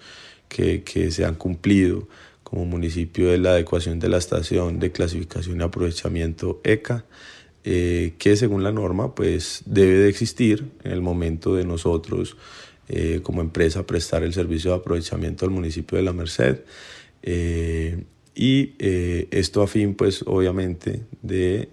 que, 0.50 0.84
que 0.84 1.10
se 1.12 1.24
han 1.24 1.36
cumplido 1.36 2.08
como 2.44 2.66
municipio 2.66 3.34
es 3.34 3.40
la 3.40 3.52
adecuación 3.52 4.00
de 4.00 4.10
la 4.10 4.18
estación 4.18 4.78
de 4.80 4.92
clasificación 4.92 5.62
y 5.62 5.64
aprovechamiento 5.64 6.60
ECA 6.66 7.06
eh, 7.64 8.14
que 8.18 8.36
según 8.36 8.64
la 8.64 8.72
norma 8.72 9.14
pues 9.14 9.62
debe 9.66 9.94
de 9.94 10.10
existir 10.10 10.72
en 10.84 10.92
el 10.92 11.02
momento 11.02 11.56
de 11.56 11.64
nosotros 11.64 12.36
eh, 12.90 13.20
como 13.22 13.42
empresa 13.42 13.86
prestar 13.86 14.24
el 14.24 14.34
servicio 14.34 14.72
de 14.72 14.78
aprovechamiento 14.78 15.46
al 15.46 15.52
municipio 15.52 15.98
de 15.98 16.04
La 16.04 16.12
Merced 16.12 16.62
eh, 17.22 18.04
y 18.34 18.74
esto 18.80 19.62
a 19.62 19.68
fin 19.68 19.94
pues 19.94 20.24
obviamente 20.26 21.02
de 21.22 21.70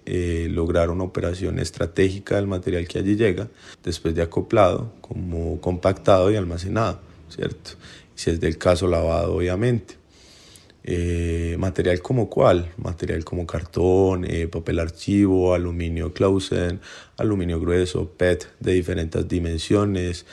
lograr 0.51 0.91
una 0.91 1.05
operación 1.05 1.57
estratégica 1.57 2.35
del 2.35 2.47
material 2.47 2.87
que 2.87 2.99
allí 2.99 3.15
llega 3.15 3.47
después 3.83 4.13
de 4.13 4.21
acoplado 4.21 4.93
como 4.99 5.59
compactado 5.61 6.29
y 6.31 6.35
almacenado, 6.35 6.99
¿cierto? 7.29 7.71
Si 8.13 8.29
es 8.29 8.39
del 8.39 8.57
caso 8.57 8.87
lavado 8.87 9.35
obviamente. 9.37 9.98
Eh, 10.83 11.55
material 11.59 12.01
como 12.01 12.29
cuál, 12.29 12.71
material 12.77 13.25
como 13.25 13.45
cartón, 13.45 14.25
eh, 14.25 14.47
papel 14.47 14.79
archivo, 14.79 15.53
aluminio 15.53 16.13
Clausen, 16.13 16.79
aluminio 17.17 17.59
grueso, 17.59 18.09
PET 18.11 18.47
de 18.59 18.73
diferentes 18.73 19.27
dimensiones, 19.27 20.25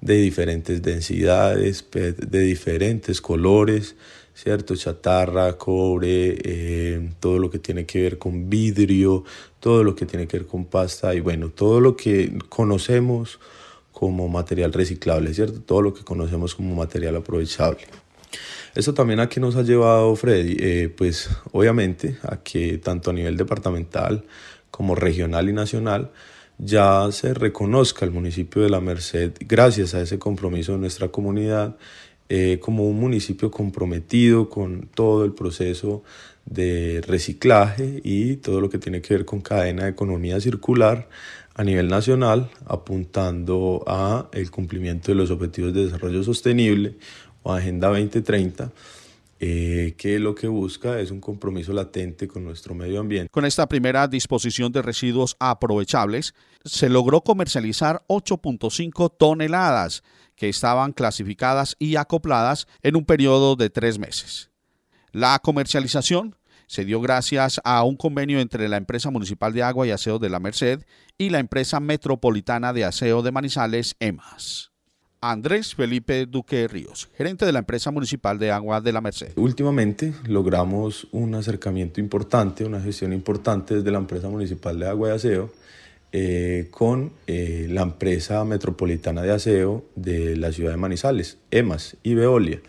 de 0.00 0.16
diferentes 0.16 0.82
densidades, 0.82 1.82
PET 1.82 2.18
de 2.18 2.40
diferentes 2.40 3.20
colores, 3.20 3.94
¿cierto? 4.34 4.74
Chatarra, 4.74 5.56
cobre, 5.56 6.36
eh, 6.42 7.10
todo 7.20 7.38
lo 7.38 7.50
que 7.50 7.60
tiene 7.60 7.86
que 7.86 8.02
ver 8.02 8.18
con 8.18 8.50
vidrio, 8.50 9.24
todo 9.60 9.84
lo 9.84 9.94
que 9.94 10.04
tiene 10.04 10.26
que 10.26 10.38
ver 10.38 10.46
con 10.48 10.64
pasta 10.64 11.14
y 11.14 11.20
bueno, 11.20 11.50
todo 11.50 11.80
lo 11.80 11.96
que 11.96 12.36
conocemos 12.48 13.38
como 13.92 14.28
material 14.28 14.72
reciclable, 14.72 15.32
¿cierto? 15.32 15.60
Todo 15.60 15.80
lo 15.82 15.94
que 15.94 16.02
conocemos 16.02 16.56
como 16.56 16.74
material 16.74 17.14
aprovechable. 17.16 17.82
Esto 18.74 18.94
también 18.94 19.20
a 19.20 19.28
qué 19.28 19.40
nos 19.40 19.56
ha 19.56 19.62
llevado 19.62 20.14
Freddy, 20.16 20.56
eh, 20.58 20.94
pues 20.96 21.30
obviamente 21.52 22.16
a 22.22 22.38
que 22.42 22.78
tanto 22.78 23.10
a 23.10 23.12
nivel 23.12 23.36
departamental 23.36 24.24
como 24.70 24.94
regional 24.94 25.48
y 25.48 25.52
nacional 25.52 26.10
ya 26.58 27.08
se 27.10 27.34
reconozca 27.34 28.04
el 28.04 28.12
municipio 28.12 28.62
de 28.62 28.70
La 28.70 28.80
Merced 28.80 29.32
gracias 29.40 29.94
a 29.94 30.00
ese 30.00 30.18
compromiso 30.18 30.72
de 30.72 30.78
nuestra 30.78 31.08
comunidad 31.08 31.76
eh, 32.28 32.58
como 32.60 32.88
un 32.88 32.98
municipio 32.98 33.50
comprometido 33.50 34.48
con 34.48 34.88
todo 34.94 35.24
el 35.24 35.32
proceso 35.32 36.02
de 36.46 37.02
reciclaje 37.06 38.00
y 38.04 38.36
todo 38.36 38.60
lo 38.60 38.70
que 38.70 38.78
tiene 38.78 39.02
que 39.02 39.14
ver 39.14 39.24
con 39.24 39.40
cadena 39.40 39.84
de 39.84 39.90
economía 39.90 40.40
circular 40.40 41.08
a 41.54 41.64
nivel 41.64 41.88
nacional, 41.88 42.48
apuntando 42.66 43.84
a 43.86 44.30
el 44.32 44.50
cumplimiento 44.50 45.12
de 45.12 45.16
los 45.16 45.30
objetivos 45.30 45.74
de 45.74 45.84
desarrollo 45.84 46.22
sostenible 46.22 46.94
Agenda 47.44 47.88
2030. 47.88 48.70
Eh, 49.44 49.94
que 49.98 50.20
lo 50.20 50.36
que 50.36 50.46
busca 50.46 51.00
es 51.00 51.10
un 51.10 51.20
compromiso 51.20 51.72
latente 51.72 52.28
con 52.28 52.44
nuestro 52.44 52.76
medio 52.76 53.00
ambiente. 53.00 53.28
Con 53.28 53.44
esta 53.44 53.68
primera 53.68 54.06
disposición 54.06 54.70
de 54.70 54.82
residuos 54.82 55.34
aprovechables, 55.40 56.32
se 56.64 56.88
logró 56.88 57.22
comercializar 57.22 58.04
8.5 58.06 59.12
toneladas 59.18 60.04
que 60.36 60.48
estaban 60.48 60.92
clasificadas 60.92 61.74
y 61.80 61.96
acopladas 61.96 62.68
en 62.82 62.94
un 62.94 63.04
periodo 63.04 63.56
de 63.56 63.68
tres 63.68 63.98
meses. 63.98 64.50
La 65.10 65.36
comercialización 65.40 66.36
se 66.68 66.84
dio 66.84 67.00
gracias 67.00 67.60
a 67.64 67.82
un 67.82 67.96
convenio 67.96 68.40
entre 68.40 68.68
la 68.68 68.76
empresa 68.76 69.10
municipal 69.10 69.52
de 69.52 69.62
agua 69.62 69.86
y 69.86 69.90
aseo 69.90 70.18
de 70.18 70.30
la 70.30 70.38
Merced 70.38 70.84
y 71.18 71.30
la 71.30 71.40
empresa 71.40 71.80
metropolitana 71.80 72.72
de 72.72 72.84
aseo 72.84 73.22
de 73.22 73.32
Manizales, 73.32 73.96
EMAS. 73.98 74.71
Andrés 75.24 75.76
Felipe 75.76 76.26
Duque 76.26 76.66
Ríos, 76.66 77.08
gerente 77.16 77.46
de 77.46 77.52
la 77.52 77.60
empresa 77.60 77.92
municipal 77.92 78.40
de 78.40 78.50
agua 78.50 78.80
de 78.80 78.92
la 78.92 79.00
Merced. 79.00 79.30
Últimamente 79.36 80.12
logramos 80.26 81.06
un 81.12 81.36
acercamiento 81.36 82.00
importante, 82.00 82.64
una 82.64 82.80
gestión 82.80 83.12
importante 83.12 83.76
desde 83.76 83.92
la 83.92 83.98
empresa 83.98 84.28
municipal 84.28 84.80
de 84.80 84.88
agua 84.88 85.10
y 85.10 85.12
aseo 85.12 85.52
eh, 86.10 86.66
con 86.72 87.12
eh, 87.28 87.68
la 87.70 87.82
empresa 87.82 88.44
metropolitana 88.44 89.22
de 89.22 89.30
aseo 89.30 89.84
de 89.94 90.36
la 90.36 90.50
ciudad 90.50 90.72
de 90.72 90.76
Manizales, 90.76 91.38
EMAS 91.52 91.96
y 92.02 92.14
Veolia, 92.14 92.60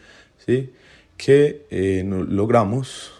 ¿sí? 0.45 0.69
que 1.17 1.65
eh, 1.71 2.03
logramos 2.05 3.13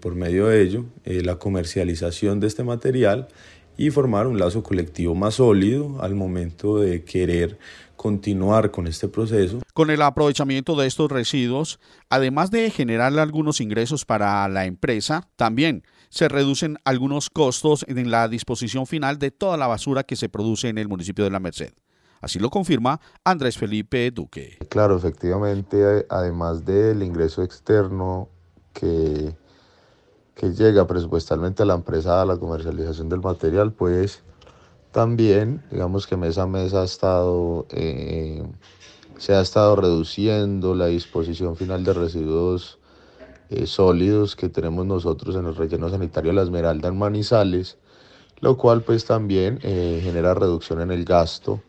por 0.00 0.14
medio 0.14 0.46
de 0.46 0.62
ello 0.62 0.86
la 1.04 1.36
comercialización 1.36 2.40
de 2.40 2.46
este 2.46 2.64
material 2.64 3.28
y 3.76 3.90
formar 3.90 4.26
un 4.26 4.38
lazo 4.38 4.62
colectivo 4.62 5.14
más 5.14 5.34
sólido 5.34 6.00
al 6.00 6.14
momento 6.14 6.78
de 6.78 7.04
querer 7.04 7.58
continuar 7.96 8.70
con 8.70 8.86
este 8.86 9.08
proceso. 9.08 9.60
Con 9.74 9.90
el 9.90 10.02
aprovechamiento 10.02 10.76
de 10.76 10.86
estos 10.86 11.10
residuos, 11.10 11.80
además 12.08 12.50
de 12.50 12.70
generar 12.70 13.18
algunos 13.18 13.60
ingresos 13.60 14.04
para 14.04 14.46
la 14.48 14.66
empresa, 14.66 15.28
también 15.36 15.84
se 16.08 16.28
reducen 16.28 16.78
algunos 16.84 17.30
costos 17.30 17.84
en 17.88 18.10
la 18.10 18.28
disposición 18.28 18.86
final 18.86 19.18
de 19.18 19.30
toda 19.30 19.56
la 19.56 19.66
basura 19.66 20.04
que 20.04 20.16
se 20.16 20.28
produce 20.28 20.68
en 20.68 20.78
el 20.78 20.88
municipio 20.88 21.24
de 21.24 21.30
La 21.30 21.40
Merced. 21.40 21.72
Así 22.20 22.38
lo 22.38 22.50
confirma 22.50 23.00
Andrés 23.24 23.58
Felipe 23.58 24.10
Duque. 24.10 24.56
Claro, 24.68 24.96
efectivamente, 24.96 26.06
además 26.08 26.64
del 26.64 27.02
ingreso 27.02 27.42
externo 27.42 28.28
que, 28.72 29.34
que 30.34 30.52
llega 30.52 30.86
presupuestalmente 30.86 31.62
a 31.62 31.66
la 31.66 31.74
empresa 31.74 32.22
a 32.22 32.24
la 32.24 32.36
comercialización 32.36 33.08
del 33.08 33.20
material, 33.20 33.72
pues 33.72 34.22
también, 34.96 35.62
digamos 35.70 36.06
que 36.06 36.16
mes 36.16 36.38
a 36.38 36.46
mes 36.46 36.72
ha 36.72 36.82
estado, 36.82 37.66
eh, 37.68 38.42
se 39.18 39.34
ha 39.34 39.42
estado 39.42 39.76
reduciendo 39.76 40.74
la 40.74 40.86
disposición 40.86 41.54
final 41.54 41.84
de 41.84 41.92
residuos 41.92 42.78
eh, 43.50 43.66
sólidos 43.66 44.36
que 44.36 44.48
tenemos 44.48 44.86
nosotros 44.86 45.36
en 45.36 45.44
el 45.44 45.54
relleno 45.54 45.90
sanitario 45.90 46.30
de 46.30 46.36
la 46.36 46.42
Esmeralda 46.44 46.88
en 46.88 46.96
Manizales, 46.96 47.76
lo 48.40 48.56
cual 48.56 48.84
pues 48.84 49.04
también 49.04 49.58
eh, 49.64 50.00
genera 50.02 50.32
reducción 50.32 50.80
en 50.80 50.90
el 50.90 51.04
gasto 51.04 51.60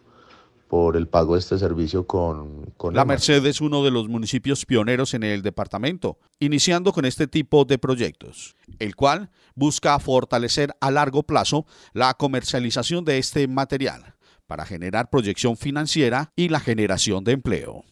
por 0.67 0.97
el 0.97 1.07
pago 1.07 1.33
de 1.33 1.39
este 1.39 1.57
servicio 1.57 2.05
con... 2.05 2.73
con 2.77 2.93
la 2.93 3.05
Merced 3.05 3.45
es 3.45 3.61
uno 3.61 3.83
de 3.83 3.91
los 3.91 4.07
municipios 4.07 4.65
pioneros 4.65 5.13
en 5.13 5.23
el 5.23 5.41
departamento, 5.41 6.17
iniciando 6.39 6.93
con 6.93 7.05
este 7.05 7.27
tipo 7.27 7.65
de 7.65 7.77
proyectos, 7.77 8.55
el 8.79 8.95
cual 8.95 9.29
busca 9.55 9.97
fortalecer 9.99 10.73
a 10.81 10.91
largo 10.91 11.23
plazo 11.23 11.65
la 11.93 12.13
comercialización 12.13 13.05
de 13.05 13.17
este 13.17 13.47
material 13.47 14.15
para 14.45 14.65
generar 14.65 15.09
proyección 15.09 15.57
financiera 15.57 16.31
y 16.35 16.49
la 16.49 16.59
generación 16.59 17.23
de 17.23 17.33
empleo. 17.33 17.83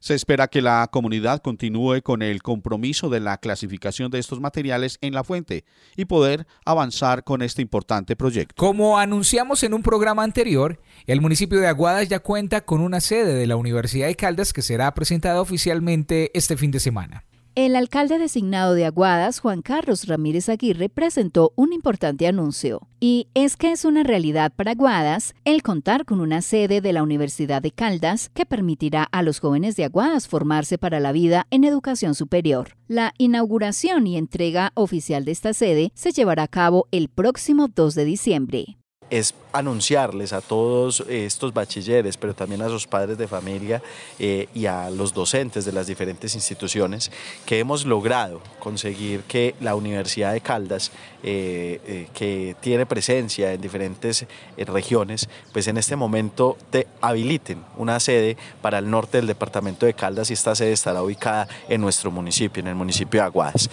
Se 0.00 0.14
espera 0.14 0.48
que 0.48 0.62
la 0.62 0.88
comunidad 0.90 1.42
continúe 1.42 2.00
con 2.02 2.22
el 2.22 2.42
compromiso 2.42 3.10
de 3.10 3.20
la 3.20 3.36
clasificación 3.36 4.10
de 4.10 4.18
estos 4.18 4.40
materiales 4.40 4.96
en 5.02 5.12
la 5.12 5.24
fuente 5.24 5.66
y 5.94 6.06
poder 6.06 6.46
avanzar 6.64 7.22
con 7.22 7.42
este 7.42 7.60
importante 7.60 8.16
proyecto. 8.16 8.54
Como 8.56 8.98
anunciamos 8.98 9.62
en 9.62 9.74
un 9.74 9.82
programa 9.82 10.24
anterior, 10.24 10.80
el 11.06 11.20
municipio 11.20 11.60
de 11.60 11.68
Aguadas 11.68 12.08
ya 12.08 12.20
cuenta 12.20 12.62
con 12.62 12.80
una 12.80 13.00
sede 13.00 13.34
de 13.34 13.46
la 13.46 13.56
Universidad 13.56 14.06
de 14.06 14.16
Caldas 14.16 14.54
que 14.54 14.62
será 14.62 14.94
presentada 14.94 15.42
oficialmente 15.42 16.30
este 16.32 16.56
fin 16.56 16.70
de 16.70 16.80
semana. 16.80 17.24
El 17.56 17.74
alcalde 17.74 18.20
designado 18.20 18.74
de 18.74 18.86
Aguadas, 18.86 19.40
Juan 19.40 19.60
Carlos 19.60 20.06
Ramírez 20.06 20.48
Aguirre, 20.48 20.88
presentó 20.88 21.52
un 21.56 21.72
importante 21.72 22.28
anuncio, 22.28 22.86
y 23.00 23.26
es 23.34 23.56
que 23.56 23.72
es 23.72 23.84
una 23.84 24.04
realidad 24.04 24.52
para 24.54 24.70
Aguadas 24.70 25.34
el 25.44 25.64
contar 25.64 26.04
con 26.04 26.20
una 26.20 26.42
sede 26.42 26.80
de 26.80 26.92
la 26.92 27.02
Universidad 27.02 27.60
de 27.60 27.72
Caldas 27.72 28.30
que 28.34 28.46
permitirá 28.46 29.02
a 29.02 29.24
los 29.24 29.40
jóvenes 29.40 29.74
de 29.74 29.84
Aguadas 29.84 30.28
formarse 30.28 30.78
para 30.78 31.00
la 31.00 31.10
vida 31.10 31.48
en 31.50 31.64
educación 31.64 32.14
superior. 32.14 32.76
La 32.86 33.14
inauguración 33.18 34.06
y 34.06 34.16
entrega 34.16 34.70
oficial 34.74 35.24
de 35.24 35.32
esta 35.32 35.52
sede 35.52 35.90
se 35.94 36.12
llevará 36.12 36.44
a 36.44 36.48
cabo 36.48 36.86
el 36.92 37.08
próximo 37.08 37.66
2 37.66 37.96
de 37.96 38.04
diciembre 38.04 38.79
es 39.10 39.34
anunciarles 39.52 40.32
a 40.32 40.40
todos 40.40 41.04
estos 41.08 41.52
bachilleres, 41.52 42.16
pero 42.16 42.34
también 42.34 42.62
a 42.62 42.68
sus 42.68 42.86
padres 42.86 43.18
de 43.18 43.26
familia 43.26 43.82
eh, 44.18 44.48
y 44.54 44.66
a 44.66 44.90
los 44.90 45.12
docentes 45.12 45.64
de 45.64 45.72
las 45.72 45.88
diferentes 45.88 46.34
instituciones, 46.36 47.10
que 47.44 47.58
hemos 47.58 47.84
logrado 47.84 48.40
conseguir 48.60 49.22
que 49.22 49.56
la 49.60 49.74
Universidad 49.74 50.32
de 50.32 50.40
Caldas, 50.40 50.92
eh, 51.22 51.80
eh, 51.84 52.08
que 52.14 52.54
tiene 52.60 52.86
presencia 52.86 53.52
en 53.52 53.60
diferentes 53.60 54.26
regiones, 54.56 55.28
pues 55.52 55.66
en 55.66 55.76
este 55.76 55.96
momento 55.96 56.56
te 56.70 56.86
habiliten 57.00 57.64
una 57.76 57.98
sede 57.98 58.36
para 58.62 58.78
el 58.78 58.88
norte 58.88 59.18
del 59.18 59.26
departamento 59.26 59.86
de 59.86 59.94
Caldas 59.94 60.30
y 60.30 60.34
esta 60.34 60.54
sede 60.54 60.72
estará 60.72 61.02
ubicada 61.02 61.48
en 61.68 61.80
nuestro 61.80 62.12
municipio, 62.12 62.60
en 62.60 62.68
el 62.68 62.76
municipio 62.76 63.20
de 63.20 63.26
Aguadas 63.26 63.68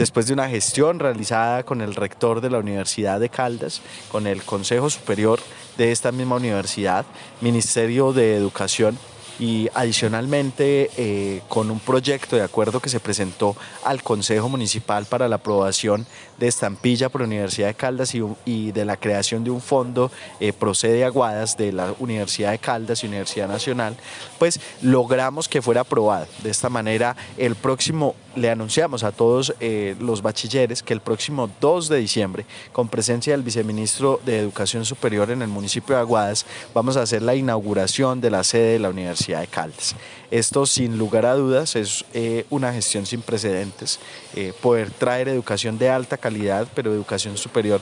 después 0.00 0.26
de 0.26 0.32
una 0.32 0.48
gestión 0.48 0.98
realizada 0.98 1.62
con 1.62 1.82
el 1.82 1.94
rector 1.94 2.40
de 2.40 2.48
la 2.48 2.56
Universidad 2.56 3.20
de 3.20 3.28
Caldas, 3.28 3.82
con 4.10 4.26
el 4.26 4.42
Consejo 4.42 4.88
Superior 4.88 5.40
de 5.76 5.92
esta 5.92 6.10
misma 6.10 6.36
universidad, 6.36 7.04
Ministerio 7.42 8.14
de 8.14 8.34
Educación 8.34 8.96
y 9.38 9.68
adicionalmente 9.74 10.90
eh, 10.96 11.42
con 11.50 11.70
un 11.70 11.80
proyecto 11.80 12.34
de 12.34 12.42
acuerdo 12.42 12.80
que 12.80 12.88
se 12.88 12.98
presentó 12.98 13.54
al 13.84 14.02
Consejo 14.02 14.48
Municipal 14.48 15.04
para 15.04 15.28
la 15.28 15.36
aprobación 15.36 16.06
de 16.40 16.48
estampilla 16.48 17.10
por 17.10 17.20
la 17.20 17.26
Universidad 17.26 17.68
de 17.68 17.74
Caldas 17.74 18.14
y, 18.44 18.72
de 18.72 18.84
la 18.84 18.96
creación 18.96 19.44
de 19.44 19.50
un 19.50 19.60
fondo 19.60 20.10
eh, 20.40 20.52
procede 20.52 21.04
Aguadas 21.04 21.56
de 21.56 21.70
la 21.70 21.94
Universidad 21.98 22.50
de 22.50 22.58
Caldas 22.58 23.04
y 23.04 23.06
Universidad 23.06 23.46
Nacional, 23.46 23.94
pues 24.38 24.58
logramos 24.80 25.48
que 25.48 25.60
fuera 25.62 25.82
aprobado. 25.82 26.26
De 26.42 26.50
esta 26.50 26.70
manera, 26.70 27.14
el 27.36 27.54
próximo, 27.56 28.14
le 28.34 28.50
anunciamos 28.50 29.04
a 29.04 29.12
todos 29.12 29.54
eh, 29.60 29.94
los 30.00 30.22
bachilleres 30.22 30.82
que 30.82 30.94
el 30.94 31.00
próximo 31.00 31.50
2 31.60 31.88
de 31.90 31.98
diciembre, 31.98 32.46
con 32.72 32.88
presencia 32.88 33.34
del 33.34 33.42
viceministro 33.42 34.18
de 34.24 34.38
Educación 34.38 34.86
Superior 34.86 35.30
en 35.30 35.42
el 35.42 35.48
municipio 35.48 35.94
de 35.94 36.00
Aguadas, 36.00 36.46
vamos 36.72 36.96
a 36.96 37.02
hacer 37.02 37.20
la 37.20 37.34
inauguración 37.34 38.20
de 38.22 38.30
la 38.30 38.44
sede 38.44 38.72
de 38.72 38.78
la 38.78 38.88
Universidad 38.88 39.40
de 39.40 39.46
Caldas. 39.46 39.94
Esto 40.30 40.64
sin 40.64 40.96
lugar 40.96 41.26
a 41.26 41.34
dudas 41.34 41.74
es 41.74 42.04
eh, 42.14 42.46
una 42.50 42.72
gestión 42.72 43.04
sin 43.04 43.20
precedentes, 43.20 43.98
eh, 44.34 44.52
poder 44.60 44.90
traer 44.90 45.28
educación 45.28 45.78
de 45.78 45.90
alta 45.90 46.16
calidad, 46.16 46.66
pero 46.74 46.92
educación 46.92 47.36
superior 47.36 47.80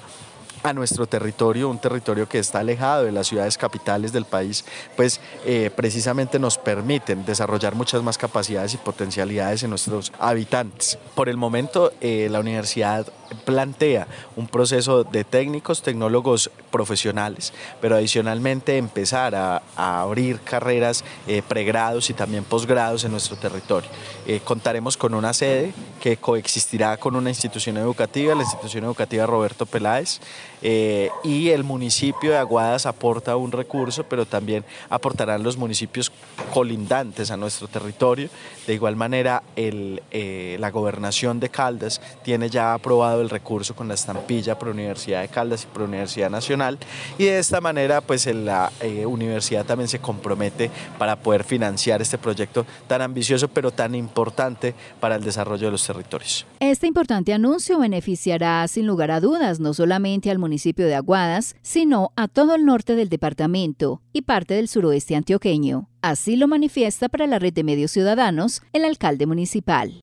a 0.65 0.73
nuestro 0.73 1.07
territorio, 1.07 1.69
un 1.69 1.79
territorio 1.79 2.29
que 2.29 2.41
está 2.41 2.61
alejado 2.61 3.05
de 3.05 3.13
las 3.13 3.29
ciudades 3.29 3.57
capitales 3.57 4.13
del 4.13 4.25
país, 4.25 4.65
pues 4.97 5.21
eh, 5.45 5.71
precisamente 5.75 6.39
nos 6.41 6.59
permiten 6.59 7.25
desarrollar 7.25 7.77
muchas 7.77 8.03
más 8.03 8.19
capacidades 8.19 8.75
y 8.75 8.79
potencialidades 8.79 9.63
en 9.63 9.71
nuestros 9.71 10.13
habitantes. 10.19 10.99
Por 11.15 11.29
el 11.29 11.37
momento, 11.37 11.93
la 12.01 12.41
universidad 12.41 13.07
plantea 13.45 14.07
un 14.37 14.47
proceso 14.47 15.05
de 15.05 15.25
técnicos, 15.25 15.83
tecnólogos 15.83 16.51
profesionales, 16.71 17.53
pero 17.81 17.97
adicionalmente 17.97 18.77
empezar 18.77 19.35
a, 19.35 19.63
abrir 19.77 20.41
carreras 20.41 21.05
eh, 21.27 21.43
pregrados 21.47 22.11
y 22.11 22.15
también 22.15 22.45
posgrados 22.45 23.05
en 23.05 23.13
nuestro 23.13 23.37
territorio. 23.37 23.89
Eh, 24.27 24.41
contaremos 24.45 24.97
con 24.97 25.15
una 25.15 25.33
sede 25.33 25.73
que 26.01 26.17
coexistirá 26.17 26.97
con 26.97 27.17
una 27.17 27.31
institución 27.31 27.77
educativa, 27.77 28.35
la 28.35 28.43
institución 28.43 28.85
educativa 28.85 29.27
Roberto 29.27 29.67
Peláez, 29.67 30.21
eh, 30.61 31.11
y 31.23 31.51
el 31.51 31.65
municipio 31.65 32.31
de 32.31 32.39
Aguadas 32.39 32.87
aporta 32.87 33.37
un 33.37 33.53
recurso, 33.53 34.05
pero 34.05 34.27
también 34.27 34.65
aportarán 34.91 35.43
los 35.43 35.57
municipios 35.57 36.11
colindantes 36.53 37.31
a 37.31 37.37
nuestro 37.37 37.69
territorio. 37.69 38.29
De 38.67 38.75
igual 38.75 38.97
manera, 38.97 39.43
la 39.57 40.71
gobernación 40.71 41.41
de 41.41 41.49
Caldas 41.49 42.01
tiene 42.23 42.51
ya 42.51 42.75
aprobado 42.75 43.18
el 43.21 43.31
recurso 43.31 43.75
con 43.75 43.89
la 43.89 43.95
estampilla 43.95 44.59
por 44.59 44.69
Universidad 44.69 45.23
de 45.23 45.29
Caldas 45.29 45.65
y 45.65 45.67
por 45.67 45.83
Universidad 45.83 46.31
Nacional 46.31 46.79
y 47.19 47.25
de 47.25 47.39
esta 47.39 47.61
manera 47.61 48.01
pues 48.01 48.27
la 48.27 48.71
eh, 48.81 49.07
universidad 49.07 49.65
también 49.65 49.89
se 49.89 49.99
compromete 49.99 50.71
para 50.99 51.17
poder 51.17 51.45
financiar 51.45 52.03
este 52.03 52.19
proyecto 52.19 52.67
tan 52.87 53.03
ambicioso 53.03 53.49
pero 53.49 53.71
tan 53.71 53.95
importante 53.95 54.75
para 55.01 55.17
el 55.17 55.25
desarrollo 55.25 55.67
de 55.67 55.73
los 55.73 55.87
territorios. 55.87 56.47
Este 56.61 56.87
importante 56.87 57.33
anuncio 57.33 57.79
beneficiará 57.79 58.67
sin 58.69 58.87
lugar 58.87 59.11
a 59.11 59.21
dudas 59.21 59.61
no 59.61 59.75
solamente 59.75 60.31
al 60.31 60.39
municipio 60.39 60.87
de 60.87 60.95
Aguadas, 60.95 61.57
sino 61.63 62.13
a 62.17 62.29
todo 62.29 62.55
el 62.55 62.65
norte 62.65 62.95
del 62.95 63.09
departamento 63.09 64.01
y 64.19 64.23
parte 64.23 64.55
del 64.55 64.69
suroeste 64.69 65.15
antioqueño. 65.15 65.89
Así 66.03 66.37
lo 66.37 66.47
manifiesta 66.49 67.09
para 67.09 67.27
la 67.27 67.39
red 67.39 67.53
de 67.53 67.65
medios 67.65 67.91
ciudadanos 67.91 68.63
el 68.73 68.85
alcalde 68.85 69.27
municipal. 69.27 70.01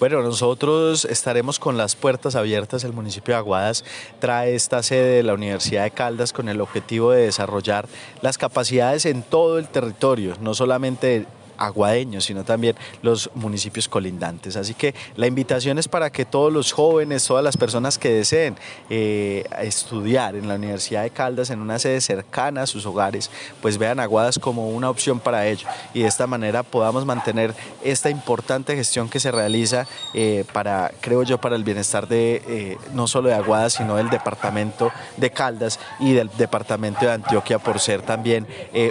Bueno, 0.00 0.22
nosotros 0.22 1.04
estaremos 1.04 1.58
con 1.58 1.76
las 1.76 1.96
puertas 1.96 2.34
abiertas. 2.34 2.84
El 2.84 2.92
municipio 2.92 3.34
de 3.34 3.38
Aguadas 3.38 3.84
trae 4.20 4.54
esta 4.54 4.82
sede 4.82 5.16
de 5.16 5.22
la 5.22 5.34
Universidad 5.34 5.84
de 5.84 5.90
Caldas 5.90 6.32
con 6.32 6.48
el 6.48 6.60
objetivo 6.60 7.12
de 7.12 7.22
desarrollar 7.22 7.88
las 8.22 8.38
capacidades 8.38 9.06
en 9.06 9.22
todo 9.22 9.58
el 9.58 9.68
territorio, 9.68 10.34
no 10.40 10.54
solamente 10.54 11.26
aguadeños, 11.58 12.24
sino 12.24 12.44
también 12.44 12.76
los 13.02 13.30
municipios 13.34 13.88
colindantes. 13.88 14.56
Así 14.56 14.74
que 14.74 14.94
la 15.16 15.26
invitación 15.26 15.78
es 15.78 15.88
para 15.88 16.10
que 16.10 16.24
todos 16.24 16.52
los 16.52 16.72
jóvenes, 16.72 17.26
todas 17.26 17.44
las 17.44 17.56
personas 17.56 17.98
que 17.98 18.10
deseen 18.10 18.56
eh, 18.88 19.44
estudiar 19.60 20.36
en 20.36 20.48
la 20.48 20.54
Universidad 20.54 21.02
de 21.02 21.10
Caldas, 21.10 21.50
en 21.50 21.60
una 21.60 21.78
sede 21.78 22.00
cercana 22.00 22.62
a 22.62 22.66
sus 22.66 22.86
hogares, 22.86 23.30
pues 23.60 23.78
vean 23.78 24.00
Aguadas 24.00 24.38
como 24.38 24.70
una 24.70 24.90
opción 24.90 25.20
para 25.20 25.46
ello 25.46 25.66
y 25.92 26.02
de 26.02 26.08
esta 26.08 26.26
manera 26.26 26.62
podamos 26.62 27.04
mantener 27.04 27.54
esta 27.82 28.10
importante 28.10 28.74
gestión 28.76 29.08
que 29.08 29.20
se 29.20 29.30
realiza 29.30 29.86
eh, 30.14 30.44
para, 30.52 30.92
creo 31.00 31.22
yo, 31.22 31.38
para 31.38 31.56
el 31.56 31.64
bienestar 31.64 32.08
de 32.08 32.42
eh, 32.46 32.78
no 32.94 33.06
solo 33.06 33.28
de 33.28 33.34
Aguadas, 33.34 33.74
sino 33.74 33.96
del 33.96 34.10
departamento 34.10 34.92
de 35.16 35.30
Caldas 35.30 35.80
y 35.98 36.12
del 36.12 36.30
departamento 36.36 37.06
de 37.06 37.12
Antioquia 37.12 37.58
por 37.58 37.80
ser 37.80 38.02
también 38.02 38.46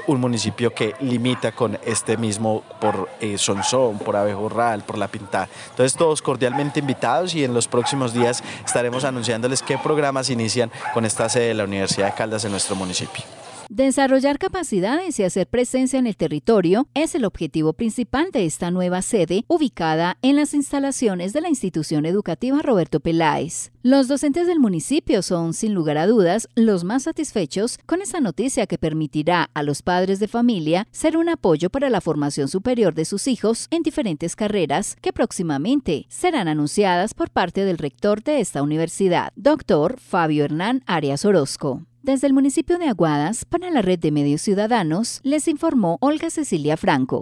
un 0.07 0.19
municipio 0.19 0.73
que 0.73 0.93
limita 0.99 1.51
con 1.51 1.79
este 1.85 2.17
mismo 2.17 2.56
por 2.79 3.09
eh, 3.19 3.37
Sonsón, 3.37 3.99
por 3.99 4.15
Abejorral, 4.15 4.83
por 4.83 4.97
La 4.97 5.07
Pintada. 5.07 5.49
Entonces 5.69 5.95
todos 5.95 6.21
cordialmente 6.21 6.79
invitados 6.79 7.35
y 7.35 7.43
en 7.43 7.53
los 7.53 7.67
próximos 7.67 8.13
días 8.13 8.43
estaremos 8.65 9.03
anunciándoles 9.03 9.61
qué 9.61 9.77
programas 9.77 10.29
inician 10.29 10.71
con 10.93 11.05
esta 11.05 11.29
sede 11.29 11.49
de 11.49 11.53
la 11.53 11.63
Universidad 11.63 12.07
de 12.07 12.13
Caldas 12.13 12.45
en 12.45 12.51
nuestro 12.51 12.75
municipio. 12.75 13.23
Desarrollar 13.69 14.39
capacidades 14.39 15.19
y 15.19 15.23
hacer 15.23 15.45
presencia 15.45 15.99
en 15.99 16.07
el 16.07 16.15
territorio 16.15 16.87
es 16.93 17.15
el 17.15 17.25
objetivo 17.25 17.73
principal 17.73 18.31
de 18.31 18.45
esta 18.45 18.71
nueva 18.71 19.01
sede 19.01 19.43
ubicada 19.49 20.17
en 20.21 20.37
las 20.37 20.53
instalaciones 20.53 21.33
de 21.33 21.41
la 21.41 21.49
institución 21.49 22.05
educativa 22.05 22.61
Roberto 22.61 23.01
Peláez. 23.01 23.71
Los 23.83 24.07
docentes 24.07 24.47
del 24.47 24.61
municipio 24.61 25.21
son, 25.21 25.53
sin 25.53 25.73
lugar 25.73 25.97
a 25.97 26.07
dudas, 26.07 26.47
los 26.55 26.85
más 26.85 27.03
satisfechos 27.03 27.77
con 27.85 28.01
esta 28.01 28.21
noticia 28.21 28.67
que 28.67 28.77
permitirá 28.77 29.49
a 29.53 29.63
los 29.63 29.81
padres 29.81 30.19
de 30.21 30.29
familia 30.29 30.87
ser 30.91 31.17
un 31.17 31.27
apoyo 31.27 31.69
para 31.69 31.89
la 31.89 31.99
formación 31.99 32.47
superior 32.47 32.93
de 32.93 33.03
sus 33.03 33.27
hijos 33.27 33.67
en 33.69 33.83
diferentes 33.83 34.37
carreras 34.37 34.95
que 35.01 35.11
próximamente 35.11 36.05
serán 36.07 36.47
anunciadas 36.47 37.13
por 37.13 37.31
parte 37.31 37.65
del 37.65 37.77
rector 37.77 38.23
de 38.23 38.39
esta 38.39 38.63
universidad, 38.63 39.33
doctor 39.35 39.99
Fabio 39.99 40.45
Hernán 40.45 40.83
Arias 40.85 41.25
Orozco. 41.25 41.81
Desde 42.07 42.25
el 42.25 42.31
municipio 42.31 42.77
de 42.77 42.87
Aguadas, 42.87 43.43
para 43.43 43.69
la 43.69 43.81
red 43.81 43.99
de 43.99 44.11
medios 44.11 44.41
ciudadanos, 44.41 45.19
les 45.23 45.49
informó 45.49 45.97
Olga 45.99 46.29
Cecilia 46.29 46.77
Franco. 46.77 47.21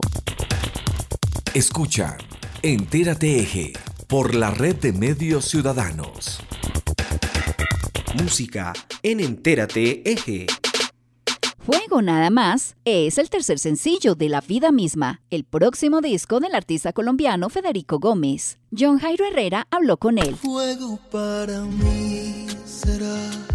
Escucha, 1.56 2.18
Entérate 2.62 3.40
Eje, 3.40 3.74
por 4.06 4.36
la 4.36 4.52
red 4.52 4.76
de 4.76 4.94
medios 4.94 5.46
ciudadanos. 5.46 6.40
Música 8.22 8.74
en 9.02 9.22
Entérate 9.22 10.08
Eje. 10.08 10.46
Fuego 11.58 12.04
nada 12.04 12.30
más 12.30 12.76
es 12.86 13.18
el 13.18 13.32
tercer 13.32 13.58
sencillo 13.58 14.14
de 14.14 14.30
La 14.30 14.42
Vida 14.42 14.72
Misma, 14.72 15.24
el 15.32 15.46
próximo 15.46 16.00
disco 16.00 16.40
del 16.40 16.54
artista 16.54 16.94
colombiano 16.94 17.50
Federico 17.50 17.98
Gómez. 17.98 18.60
John 18.70 19.00
Jairo 19.00 19.26
Herrera 19.26 19.66
habló 19.72 19.98
con 19.98 20.20
él. 20.20 20.36
Fuego 20.36 21.00
para 21.10 21.62
mí 21.62 22.46
será 22.66 23.55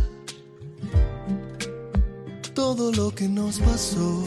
todo 2.54 2.92
lo 2.92 3.10
que 3.14 3.28
nos 3.28 3.60
pasó. 3.60 4.24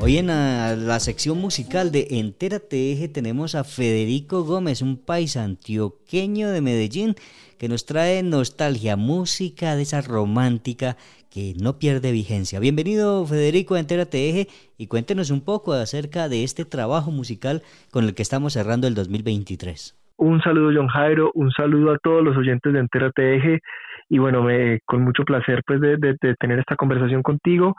Hoy 0.00 0.18
en 0.18 0.26
la, 0.26 0.98
sección 0.98 1.38
musical 1.38 1.92
de 1.92 2.06
Entérate 2.10 2.92
Eje 2.92 3.08
tenemos 3.08 3.54
a 3.54 3.64
Federico 3.64 4.42
Gómez, 4.42 4.82
un 4.82 4.98
país 4.98 5.36
antioqueño 5.36 6.50
de 6.50 6.60
Medellín 6.60 7.14
que 7.58 7.68
nos 7.68 7.86
trae 7.86 8.22
nostalgia, 8.22 8.96
música 8.96 9.76
de 9.76 9.82
esa 9.82 10.02
romántica 10.02 10.96
que 11.30 11.54
no 11.60 11.78
pierde 11.78 12.12
vigencia. 12.12 12.60
Bienvenido 12.60 13.24
Federico 13.26 13.74
a 13.74 13.80
Entérate 13.80 14.28
Eje 14.28 14.48
y 14.78 14.88
cuéntenos 14.88 15.30
un 15.30 15.44
poco 15.44 15.72
acerca 15.72 16.28
de 16.28 16.44
este 16.44 16.64
trabajo 16.64 17.10
musical 17.10 17.62
con 17.90 18.04
el 18.04 18.14
que 18.14 18.22
estamos 18.22 18.54
cerrando 18.54 18.86
el 18.86 18.94
2023. 18.94 19.96
Un 20.16 20.40
saludo 20.42 20.72
John 20.74 20.88
Jairo, 20.88 21.32
un 21.34 21.50
saludo 21.50 21.92
a 21.92 21.98
todos 21.98 22.22
los 22.22 22.36
oyentes 22.36 22.72
de 22.72 22.78
Entérate 22.78 23.36
Eje 23.36 23.60
y 24.08 24.18
bueno, 24.18 24.42
me, 24.42 24.80
con 24.84 25.02
mucho 25.02 25.24
placer 25.24 25.62
pues 25.66 25.80
de, 25.80 26.16
tener 26.38 26.58
esta 26.58 26.76
conversación 26.76 27.22
contigo. 27.22 27.74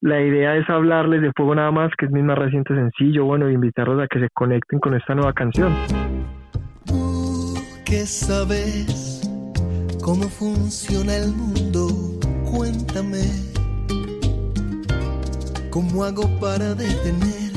La 0.00 0.20
idea 0.20 0.56
es 0.56 0.68
hablarles 0.68 1.22
de 1.22 1.30
Fuego 1.36 1.54
Nada 1.54 1.70
Más, 1.70 1.92
que 1.96 2.06
es 2.06 2.12
mi 2.12 2.22
más 2.22 2.36
reciente 2.36 2.74
sencillo, 2.74 3.24
bueno, 3.24 3.46
e 3.46 3.52
invitarlos 3.52 4.02
a 4.02 4.08
que 4.08 4.20
se 4.20 4.28
conecten 4.34 4.80
con 4.80 4.94
esta 4.94 5.14
nueva 5.14 5.32
canción. 5.32 5.72
Tú 6.86 7.54
que 7.84 8.04
sabes 8.06 9.22
cómo 10.02 10.24
funciona 10.24 11.16
el 11.16 11.32
mundo, 11.32 11.88
cuéntame 12.50 13.22
cómo 15.70 16.04
hago 16.04 16.28
para 16.40 16.74
detener 16.74 17.52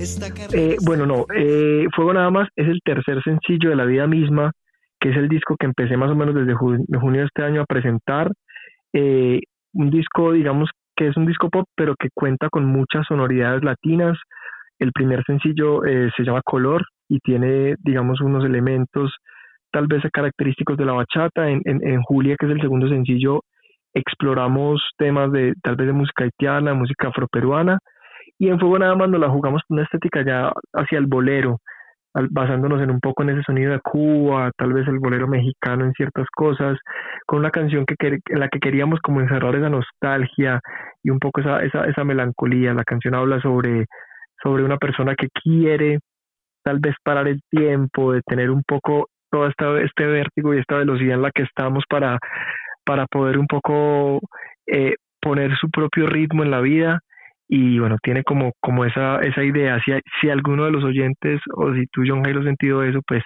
esta 0.00 0.26
eh, 0.52 0.76
bueno, 0.82 1.06
no, 1.06 1.26
eh, 1.34 1.86
Fuego 1.94 2.12
Nada 2.12 2.30
Más 2.30 2.48
es 2.56 2.68
el 2.68 2.80
tercer 2.84 3.22
sencillo 3.22 3.70
de 3.70 3.76
la 3.76 3.84
vida 3.84 4.06
misma 4.06 4.52
que 5.00 5.10
es 5.10 5.16
el 5.16 5.28
disco 5.28 5.56
que 5.58 5.66
empecé 5.66 5.96
más 5.96 6.10
o 6.10 6.16
menos 6.16 6.34
desde 6.34 6.54
junio 6.54 7.20
de 7.20 7.26
este 7.26 7.42
año 7.42 7.62
a 7.62 7.66
presentar. 7.66 8.30
Eh, 8.92 9.40
un 9.74 9.90
disco, 9.90 10.32
digamos, 10.32 10.70
que 10.96 11.08
es 11.08 11.16
un 11.16 11.26
disco 11.26 11.50
pop, 11.50 11.66
pero 11.76 11.94
que 11.98 12.08
cuenta 12.14 12.48
con 12.48 12.64
muchas 12.64 13.06
sonoridades 13.06 13.62
latinas. 13.62 14.18
El 14.78 14.92
primer 14.92 15.22
sencillo 15.24 15.84
eh, 15.84 16.10
se 16.16 16.24
llama 16.24 16.40
Color 16.44 16.84
y 17.08 17.18
tiene, 17.20 17.76
digamos, 17.80 18.20
unos 18.20 18.44
elementos 18.44 19.14
tal 19.70 19.86
vez 19.86 20.02
característicos 20.12 20.76
de 20.78 20.86
la 20.86 20.92
bachata. 20.92 21.50
En, 21.50 21.60
en, 21.64 22.02
Julia, 22.02 22.36
que 22.38 22.46
es 22.46 22.52
el 22.52 22.60
segundo 22.60 22.88
sencillo, 22.88 23.42
exploramos 23.92 24.82
temas 24.96 25.30
de 25.32 25.54
tal 25.62 25.76
vez 25.76 25.88
de 25.88 25.92
música 25.92 26.24
haitiana, 26.24 26.72
música 26.74 27.08
afroperuana. 27.08 27.78
Y 28.38 28.48
en 28.48 28.58
Fuego 28.58 28.78
nada 28.78 28.94
más 28.96 29.08
nos 29.10 29.20
la 29.20 29.28
jugamos 29.28 29.62
con 29.66 29.76
una 29.76 29.84
estética 29.84 30.24
ya 30.24 30.52
hacia 30.74 30.98
el 30.98 31.06
bolero 31.06 31.58
basándonos 32.30 32.82
en 32.82 32.90
un 32.90 33.00
poco 33.00 33.22
en 33.22 33.30
ese 33.30 33.42
sonido 33.42 33.72
de 33.72 33.80
Cuba, 33.80 34.50
tal 34.56 34.72
vez 34.72 34.86
el 34.88 34.98
bolero 34.98 35.28
mexicano 35.28 35.84
en 35.84 35.92
ciertas 35.92 36.26
cosas, 36.34 36.78
con 37.26 37.40
una 37.40 37.50
canción 37.50 37.84
que, 37.84 38.18
la 38.28 38.48
que 38.48 38.58
queríamos 38.58 39.00
como 39.00 39.20
encerrar 39.20 39.54
esa 39.54 39.68
nostalgia 39.68 40.60
y 41.02 41.10
un 41.10 41.18
poco 41.18 41.40
esa, 41.40 41.62
esa, 41.62 41.84
esa 41.84 42.04
melancolía. 42.04 42.74
La 42.74 42.84
canción 42.84 43.14
habla 43.14 43.40
sobre, 43.40 43.86
sobre 44.42 44.64
una 44.64 44.78
persona 44.78 45.14
que 45.14 45.28
quiere 45.28 45.98
tal 46.62 46.78
vez 46.80 46.94
parar 47.04 47.28
el 47.28 47.40
tiempo, 47.50 48.12
de 48.12 48.22
tener 48.22 48.50
un 48.50 48.62
poco 48.66 49.08
todo 49.30 49.46
esta, 49.48 49.80
este 49.80 50.06
vértigo 50.06 50.54
y 50.54 50.58
esta 50.58 50.76
velocidad 50.76 51.14
en 51.14 51.22
la 51.22 51.30
que 51.30 51.42
estamos 51.42 51.84
para, 51.88 52.18
para 52.84 53.06
poder 53.06 53.38
un 53.38 53.46
poco 53.46 54.20
eh, 54.66 54.94
poner 55.20 55.56
su 55.56 55.70
propio 55.70 56.06
ritmo 56.06 56.42
en 56.42 56.50
la 56.50 56.60
vida 56.60 57.00
y 57.48 57.78
bueno, 57.78 57.96
tiene 58.02 58.24
como, 58.24 58.52
como 58.60 58.84
esa, 58.84 59.20
esa 59.20 59.44
idea. 59.44 59.78
Si, 59.84 59.92
si 60.20 60.30
alguno 60.30 60.64
de 60.64 60.72
los 60.72 60.82
oyentes 60.82 61.40
o 61.54 61.72
si 61.74 61.86
tú, 61.92 62.02
John 62.06 62.24
Jairo, 62.24 62.42
sentido 62.42 62.82
eso, 62.82 63.00
pues 63.06 63.22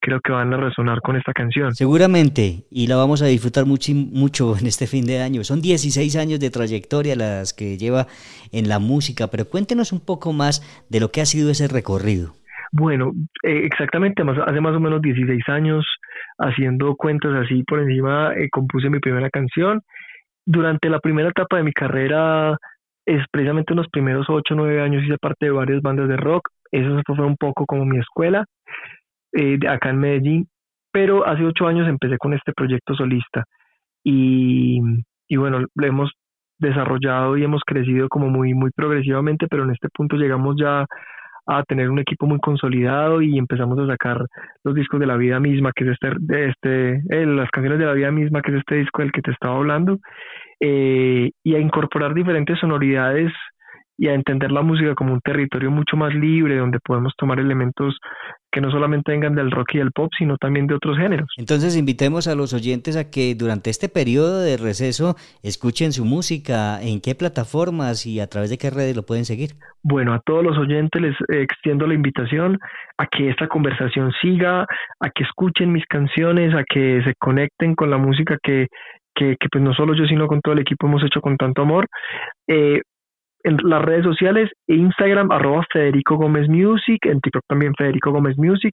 creo 0.00 0.20
que 0.20 0.32
van 0.32 0.52
a 0.54 0.56
resonar 0.56 1.00
con 1.00 1.16
esta 1.16 1.32
canción. 1.32 1.74
Seguramente, 1.74 2.64
y 2.70 2.86
la 2.86 2.96
vamos 2.96 3.22
a 3.22 3.26
disfrutar 3.26 3.66
mucho, 3.66 3.92
mucho 3.92 4.56
en 4.60 4.66
este 4.66 4.86
fin 4.86 5.04
de 5.06 5.20
año. 5.20 5.42
Son 5.42 5.60
16 5.60 6.16
años 6.16 6.38
de 6.40 6.50
trayectoria 6.50 7.16
las 7.16 7.52
que 7.52 7.76
lleva 7.76 8.06
en 8.52 8.68
la 8.68 8.78
música, 8.78 9.26
pero 9.28 9.46
cuéntenos 9.46 9.92
un 9.92 10.04
poco 10.04 10.32
más 10.32 10.62
de 10.88 11.00
lo 11.00 11.10
que 11.10 11.20
ha 11.20 11.26
sido 11.26 11.50
ese 11.50 11.66
recorrido. 11.66 12.32
Bueno, 12.70 13.12
eh, 13.42 13.62
exactamente, 13.64 14.22
hace 14.22 14.60
más 14.60 14.74
o 14.74 14.80
menos 14.80 15.00
16 15.00 15.48
años, 15.48 15.86
haciendo 16.38 16.96
cuentas 16.96 17.32
así 17.34 17.62
por 17.62 17.80
encima, 17.80 18.34
eh, 18.34 18.48
compuse 18.50 18.90
mi 18.90 18.98
primera 18.98 19.30
canción. 19.30 19.80
Durante 20.44 20.90
la 20.90 20.98
primera 20.98 21.28
etapa 21.28 21.56
de 21.56 21.62
mi 21.62 21.72
carrera, 21.72 22.56
es 23.06 23.22
precisamente 23.30 23.72
en 23.72 23.78
los 23.78 23.88
primeros 23.88 24.26
8 24.28 24.54
o 24.54 24.56
9 24.56 24.82
años 24.82 25.04
hice 25.04 25.18
parte 25.18 25.46
de 25.46 25.52
varias 25.52 25.82
bandas 25.82 26.08
de 26.08 26.16
rock. 26.16 26.48
Eso 26.70 27.00
fue 27.06 27.26
un 27.26 27.36
poco 27.36 27.66
como 27.66 27.84
mi 27.84 27.98
escuela, 27.98 28.44
eh, 29.32 29.58
acá 29.68 29.90
en 29.90 29.98
Medellín. 29.98 30.48
Pero 30.92 31.26
hace 31.26 31.44
8 31.44 31.66
años 31.66 31.88
empecé 31.88 32.18
con 32.18 32.34
este 32.34 32.52
proyecto 32.52 32.94
solista. 32.94 33.44
Y, 34.04 34.80
y 35.28 35.36
bueno, 35.36 35.66
lo 35.74 35.86
hemos 35.86 36.12
desarrollado 36.58 37.36
y 37.36 37.44
hemos 37.44 37.62
crecido 37.64 38.08
como 38.08 38.28
muy, 38.28 38.54
muy 38.54 38.70
progresivamente, 38.70 39.46
pero 39.48 39.64
en 39.64 39.70
este 39.70 39.88
punto 39.88 40.16
llegamos 40.16 40.56
ya 40.58 40.86
a 41.46 41.62
tener 41.64 41.90
un 41.90 41.98
equipo 41.98 42.26
muy 42.26 42.38
consolidado 42.40 43.20
y 43.20 43.38
empezamos 43.38 43.78
a 43.78 43.86
sacar 43.86 44.26
los 44.62 44.74
discos 44.74 45.00
de 45.00 45.06
la 45.06 45.16
vida 45.16 45.40
misma, 45.40 45.72
que 45.74 45.84
es 45.84 45.90
este, 45.90 46.48
este 46.48 47.02
eh, 47.10 47.26
las 47.26 47.50
canciones 47.50 47.78
de 47.78 47.86
la 47.86 47.92
vida 47.92 48.10
misma, 48.10 48.42
que 48.42 48.52
es 48.52 48.58
este 48.58 48.76
disco 48.76 49.02
del 49.02 49.12
que 49.12 49.22
te 49.22 49.30
estaba 49.30 49.56
hablando, 49.56 49.98
eh, 50.60 51.30
y 51.42 51.54
a 51.54 51.58
incorporar 51.58 52.14
diferentes 52.14 52.58
sonoridades 52.58 53.32
y 53.96 54.08
a 54.08 54.14
entender 54.14 54.50
la 54.50 54.62
música 54.62 54.94
como 54.94 55.12
un 55.12 55.20
territorio 55.20 55.70
mucho 55.70 55.96
más 55.96 56.14
libre, 56.14 56.56
donde 56.56 56.78
podemos 56.80 57.12
tomar 57.16 57.38
elementos 57.38 57.96
que 58.50 58.60
no 58.60 58.70
solamente 58.70 59.10
vengan 59.10 59.34
del 59.34 59.50
rock 59.50 59.74
y 59.74 59.78
del 59.78 59.90
pop, 59.92 60.10
sino 60.16 60.36
también 60.36 60.66
de 60.66 60.74
otros 60.74 60.96
géneros. 60.96 61.28
Entonces 61.36 61.76
invitemos 61.76 62.28
a 62.28 62.36
los 62.36 62.54
oyentes 62.54 62.96
a 62.96 63.10
que 63.10 63.34
durante 63.34 63.70
este 63.70 63.88
periodo 63.88 64.40
de 64.40 64.56
receso 64.56 65.16
escuchen 65.42 65.92
su 65.92 66.04
música, 66.04 66.80
en 66.80 67.00
qué 67.00 67.14
plataformas 67.14 68.06
y 68.06 68.20
a 68.20 68.28
través 68.28 68.50
de 68.50 68.58
qué 68.58 68.70
redes 68.70 68.94
lo 68.94 69.02
pueden 69.02 69.24
seguir. 69.24 69.50
Bueno, 69.82 70.14
a 70.14 70.20
todos 70.24 70.44
los 70.44 70.56
oyentes 70.56 71.02
les 71.02 71.16
extiendo 71.28 71.86
la 71.86 71.94
invitación 71.94 72.58
a 72.96 73.06
que 73.06 73.28
esta 73.28 73.48
conversación 73.48 74.12
siga, 74.22 74.62
a 75.00 75.10
que 75.10 75.24
escuchen 75.24 75.72
mis 75.72 75.84
canciones, 75.86 76.54
a 76.54 76.62
que 76.62 77.02
se 77.04 77.14
conecten 77.18 77.74
con 77.74 77.90
la 77.90 77.98
música 77.98 78.38
que, 78.42 78.68
que, 79.14 79.36
que, 79.38 79.48
pues 79.50 79.62
no 79.62 79.74
solo 79.74 79.94
yo, 79.94 80.06
sino 80.06 80.26
con 80.26 80.40
todo 80.40 80.54
el 80.54 80.60
equipo 80.60 80.86
hemos 80.86 81.02
hecho 81.04 81.20
con 81.20 81.36
tanto 81.36 81.62
amor. 81.62 81.86
Eh, 82.46 82.80
en 83.44 83.58
las 83.62 83.82
redes 83.82 84.04
sociales, 84.04 84.50
Instagram, 84.66 85.30
arroba 85.30 85.64
Federico 85.72 86.16
Gómez 86.16 86.48
Music, 86.48 87.04
en 87.06 87.20
TikTok 87.20 87.44
también 87.46 87.74
Federico 87.76 88.10
Gómez 88.10 88.36
Music. 88.38 88.72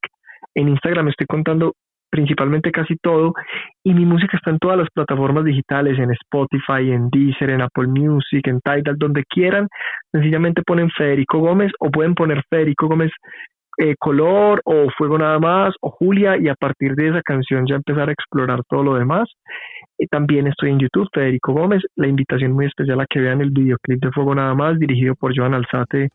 En 0.56 0.70
Instagram 0.70 1.10
estoy 1.10 1.28
contando 1.28 1.74
principalmente 2.10 2.72
casi 2.72 2.96
todo 2.98 3.34
y 3.84 3.94
mi 3.94 4.06
música 4.06 4.38
está 4.38 4.52
en 4.52 4.60
todas 4.60 4.78
las 4.78 4.90
plataformas 4.94 5.46
digitales, 5.46 5.98
en 5.98 6.12
Spotify, 6.12 6.92
en 6.92 7.10
Deezer, 7.10 7.50
en 7.50 7.62
Apple 7.62 7.88
Music, 7.88 8.48
en 8.48 8.60
Tidal, 8.62 8.98
donde 8.98 9.24
quieran. 9.30 9.68
Sencillamente 10.12 10.62
ponen 10.66 10.90
Federico 10.92 11.40
Gómez 11.40 11.72
o 11.80 11.90
pueden 11.90 12.16
poner 12.16 12.44
Federico 12.50 12.88
Gómez 12.88 13.12
eh, 13.82 13.96
Color 13.98 14.62
o 14.64 14.92
Fuego 14.96 15.18
Nada 15.18 15.40
Más 15.40 15.74
o 15.82 15.90
Julia 15.90 16.38
y 16.38 16.48
a 16.50 16.56
partir 16.56 16.94
de 16.94 17.10
esa 17.10 17.22
canción 17.24 17.66
ya 17.68 17.76
empezar 17.76 18.10
a 18.10 18.12
explorar 18.12 18.62
todo 18.70 18.84
lo 18.84 18.94
demás. 18.94 19.28
Eh, 19.98 20.06
también 20.08 20.46
estoy 20.46 20.70
en 20.70 20.80
YouTube, 20.80 21.10
Federico 21.12 21.52
Gómez. 21.54 21.82
La 21.96 22.08
invitación 22.08 22.52
muy 22.52 22.68
especial 22.68 23.02
a 23.02 23.08
que 23.08 23.20
vean 23.20 23.42
el 23.42 23.50
videoclip 23.50 24.00
de 24.04 24.12
Fuego 24.12 24.36
Nada 24.36 24.54
Más, 24.54 24.78
dirigido 24.78 25.16
por 25.16 25.36
Joan 25.36 25.56
Alzate 25.56 26.10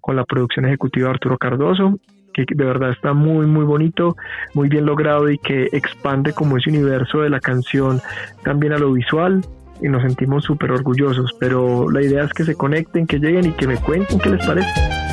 con 0.00 0.16
la 0.16 0.24
producción 0.24 0.64
ejecutiva 0.64 1.08
de 1.08 1.14
Arturo 1.14 1.36
Cardoso, 1.36 1.98
que 2.32 2.46
de 2.48 2.64
verdad 2.64 2.92
está 2.92 3.12
muy, 3.12 3.44
muy 3.44 3.66
bonito, 3.66 4.16
muy 4.54 4.70
bien 4.70 4.86
logrado 4.86 5.28
y 5.30 5.36
que 5.36 5.64
expande 5.72 6.32
como 6.32 6.56
ese 6.56 6.70
universo 6.70 7.20
de 7.20 7.28
la 7.28 7.40
canción 7.40 8.00
también 8.42 8.72
a 8.72 8.78
lo 8.78 8.90
visual 8.90 9.42
y 9.82 9.88
nos 9.88 10.02
sentimos 10.02 10.44
súper 10.44 10.72
orgullosos. 10.72 11.30
Pero 11.38 11.90
la 11.90 12.00
idea 12.00 12.24
es 12.24 12.32
que 12.32 12.44
se 12.44 12.54
conecten, 12.54 13.06
que 13.06 13.18
lleguen 13.18 13.50
y 13.50 13.52
que 13.52 13.66
me 13.66 13.76
cuenten 13.76 14.18
qué 14.18 14.30
les 14.30 14.46
parece. 14.46 15.12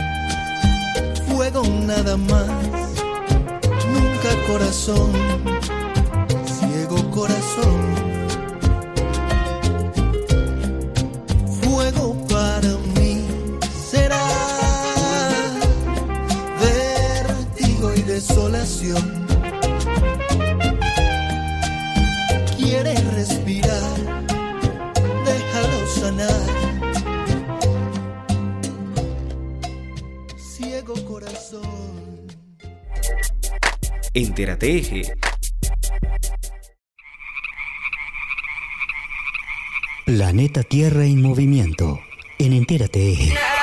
Nada 1.86 2.18
más, 2.18 2.48
nunca 3.92 4.48
corazón, 4.48 5.12
Entérate 34.14 34.76
Eje. 34.76 35.04
Planeta 40.06 40.64
Tierra 40.64 41.06
en 41.06 41.22
movimiento. 41.22 42.00
En 42.40 42.54
Entérate 42.54 43.12
Eje. 43.12 43.59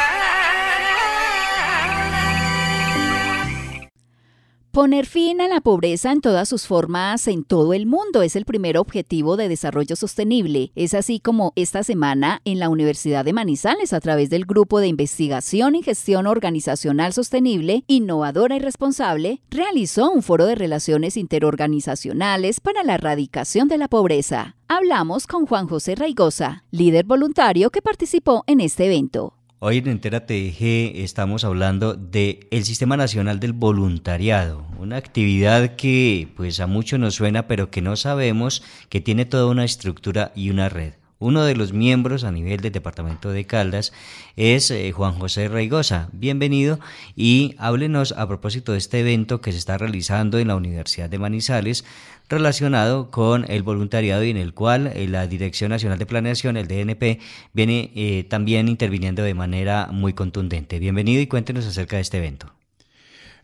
Poner 4.77 5.07
fin 5.07 5.41
a 5.41 5.49
la 5.49 5.63
pobreza 5.63 6.13
en 6.13 6.21
todas 6.21 6.51
sus 6.51 6.67
formas 6.67 7.29
en 7.29 7.45
todo 7.45 7.73
el 7.73 7.87
mundo 7.87 8.21
es 8.21 8.37
el 8.37 8.45
primer 8.45 8.77
objetivo 8.77 9.39
de 9.39 9.49
desarrollo 9.49 9.97
sostenible. 9.97 10.71
Es 10.75 10.93
así 10.93 11.19
como 11.19 11.55
esta 11.57 11.83
semana 11.83 12.43
en 12.45 12.59
la 12.59 12.69
Universidad 12.69 13.25
de 13.25 13.33
Manizales, 13.33 13.95
a 13.95 14.01
través 14.01 14.29
del 14.29 14.45
Grupo 14.45 14.81
de 14.81 14.89
Investigación 14.89 15.77
y 15.77 15.83
Gestión 15.83 16.27
Organizacional 16.27 17.15
Sostenible, 17.15 17.85
Innovadora 17.87 18.57
y 18.57 18.59
Responsable, 18.59 19.41
realizó 19.49 20.11
un 20.11 20.23
foro 20.23 20.45
de 20.45 20.57
relaciones 20.57 21.17
interorganizacionales 21.17 22.61
para 22.61 22.83
la 22.83 22.97
erradicación 22.97 23.69
de 23.69 23.79
la 23.79 23.89
pobreza. 23.89 24.57
Hablamos 24.69 25.27
con 25.27 25.47
Juan 25.47 25.69
José 25.69 25.95
Raigosa, 25.95 26.65
líder 26.71 27.07
voluntario 27.07 27.71
que 27.71 27.81
participó 27.81 28.45
en 28.47 28.61
este 28.61 28.85
evento. 28.85 29.36
Hoy 29.59 29.79
en 29.79 29.89
Entera 29.89 30.27
TG 30.27 31.01
estamos 31.03 31.43
hablando 31.43 31.95
del 31.95 32.47
el 32.51 32.65
Sistema 32.67 32.99
Nacional 32.99 33.41
del 33.41 33.55
Voluntariado, 33.55 34.67
una 34.79 34.99
actividad 34.99 35.77
que 35.77 36.29
pues 36.37 36.61
a 36.61 36.67
muchos 36.67 37.01
nos 37.01 37.15
suena 37.15 37.49
pero 37.49 37.71
que 37.71 37.81
no 37.81 37.97
sabemos 37.97 38.63
que 38.91 39.01
tiene 39.01 39.25
toda 39.25 39.47
una 39.47 39.65
estructura 39.65 40.31
y 40.37 40.51
una 40.51 40.69
red. 40.69 40.93
Uno 41.19 41.47
de 41.47 41.57
los 41.57 41.73
miembros 41.73 42.25
a 42.25 42.31
nivel 42.31 42.61
del 42.61 42.73
departamento 42.73 43.31
de 43.31 43.47
Caldas 43.47 43.95
es 44.37 44.71
eh, 44.71 44.93
Juan 44.93 45.15
José 45.15 45.49
Raigosa. 45.49 46.11
Bienvenido 46.13 46.79
y 47.15 47.55
háblenos 47.57 48.13
a 48.13 48.29
propósito 48.29 48.73
de 48.73 48.79
este 48.79 49.01
evento 49.01 49.41
que 49.41 49.51
se 49.51 49.57
está 49.57 49.79
realizando 49.79 50.39
en 50.39 50.49
la 50.49 50.57
Universidad 50.57 51.09
de 51.09 51.19
Manizales 51.19 51.87
relacionado 52.29 53.11
con 53.11 53.51
el 53.51 53.63
voluntariado 53.63 54.25
y 54.25 54.31
en 54.31 54.37
el 54.37 54.53
cual 54.53 54.89
eh, 54.89 55.09
la 55.09 55.27
Dirección 55.27 55.71
Nacional 55.71 55.99
de 55.99 56.05
Planeación, 56.05 56.59
el 56.59 56.69
DNP, 56.69 57.19
viene 57.55 57.93
eh, 57.95 58.25
también 58.29 58.69
interviniendo 58.69 59.23
de 59.23 59.33
manera 59.33 59.89
muy 59.91 60.13
contundente. 60.13 60.79
Bienvenido 60.79 61.23
y 61.23 61.29
cuéntenos 61.29 61.65
acerca 61.65 61.97
de 61.97 62.03
este 62.03 62.19
evento. 62.19 62.53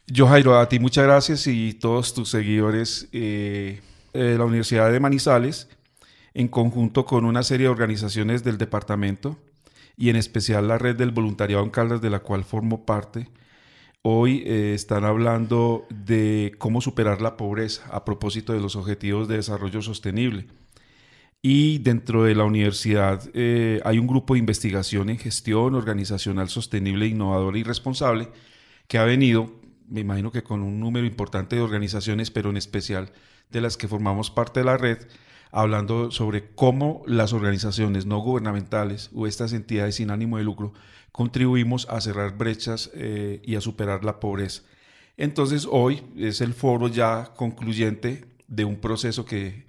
Yo, 0.06 0.26
Jairo, 0.26 0.58
a 0.58 0.68
ti 0.68 0.78
muchas 0.78 1.04
gracias 1.04 1.46
y 1.46 1.72
todos 1.72 2.12
tus 2.12 2.28
seguidores 2.28 3.08
la 4.12 4.44
Universidad 4.44 4.92
de 4.92 5.00
Manizales 5.00 5.68
en 6.34 6.48
conjunto 6.48 7.04
con 7.04 7.24
una 7.24 7.42
serie 7.42 7.66
de 7.66 7.72
organizaciones 7.72 8.42
del 8.44 8.58
departamento 8.58 9.38
y 9.96 10.08
en 10.10 10.16
especial 10.16 10.68
la 10.68 10.78
red 10.78 10.96
del 10.96 11.10
voluntariado 11.10 11.62
en 11.62 11.70
Caldas 11.70 12.00
de 12.00 12.10
la 12.10 12.20
cual 12.20 12.44
formo 12.44 12.86
parte, 12.86 13.28
hoy 14.02 14.42
eh, 14.46 14.72
están 14.74 15.04
hablando 15.04 15.86
de 15.90 16.54
cómo 16.58 16.80
superar 16.80 17.20
la 17.20 17.36
pobreza 17.36 17.84
a 17.90 18.04
propósito 18.04 18.52
de 18.52 18.60
los 18.60 18.76
objetivos 18.76 19.28
de 19.28 19.36
desarrollo 19.36 19.82
sostenible. 19.82 20.46
Y 21.44 21.78
dentro 21.78 22.22
de 22.24 22.36
la 22.36 22.44
universidad 22.44 23.28
eh, 23.34 23.80
hay 23.84 23.98
un 23.98 24.06
grupo 24.06 24.34
de 24.34 24.40
investigación 24.40 25.10
en 25.10 25.18
gestión 25.18 25.74
organizacional 25.74 26.48
sostenible, 26.48 27.06
innovadora 27.06 27.58
y 27.58 27.64
responsable 27.64 28.28
que 28.86 28.98
ha 28.98 29.04
venido, 29.04 29.52
me 29.88 30.00
imagino 30.00 30.30
que 30.30 30.42
con 30.42 30.62
un 30.62 30.78
número 30.78 31.06
importante 31.06 31.56
de 31.56 31.62
organizaciones, 31.62 32.30
pero 32.30 32.50
en 32.50 32.56
especial 32.56 33.12
de 33.50 33.60
las 33.60 33.76
que 33.76 33.88
formamos 33.88 34.30
parte 34.30 34.60
de 34.60 34.66
la 34.66 34.76
red, 34.76 34.98
hablando 35.52 36.10
sobre 36.10 36.50
cómo 36.54 37.02
las 37.06 37.34
organizaciones 37.34 38.06
no 38.06 38.18
gubernamentales 38.18 39.10
o 39.14 39.26
estas 39.26 39.52
entidades 39.52 39.96
sin 39.96 40.10
ánimo 40.10 40.38
de 40.38 40.44
lucro 40.44 40.72
contribuimos 41.12 41.86
a 41.90 42.00
cerrar 42.00 42.36
brechas 42.38 42.90
eh, 42.94 43.40
y 43.44 43.54
a 43.54 43.60
superar 43.60 44.02
la 44.02 44.18
pobreza. 44.18 44.62
Entonces 45.18 45.68
hoy 45.70 46.02
es 46.16 46.40
el 46.40 46.54
foro 46.54 46.88
ya 46.88 47.32
concluyente 47.36 48.24
de 48.48 48.64
un 48.64 48.76
proceso 48.76 49.26
que 49.26 49.66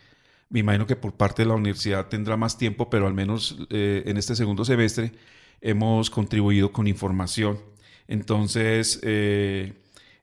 me 0.49 0.61
imagino 0.61 0.88
que 0.88 0.95
por 0.95 1.13
parte 1.13 1.41
de 1.41 1.49
la 1.49 1.55
universidad 1.55 2.07
tendrá 2.07 2.38
más 2.38 2.57
tiempo, 2.57 2.89
pero 2.89 3.05
al 3.05 3.13
menos 3.13 3.57
eh, 3.69 4.03
en 4.05 4.17
este 4.17 4.36
segundo 4.36 4.63
semestre 4.63 5.11
hemos 5.59 6.09
contribuido 6.09 6.71
con 6.71 6.88
información. 6.88 7.59
Entonces, 8.07 8.99
eh, 9.03 9.73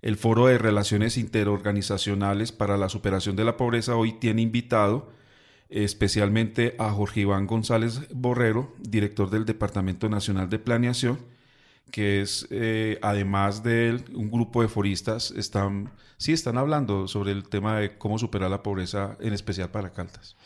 el 0.02 0.16
Foro 0.16 0.46
de 0.46 0.56
Relaciones 0.56 1.18
Interorganizacionales 1.18 2.52
para 2.52 2.78
la 2.78 2.88
Superación 2.88 3.36
de 3.36 3.44
la 3.44 3.56
Pobreza 3.56 3.96
hoy 3.96 4.12
tiene 4.12 4.40
invitado 4.40 5.10
especialmente 5.70 6.74
a 6.78 6.90
Jorge 6.90 7.20
Iván 7.20 7.46
González 7.46 8.00
Borrero, 8.12 8.74
director 8.80 9.30
del 9.30 9.44
Departamento 9.44 10.08
Nacional 10.08 10.50
de 10.50 10.58
Planeación, 10.58 11.18
que 11.90 12.20
es, 12.20 12.46
eh, 12.50 12.98
además 13.02 13.62
de 13.62 13.88
él, 13.88 14.04
un 14.14 14.30
grupo 14.30 14.62
de 14.62 14.68
foristas, 14.68 15.30
están, 15.32 15.90
sí 16.16 16.32
están 16.32 16.58
hablando 16.58 17.08
sobre 17.08 17.32
el 17.32 17.48
tema 17.48 17.78
de 17.78 17.96
cómo 17.98 18.18
superar 18.18 18.50
la 18.50 18.62
pobreza, 18.62 19.16
en 19.20 19.32
especial 19.32 19.70
para 19.70 19.90
Caldas. 19.90 20.36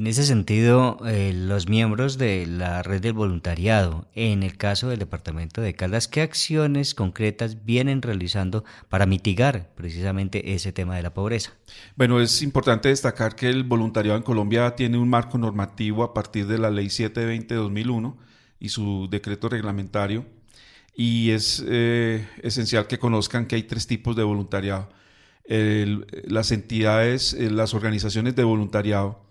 En 0.00 0.06
ese 0.06 0.24
sentido, 0.24 0.96
eh, 1.04 1.34
los 1.34 1.68
miembros 1.68 2.16
de 2.16 2.46
la 2.46 2.82
red 2.82 3.02
del 3.02 3.12
voluntariado, 3.12 4.08
en 4.14 4.42
el 4.42 4.56
caso 4.56 4.88
del 4.88 4.98
departamento 4.98 5.60
de 5.60 5.74
Caldas, 5.74 6.08
¿qué 6.08 6.22
acciones 6.22 6.94
concretas 6.94 7.66
vienen 7.66 8.00
realizando 8.00 8.64
para 8.88 9.04
mitigar 9.04 9.68
precisamente 9.74 10.54
ese 10.54 10.72
tema 10.72 10.96
de 10.96 11.02
la 11.02 11.12
pobreza? 11.12 11.52
Bueno, 11.96 12.18
es 12.18 12.40
importante 12.40 12.88
destacar 12.88 13.36
que 13.36 13.50
el 13.50 13.62
voluntariado 13.62 14.16
en 14.16 14.22
Colombia 14.22 14.74
tiene 14.74 14.96
un 14.96 15.10
marco 15.10 15.36
normativo 15.36 16.02
a 16.02 16.14
partir 16.14 16.46
de 16.46 16.56
la 16.56 16.70
Ley 16.70 16.86
720-2001 16.86 18.16
y 18.58 18.70
su 18.70 19.06
decreto 19.10 19.50
reglamentario 19.50 20.24
y 20.96 21.32
es 21.32 21.62
eh, 21.68 22.26
esencial 22.42 22.86
que 22.86 22.98
conozcan 22.98 23.44
que 23.44 23.56
hay 23.56 23.64
tres 23.64 23.86
tipos 23.86 24.16
de 24.16 24.22
voluntariado. 24.22 24.88
las 25.44 26.52
entidades, 26.52 27.34
eh, 27.34 27.50
las 27.50 27.74
organizaciones 27.74 28.34
de 28.34 28.44
voluntariado 28.44 29.28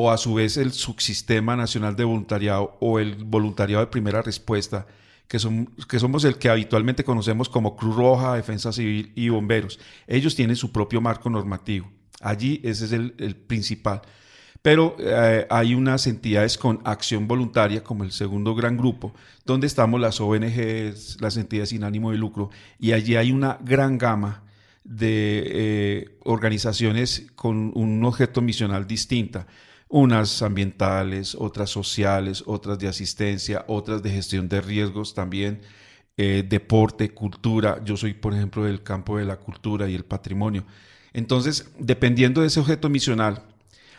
o 0.00 0.12
a 0.12 0.16
su 0.16 0.34
vez 0.34 0.56
el 0.56 0.70
subsistema 0.70 1.56
nacional 1.56 1.96
de 1.96 2.04
voluntariado 2.04 2.76
o 2.78 3.00
el 3.00 3.16
voluntariado 3.16 3.84
de 3.84 3.90
primera 3.90 4.22
respuesta, 4.22 4.86
que, 5.26 5.40
son, 5.40 5.66
que 5.88 5.98
somos 5.98 6.22
el 6.22 6.38
que 6.38 6.48
habitualmente 6.48 7.02
conocemos 7.02 7.48
como 7.48 7.74
Cruz 7.74 7.96
Roja, 7.96 8.36
Defensa 8.36 8.72
Civil 8.72 9.10
y 9.16 9.28
Bomberos. 9.28 9.80
Ellos 10.06 10.36
tienen 10.36 10.54
su 10.54 10.70
propio 10.70 11.00
marco 11.00 11.28
normativo. 11.28 11.90
Allí 12.20 12.60
ese 12.62 12.84
es 12.84 12.92
el, 12.92 13.34
principal. 13.48 14.02
Pero 14.62 14.94
eh, 15.00 15.48
hay 15.50 15.74
unas 15.74 16.06
entidades 16.06 16.56
con 16.58 16.80
acción 16.84 17.26
voluntaria, 17.26 17.82
como 17.82 18.04
el 18.04 18.12
segundo 18.12 18.54
gran 18.54 18.76
grupo, 18.76 19.12
donde 19.44 19.66
estamos 19.66 20.00
las 20.00 20.20
ONGs, 20.20 21.20
las 21.20 21.36
entidades 21.36 21.70
sin 21.70 21.82
ánimo 21.82 22.12
de 22.12 22.18
lucro, 22.18 22.50
y 22.78 22.92
allí 22.92 23.16
hay 23.16 23.32
una 23.32 23.58
gran 23.64 23.98
gama 23.98 24.44
de 24.84 25.42
eh, 25.44 26.18
organizaciones 26.22 27.32
con 27.34 27.72
un 27.74 28.04
objeto 28.04 28.40
misional 28.42 28.86
distinta, 28.86 29.48
unas 29.88 30.42
ambientales, 30.42 31.34
otras 31.34 31.70
sociales, 31.70 32.42
otras 32.46 32.78
de 32.78 32.88
asistencia, 32.88 33.64
otras 33.68 34.02
de 34.02 34.10
gestión 34.10 34.48
de 34.48 34.60
riesgos 34.60 35.14
también, 35.14 35.60
eh, 36.16 36.44
deporte, 36.48 37.10
cultura. 37.10 37.82
Yo 37.84 37.96
soy, 37.96 38.14
por 38.14 38.34
ejemplo, 38.34 38.64
del 38.64 38.82
campo 38.82 39.18
de 39.18 39.24
la 39.24 39.36
cultura 39.36 39.88
y 39.88 39.94
el 39.94 40.04
patrimonio. 40.04 40.64
Entonces, 41.12 41.70
dependiendo 41.78 42.42
de 42.42 42.48
ese 42.48 42.60
objeto 42.60 42.88
misional, 42.88 43.42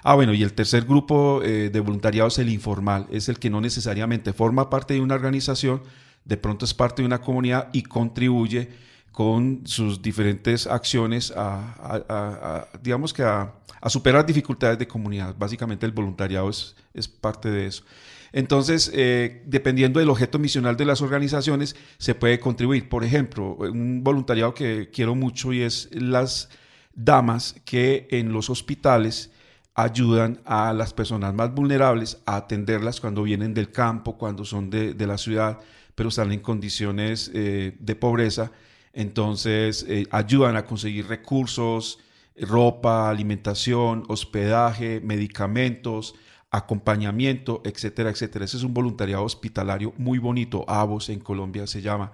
Ah, 0.04 0.16
bueno, 0.16 0.34
y 0.34 0.44
el 0.44 0.54
tercer 0.54 0.86
grupo 0.86 1.42
eh, 1.44 1.70
de 1.70 1.80
voluntariado 1.82 2.30
es 2.30 2.40
el 2.40 2.50
informal, 2.50 3.08
es 3.12 3.28
el 3.28 3.38
que 3.38 3.50
no 3.50 3.60
necesariamente 3.60 4.32
forma 4.32 4.70
parte 4.70 4.94
de 4.94 5.02
una 5.02 5.16
organización, 5.16 5.82
de 6.24 6.38
pronto 6.38 6.64
es 6.66 6.74
parte 6.74 7.02
de 7.02 7.06
una 7.06 7.20
comunidad 7.22 7.70
y 7.74 7.84
contribuye 7.84 8.70
con 9.12 9.62
sus 9.66 10.02
diferentes 10.02 10.68
acciones 10.68 11.34
a, 11.36 12.68
digamos 12.82 13.14
que 13.14 13.24
a, 13.24 13.54
superar 13.88 14.26
dificultades 14.26 14.78
de 14.78 14.88
comunidad. 14.88 15.36
Básicamente 15.38 15.86
el 15.86 15.92
voluntariado 15.92 16.50
es, 16.50 16.76
parte 17.08 17.50
de 17.50 17.68
eso. 17.68 17.84
Entonces, 18.32 18.92
eh, 18.94 19.42
dependiendo 19.46 20.00
del 20.00 20.10
objeto 20.10 20.38
misional 20.38 20.78
de 20.78 20.86
las 20.86 21.02
organizaciones, 21.02 21.76
se 21.98 22.14
puede 22.14 22.40
contribuir. 22.40 22.90
Por 22.90 23.04
ejemplo, 23.04 23.56
un 23.56 24.04
voluntariado 24.04 24.54
que 24.54 24.90
quiero 24.92 25.16
mucho 25.16 25.52
y 25.54 25.62
es 25.62 25.90
las 25.92 26.50
damas 26.94 27.56
que 27.66 28.08
en 28.12 28.32
los 28.34 28.50
hospitales 28.50 29.32
ayudan 29.76 30.42
a 30.46 30.74
las 30.74 30.94
personas 30.94 31.34
más 31.34 31.54
vulnerables 31.54 32.22
a 32.26 32.36
atenderlas 32.36 33.00
cuando 33.00 33.24
vienen 33.24 33.54
del 33.54 33.72
campo, 33.72 34.18
cuando 34.18 34.44
son 34.44 34.70
de, 34.70 34.94
la 35.08 35.18
ciudad, 35.18 35.60
pero 35.96 36.10
están 36.10 36.32
en 36.32 36.42
condiciones 36.42 37.32
eh, 37.34 37.76
de 37.80 37.96
pobreza. 37.96 38.52
Entonces 39.00 39.86
eh, 39.88 40.08
ayudan 40.12 40.58
a 40.58 40.66
conseguir 40.66 41.08
recursos, 41.08 42.00
ropa, 42.38 43.10
alimentación, 43.10 44.04
hospedaje, 44.10 45.00
medicamentos, 45.00 46.16
acompañamiento, 46.52 47.62
etcétera, 47.64 48.10
etcétera. 48.10 48.44
Ese 48.44 48.58
es 48.58 48.64
un 48.64 48.74
voluntariado 48.74 49.24
hospitalario 49.24 49.94
muy 49.98 50.20
bonito, 50.20 50.66
AVOS 50.68 51.08
en 51.12 51.22
Colombia 51.22 51.66
se 51.66 51.82
llama. 51.82 52.12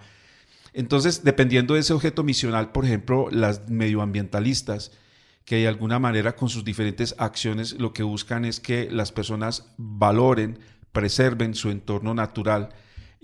Entonces, 0.74 1.24
dependiendo 1.24 1.74
de 1.74 1.80
ese 1.80 1.94
objeto 1.94 2.24
misional, 2.24 2.72
por 2.72 2.86
ejemplo, 2.86 3.30
las 3.32 3.68
medioambientalistas, 3.68 4.92
que 5.44 5.56
de 5.56 5.68
alguna 5.68 5.98
manera 5.98 6.36
con 6.36 6.50
sus 6.50 6.64
diferentes 6.64 7.16
acciones 7.18 7.80
lo 7.80 7.94
que 7.94 8.04
buscan 8.04 8.46
es 8.46 8.60
que 8.60 8.92
las 8.92 9.12
personas 9.12 9.72
valoren, 9.78 10.60
preserven 10.92 11.56
su 11.56 11.72
entorno 11.72 12.14
natural 12.14 12.70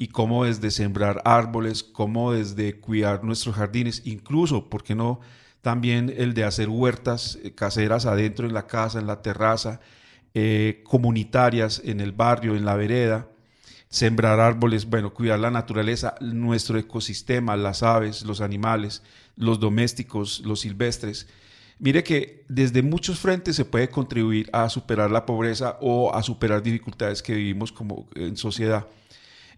y 0.02 0.08
cómo 0.08 0.46
desde 0.46 0.72
sembrar 0.72 1.22
árboles, 1.26 1.84
cómo 1.84 2.34
desde 2.34 2.80
cuidar 2.80 3.24
nuestros 3.24 3.54
jardines, 3.54 4.02
incluso, 4.04 4.68
¿por 4.68 4.84
qué 4.84 4.96
no? 4.96 5.20
También 5.62 6.12
el 6.18 6.34
de 6.34 6.44
hacer 6.44 6.70
huertas 6.70 7.38
eh, 7.44 7.54
caseras 7.54 8.08
adentro 8.08 8.48
en 8.48 8.56
la 8.56 8.66
casa, 8.66 8.98
en 8.98 9.06
la 9.06 9.22
terraza, 9.22 9.80
eh, 10.34 10.82
comunitarias 10.86 11.84
en 11.86 12.00
el 12.00 12.14
barrio, 12.14 12.56
en 12.56 12.66
la 12.66 12.76
vereda, 12.76 13.28
sembrar 13.90 14.40
árboles, 14.40 14.90
bueno, 14.90 15.14
cuidar 15.14 15.38
la 15.38 15.52
naturaleza, 15.52 16.16
nuestro 16.20 16.80
ecosistema, 16.80 17.56
las 17.56 17.84
aves, 17.84 18.24
los 18.24 18.42
animales, 18.42 19.04
los 19.36 19.60
domésticos, 19.60 20.40
los 20.44 20.62
silvestres. 20.62 21.28
Mire 21.78 22.04
que 22.04 22.44
desde 22.50 22.82
muchos 22.82 23.20
frentes 23.20 23.56
se 23.56 23.66
puede 23.66 23.90
contribuir 23.90 24.50
a 24.52 24.68
superar 24.68 25.12
la 25.12 25.28
pobreza 25.28 25.78
o 25.80 26.12
a 26.12 26.24
superar 26.24 26.64
dificultades 26.64 27.22
que 27.22 27.36
vivimos 27.36 27.72
como 27.72 28.08
en 28.16 28.36
sociedad. 28.36 28.88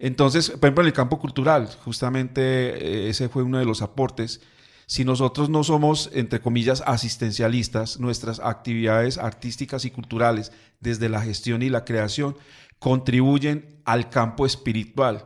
Entonces, 0.03 0.49
por 0.49 0.65
ejemplo, 0.65 0.83
en 0.83 0.87
el 0.87 0.93
campo 0.93 1.17
cultural, 1.17 1.69
justamente 1.85 2.41
eh, 2.41 3.09
ese 3.09 3.29
fue 3.29 3.41
uno 3.41 3.57
de 3.57 3.63
los 3.63 3.81
aportes. 3.81 4.41
Si 4.85 5.05
nosotros 5.05 5.49
no 5.49 5.63
somos, 5.63 6.09
entre 6.11 6.41
comillas, 6.41 6.83
asistencialistas, 6.85 8.01
nuestras 8.01 8.41
actividades 8.41 9.17
artísticas 9.17 9.85
y 9.85 9.91
culturales, 9.91 10.51
desde 10.81 11.07
la 11.07 11.21
gestión 11.21 11.61
y 11.61 11.69
la 11.69 11.85
creación, 11.85 12.35
contribuyen 12.79 13.79
al 13.85 14.09
campo 14.09 14.45
espiritual. 14.45 15.25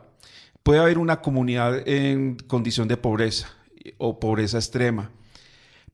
Puede 0.62 0.78
haber 0.78 0.98
una 0.98 1.22
comunidad 1.22 1.82
en 1.88 2.36
condición 2.36 2.86
de 2.86 2.98
pobreza 2.98 3.48
o 3.96 4.20
pobreza 4.20 4.58
extrema, 4.58 5.10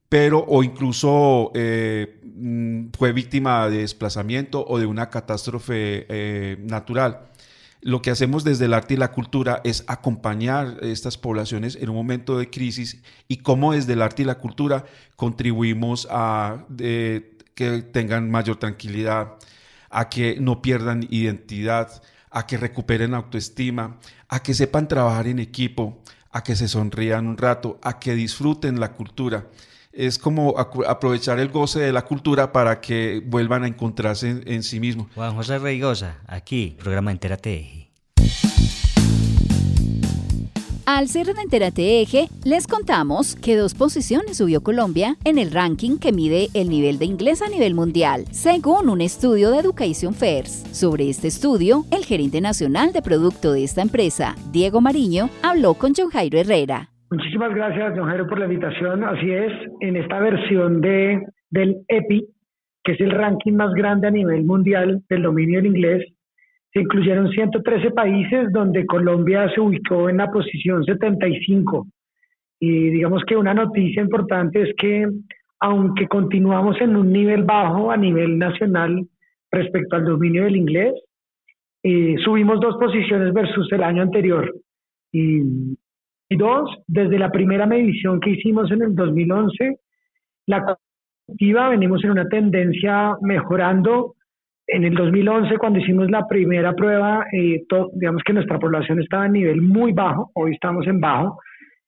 pero 0.09 0.45
o 0.47 0.61
incluso 0.61 1.51
eh, 1.55 2.21
mm, 2.23 2.89
fue 2.95 3.13
víctima 3.13 3.67
de 3.67 3.79
desplazamiento 3.79 4.63
o 4.63 4.77
de 4.77 4.85
una 4.85 5.09
catástrofe 5.09 6.05
eh, 6.07 6.57
natural. 6.59 7.31
Lo 7.81 8.01
que 8.01 8.11
hacemos 8.11 8.43
desde 8.43 8.65
el 8.65 8.73
arte 8.73 8.95
y 8.95 8.97
la 8.97 9.11
cultura 9.11 9.61
es 9.63 9.83
acompañar 9.87 10.79
a 10.81 10.85
estas 10.85 11.17
poblaciones 11.17 11.75
en 11.75 11.89
un 11.89 11.95
momento 11.95 12.37
de 12.37 12.49
crisis 12.49 13.01
y 13.27 13.37
cómo 13.37 13.73
desde 13.73 13.93
el 13.93 14.01
arte 14.01 14.23
y 14.23 14.25
la 14.25 14.39
cultura 14.39 14.85
contribuimos 15.15 16.07
a 16.09 16.65
que 16.77 17.81
tengan 17.91 18.31
mayor 18.31 18.57
tranquilidad, 18.57 19.33
a 19.89 20.09
que 20.09 20.37
no 20.39 20.61
pierdan 20.61 21.07
identidad, 21.09 22.01
a 22.31 22.45
que 22.47 22.57
recuperen 22.57 23.13
autoestima, 23.13 23.99
a 24.27 24.41
que 24.41 24.53
sepan 24.53 24.87
trabajar 24.87 25.27
en 25.27 25.39
equipo, 25.39 26.01
a 26.31 26.43
que 26.43 26.55
se 26.55 26.67
sonrían 26.67 27.27
un 27.27 27.37
rato, 27.37 27.79
a 27.81 27.99
que 27.99 28.15
disfruten 28.15 28.79
la 28.79 28.93
cultura 28.93 29.47
es 29.95 30.19
como 30.19 30.55
aprovechar 30.57 31.39
el 31.39 31.49
goce 31.49 31.79
de 31.79 31.93
la 31.93 32.03
cultura 32.03 32.51
para 32.51 32.81
que 32.81 33.23
vuelvan 33.25 33.63
a 33.63 33.67
encontrarse 33.67 34.41
en, 34.45 34.63
sí 34.63 34.79
mismos. 34.79 35.07
Juan 35.15 35.35
José 35.35 35.57
Reigosa, 35.57 36.17
aquí, 36.27 36.75
programa 36.77 37.11
Entérate 37.11 37.89
Al 40.85 41.07
cierre 41.07 41.33
de 41.33 41.41
Entérate 41.41 42.01
Eje, 42.01 42.29
les 42.43 42.67
contamos 42.67 43.35
que 43.35 43.55
dos 43.55 43.73
posiciones 43.73 44.37
subió 44.37 44.61
Colombia 44.61 45.17
en 45.23 45.37
el 45.37 45.51
ranking 45.51 45.97
que 45.97 46.11
mide 46.11 46.49
el 46.53 46.69
nivel 46.69 46.99
de 46.99 47.05
inglés 47.05 47.41
a 47.41 47.47
nivel 47.47 47.73
mundial, 47.73 48.25
según 48.31 48.89
un 48.89 49.01
estudio 49.01 49.49
de 49.51 49.59
Education 49.59 50.13
Fairs. 50.13 50.63
Sobre 50.71 51.09
este 51.09 51.27
estudio, 51.27 51.85
el 51.91 52.05
gerente 52.05 52.41
nacional 52.41 52.91
de 52.91 53.01
producto 53.01 53.53
de 53.53 53.63
esta 53.63 53.81
empresa, 53.81 54.35
Diego 54.51 54.81
Mariño, 54.81 55.29
habló 55.41 55.73
con 55.75 55.93
John 55.95 56.09
Jairo 56.09 56.37
Herrera. 56.37 56.94
Muchísimas 57.15 57.55
gracias, 57.55 57.95
don 57.95 58.07
Jairo, 58.09 58.27
por 58.27 58.39
la 58.39 58.45
invitación. 58.45 59.05
Así 59.05 59.31
es, 59.31 59.53
en 59.79 59.95
esta 59.95 60.19
versión 60.19 60.81
de, 60.81 61.25
del 61.49 61.77
EPI, 61.87 62.27
que 62.83 62.91
es 62.91 62.99
el 62.99 63.11
ranking 63.11 63.53
más 63.53 63.71
grande 63.73 64.07
a 64.07 64.11
nivel 64.11 64.43
mundial 64.43 65.01
del 65.07 65.21
dominio 65.21 65.59
del 65.59 65.67
inglés, 65.67 66.05
se 66.73 66.81
incluyeron 66.81 67.29
113 67.29 67.91
países 67.91 68.51
donde 68.51 68.85
Colombia 68.85 69.49
se 69.55 69.61
ubicó 69.61 70.09
en 70.09 70.17
la 70.17 70.29
posición 70.29 70.83
75. 70.83 71.87
Y 72.59 72.89
digamos 72.89 73.23
que 73.25 73.37
una 73.37 73.53
noticia 73.53 74.01
importante 74.01 74.63
es 74.63 74.75
que 74.77 75.07
aunque 75.61 76.09
continuamos 76.09 76.81
en 76.81 76.97
un 76.97 77.13
nivel 77.13 77.45
bajo 77.45 77.91
a 77.91 77.95
nivel 77.95 78.37
nacional 78.37 79.07
respecto 79.51 79.95
al 79.95 80.03
dominio 80.03 80.43
del 80.43 80.57
inglés, 80.57 80.93
eh, 81.81 82.17
subimos 82.25 82.59
dos 82.59 82.75
posiciones 82.75 83.33
versus 83.33 83.71
el 83.71 83.83
año 83.83 84.01
anterior. 84.01 84.53
Y 85.13 85.77
desde 86.29 87.19
la 87.19 87.31
primera 87.31 87.65
medición 87.65 88.19
que 88.19 88.31
hicimos 88.31 88.71
en 88.71 88.81
el 88.81 88.95
2011, 88.95 89.77
la 90.47 90.77
colectiva 91.27 91.69
venimos 91.69 92.03
en 92.03 92.11
una 92.11 92.27
tendencia 92.27 93.15
mejorando 93.21 94.15
en 94.67 94.83
el 94.83 94.95
2011, 94.95 95.57
cuando 95.57 95.79
hicimos 95.79 96.09
la 96.09 96.27
primera 96.27 96.73
prueba, 96.73 97.25
eh, 97.31 97.63
digamos 97.93 98.23
que 98.23 98.33
nuestra 98.33 98.57
población 98.57 98.99
estaba 98.99 99.25
a 99.25 99.29
nivel 99.29 99.61
muy 99.61 99.91
bajo, 99.91 100.31
hoy 100.33 100.53
estamos 100.53 100.87
en 100.87 100.99
bajo. 100.99 101.39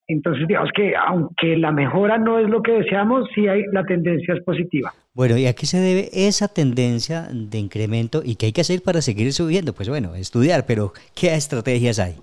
Entonces, 0.10 0.48
digamos 0.48 0.70
que 0.74 0.94
aunque 0.96 1.58
la 1.58 1.72
mejora 1.72 2.18
no 2.18 2.40
es 2.40 2.48
lo 2.48 2.62
que 2.62 2.74
deseamos, 2.74 3.28
sí 3.36 3.48
hay, 3.48 3.64
la 3.74 3.84
tendencia 3.84 4.36
es 4.36 4.44
positiva. 4.44 4.94
Bueno, 5.14 5.38
¿y 5.38 5.48
a 5.48 5.54
qué 5.54 5.66
se 5.66 5.80
debe 5.80 6.10
esa 6.14 6.48
tendencia 6.48 7.28
de 7.32 7.58
incremento 7.58 8.22
y 8.24 8.36
qué 8.36 8.46
hay 8.46 8.54
que 8.54 8.62
hacer 8.62 8.82
para 8.86 9.02
seguir 9.02 9.34
subiendo? 9.34 9.74
Pues 9.74 9.90
bueno, 9.90 10.16
estudiar, 10.16 10.66
pero 10.66 10.94
¿qué 11.14 11.34
estrategias 11.34 12.00
hay? 12.00 12.14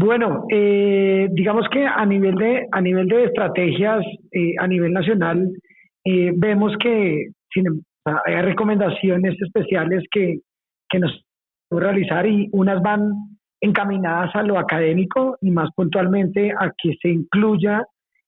Bueno, 0.00 0.44
eh, 0.48 1.26
digamos 1.32 1.66
que 1.72 1.84
a 1.84 2.06
nivel 2.06 2.36
de, 2.36 2.68
a 2.70 2.80
nivel 2.80 3.08
de 3.08 3.24
estrategias, 3.24 4.04
eh, 4.30 4.54
a 4.60 4.68
nivel 4.68 4.92
nacional, 4.92 5.50
vemos 6.04 6.72
que 6.80 7.26
sin, 7.52 7.84
hay 8.04 8.42
recomendaciones 8.42 9.34
especiales 9.42 10.04
que, 10.12 10.38
que 10.88 11.00
nos 11.00 11.10
realizar 11.68 12.26
y 12.28 12.48
unas 12.52 12.80
van 12.80 13.12
encaminadas 13.60 14.34
a 14.36 14.44
lo 14.44 14.56
académico 14.56 15.36
y 15.40 15.50
más 15.50 15.68
puntualmente 15.74 16.52
a 16.52 16.70
que 16.80 16.94
se 17.02 17.08
incluya 17.08 17.84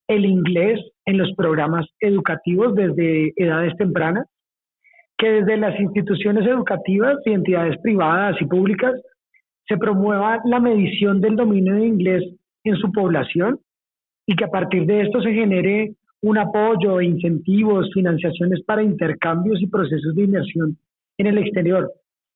el 0.09 0.25
inglés 0.25 0.81
en 1.07 1.19
los 1.19 1.33
programas 1.37 1.87
educativos 2.01 2.75
desde 2.75 3.33
edades 3.37 3.77
tempranas, 3.77 4.27
que 5.17 5.31
desde 5.31 5.57
las 5.57 5.79
instituciones 5.79 6.45
educativas 6.49 7.17
y 7.25 7.31
entidades 7.31 7.77
privadas 7.81 8.37
y 8.41 8.47
públicas 8.47 9.01
se 9.71 9.79
promueva 9.79 10.41
la 10.45 10.59
medición 10.59 11.21
del 11.21 11.37
dominio 11.37 11.77
de 11.77 11.87
inglés 11.87 12.25
en 12.65 12.75
su 12.77 12.91
población 12.91 13.61
y 14.27 14.35
que 14.35 14.45
a 14.45 14.51
partir 14.51 14.85
de 14.85 15.03
esto 15.03 15.23
se 15.23 15.33
genere 15.33 15.95
un 16.23 16.39
apoyo, 16.39 17.01
incentivos, 17.01 17.89
financiaciones 17.95 18.63
para 18.65 18.83
intercambios 18.83 19.63
y 19.63 19.69
procesos 19.69 20.15
de 20.17 20.25
inversión 20.25 20.77
en 21.19 21.27
el 21.29 21.39
exterior. 21.39 21.89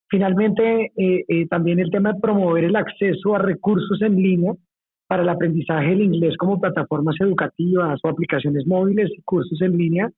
Finalmente, 0.09 0.93
eh, 0.97 1.25
eh, 1.27 1.47
también 1.49 1.81
el 1.81 1.91
tema 1.91 2.13
de 2.13 2.21
promover 2.21 2.65
el 2.65 2.77
acceso 2.77 3.35
a 3.35 3.41
recursos 3.41 4.01
en 4.01 4.15
línea 4.15 4.53
para 5.09 5.25
el 5.25 5.29
aprendizaje 5.29 5.89
del 5.89 6.03
inglés 6.03 6.37
como 6.37 6.61
plataformas 6.61 7.17
educativas 7.21 7.99
o 8.05 8.09
aplicaciones 8.09 8.65
móviles 8.65 9.11
y 9.11 9.23
cursos 9.23 9.61
en 9.61 9.77
línea 9.77 10.09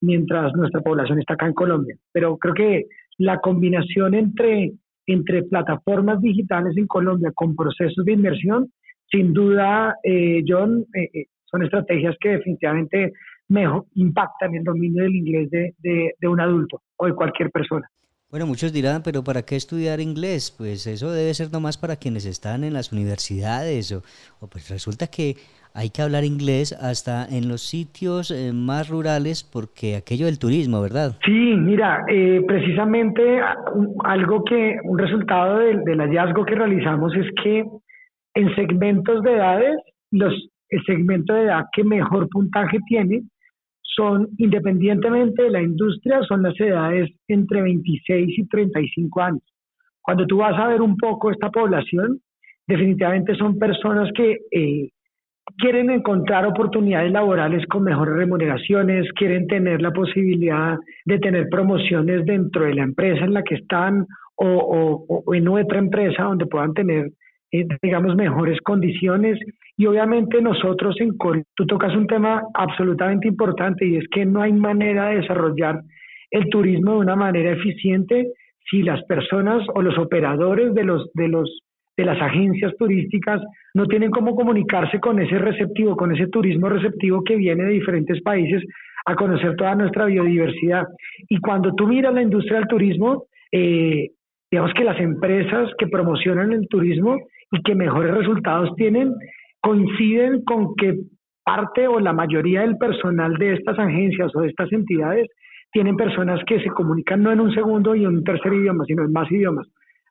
mientras 0.00 0.54
nuestra 0.54 0.80
población 0.80 1.20
está 1.20 1.34
acá 1.34 1.46
en 1.46 1.52
Colombia. 1.52 1.96
Pero 2.12 2.38
creo 2.38 2.54
que 2.54 2.86
la 3.18 3.38
combinación 3.40 4.14
entre, 4.14 4.72
entre 5.12 5.42
plataformas 5.44 6.20
digitales 6.20 6.76
en 6.76 6.86
Colombia 6.86 7.30
con 7.34 7.54
procesos 7.54 8.04
de 8.04 8.12
inversión, 8.12 8.72
sin 9.10 9.32
duda, 9.32 9.96
eh, 10.02 10.42
John, 10.46 10.86
son 11.44 11.62
estrategias 11.62 12.16
que 12.18 12.30
definitivamente 12.30 13.12
mejor 13.48 13.84
impactan 13.94 14.54
el 14.54 14.64
dominio 14.64 15.02
del 15.04 15.14
inglés 15.14 15.50
de, 15.50 15.74
de, 16.18 16.28
un 16.28 16.40
adulto 16.40 16.82
o 16.96 17.06
de 17.06 17.14
cualquier 17.14 17.50
persona. 17.50 17.88
Bueno, 18.32 18.46
muchos 18.46 18.72
dirán, 18.72 19.02
pero 19.04 19.22
¿para 19.22 19.42
qué 19.42 19.56
estudiar 19.56 20.00
inglés? 20.00 20.56
Pues 20.56 20.86
eso 20.86 21.12
debe 21.12 21.34
ser 21.34 21.52
nomás 21.52 21.76
para 21.76 21.96
quienes 21.96 22.24
están 22.24 22.64
en 22.64 22.72
las 22.72 22.90
universidades 22.90 23.92
o, 23.92 24.00
pues 24.48 24.70
resulta 24.70 25.06
que 25.06 25.36
hay 25.74 25.90
que 25.90 26.00
hablar 26.00 26.24
inglés 26.24 26.72
hasta 26.72 27.26
en 27.26 27.50
los 27.50 27.60
sitios 27.60 28.30
eh, 28.30 28.52
más 28.54 28.88
rurales 28.88 29.44
porque 29.44 29.96
aquello 29.96 30.24
del 30.24 30.38
turismo, 30.38 30.80
¿verdad? 30.80 31.18
Sí, 31.26 31.54
mira, 31.58 32.06
eh, 32.08 32.42
precisamente 32.48 33.38
algo 34.02 34.44
que, 34.44 34.78
un 34.82 34.98
resultado 34.98 35.58
del, 35.58 35.84
del 35.84 36.00
hallazgo 36.00 36.46
que 36.46 36.54
realizamos 36.54 37.14
es 37.14 37.26
que 37.44 37.66
en 38.34 38.54
segmentos 38.54 39.22
de 39.24 39.34
edades 39.34 39.76
los 40.10 40.32
el 40.70 40.82
segmento 40.84 41.34
de 41.34 41.42
edad 41.42 41.64
que 41.74 41.84
mejor 41.84 42.30
puntaje 42.30 42.78
tiene 42.88 43.24
son, 43.96 44.28
independientemente 44.38 45.42
de 45.44 45.50
la 45.50 45.62
industria, 45.62 46.22
son 46.22 46.42
las 46.42 46.58
edades 46.60 47.10
entre 47.28 47.62
26 47.62 48.38
y 48.38 48.46
35 48.46 49.20
años. 49.20 49.42
Cuando 50.00 50.26
tú 50.26 50.38
vas 50.38 50.58
a 50.58 50.68
ver 50.68 50.80
un 50.80 50.96
poco 50.96 51.30
esta 51.30 51.50
población, 51.50 52.20
definitivamente 52.66 53.34
son 53.36 53.58
personas 53.58 54.10
que 54.14 54.38
eh, 54.50 54.90
quieren 55.58 55.90
encontrar 55.90 56.46
oportunidades 56.46 57.12
laborales 57.12 57.66
con 57.66 57.84
mejores 57.84 58.14
remuneraciones, 58.14 59.10
quieren 59.12 59.46
tener 59.46 59.82
la 59.82 59.92
posibilidad 59.92 60.76
de 61.04 61.18
tener 61.18 61.48
promociones 61.50 62.24
dentro 62.24 62.64
de 62.64 62.74
la 62.74 62.82
empresa 62.82 63.24
en 63.24 63.34
la 63.34 63.42
que 63.42 63.56
están 63.56 64.06
o, 64.36 65.04
o 65.08 65.34
en 65.34 65.46
otra 65.48 65.78
empresa 65.78 66.24
donde 66.24 66.46
puedan 66.46 66.74
tener 66.74 67.12
eh, 67.52 67.66
digamos, 67.82 68.16
mejores 68.16 68.60
condiciones. 68.62 69.38
Y 69.76 69.86
obviamente 69.86 70.40
nosotros 70.40 70.96
en 71.00 71.16
Col, 71.16 71.44
tú 71.54 71.66
tocas 71.66 71.94
un 71.94 72.06
tema 72.06 72.42
absolutamente 72.54 73.28
importante 73.28 73.86
y 73.86 73.96
es 73.96 74.08
que 74.10 74.24
no 74.24 74.42
hay 74.42 74.52
manera 74.52 75.08
de 75.08 75.20
desarrollar 75.20 75.82
el 76.30 76.48
turismo 76.48 76.92
de 76.92 76.98
una 76.98 77.16
manera 77.16 77.52
eficiente 77.52 78.32
si 78.70 78.82
las 78.82 79.02
personas 79.04 79.62
o 79.74 79.82
los 79.82 79.98
operadores 79.98 80.72
de 80.74 80.84
los 80.84 81.10
de 81.14 81.28
los 81.28 81.60
de 81.94 82.06
las 82.06 82.20
agencias 82.22 82.74
turísticas 82.78 83.42
no 83.74 83.86
tienen 83.86 84.10
cómo 84.10 84.34
comunicarse 84.34 84.98
con 84.98 85.20
ese 85.20 85.38
receptivo, 85.38 85.94
con 85.94 86.14
ese 86.14 86.26
turismo 86.28 86.70
receptivo 86.70 87.22
que 87.22 87.36
viene 87.36 87.64
de 87.64 87.72
diferentes 87.72 88.22
países 88.22 88.62
a 89.04 89.14
conocer 89.14 89.56
toda 89.56 89.74
nuestra 89.74 90.06
biodiversidad. 90.06 90.84
Y 91.28 91.38
cuando 91.38 91.74
tú 91.74 91.86
miras 91.86 92.14
la 92.14 92.22
industria 92.22 92.60
del 92.60 92.68
turismo, 92.68 93.24
eh, 93.50 94.08
digamos 94.50 94.72
que 94.74 94.84
las 94.84 94.98
empresas 95.00 95.70
que 95.76 95.86
promocionan 95.86 96.52
el 96.52 96.66
turismo 96.68 97.18
y 97.52 97.62
que 97.62 97.74
mejores 97.74 98.14
resultados 98.14 98.74
tienen 98.76 99.14
coinciden 99.60 100.42
con 100.44 100.74
que 100.74 100.98
parte 101.44 101.86
o 101.86 102.00
la 102.00 102.12
mayoría 102.12 102.62
del 102.62 102.76
personal 102.76 103.34
de 103.34 103.54
estas 103.54 103.78
agencias 103.78 104.34
o 104.34 104.40
de 104.40 104.48
estas 104.48 104.72
entidades 104.72 105.28
tienen 105.72 105.96
personas 105.96 106.40
que 106.46 106.60
se 106.60 106.70
comunican 106.70 107.22
no 107.22 107.32
en 107.32 107.40
un 107.40 107.54
segundo 107.54 107.94
y 107.94 108.02
en 108.04 108.16
un 108.18 108.24
tercer 108.24 108.52
idioma, 108.52 108.84
sino 108.86 109.04
en 109.04 109.12
más 109.12 109.30
idiomas, 109.30 109.66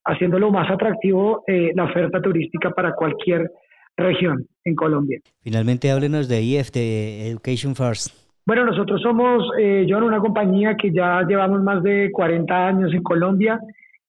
haciéndolo 0.06 0.52
más 0.52 0.70
atractivo 0.72 1.44
eh, 1.48 1.72
la 1.76 1.86
oferta 1.86 2.22
turística 2.22 2.72
para 2.72 2.94
cualquier 2.94 3.52
región 3.96 4.46
en 4.64 4.76
Colombia. 4.76 5.20
Finalmente, 5.42 5.92
háblenos 5.92 6.28
de 6.28 6.42
IF, 6.42 6.72
de 6.72 7.28
Education 7.30 7.76
First. 7.76 8.16
Bueno, 8.46 8.66
nosotros 8.66 9.02
somos, 9.02 9.44
eh, 9.60 9.86
yo 9.88 9.98
en 10.00 10.04
una 10.04 10.20
compañía 10.20 10.76
que 10.76 10.92
ya 10.92 11.22
llevamos 11.28 11.62
más 11.62 11.84
de 11.84 12.10
40 12.12 12.68
años 12.68 12.94
en 12.94 13.04
Colombia 13.04 13.60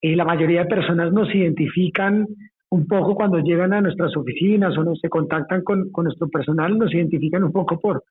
y 0.00 0.14
la 0.14 0.24
mayoría 0.24 0.62
de 0.62 0.66
personas 0.66 1.12
nos 1.12 1.32
identifican 1.34 2.26
un 2.72 2.86
poco 2.86 3.14
cuando 3.14 3.38
llegan 3.38 3.74
a 3.74 3.82
nuestras 3.82 4.16
oficinas 4.16 4.76
o 4.78 4.82
nos 4.82 4.98
se 4.98 5.10
contactan 5.10 5.62
con, 5.62 5.90
con 5.90 6.04
nuestro 6.04 6.28
personal, 6.28 6.78
nos 6.78 6.92
identifican 6.94 7.44
un 7.44 7.52
poco 7.52 7.78
por, 7.78 8.02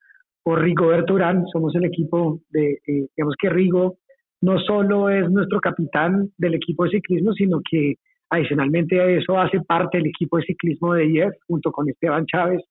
por 0.43 0.61
Rigo 0.61 0.87
Berturán, 0.87 1.47
somos 1.51 1.73
el 1.73 1.85
equipo 1.85 2.41
de, 2.51 2.73
eh, 2.85 3.07
digamos 3.17 3.35
que 3.41 3.49
Rigo 3.49 3.97
no 4.41 4.59
solo 4.59 5.09
es 5.09 5.27
nuestro 5.31 5.59
capitán 5.59 6.29
del 6.37 6.53
equipo 6.53 6.83
de 6.83 6.91
ciclismo, 6.91 7.33
sino 7.33 7.59
que 7.67 7.95
adicionalmente 8.29 9.01
a 9.01 9.07
eso 9.07 9.39
hace 9.39 9.61
parte 9.61 9.97
del 9.97 10.07
equipo 10.07 10.37
de 10.37 10.43
ciclismo 10.43 10.93
de 10.93 11.07
IEF 11.07 11.33
junto 11.47 11.71
con 11.71 11.89
Esteban 11.89 12.27
Chávez. 12.27 12.61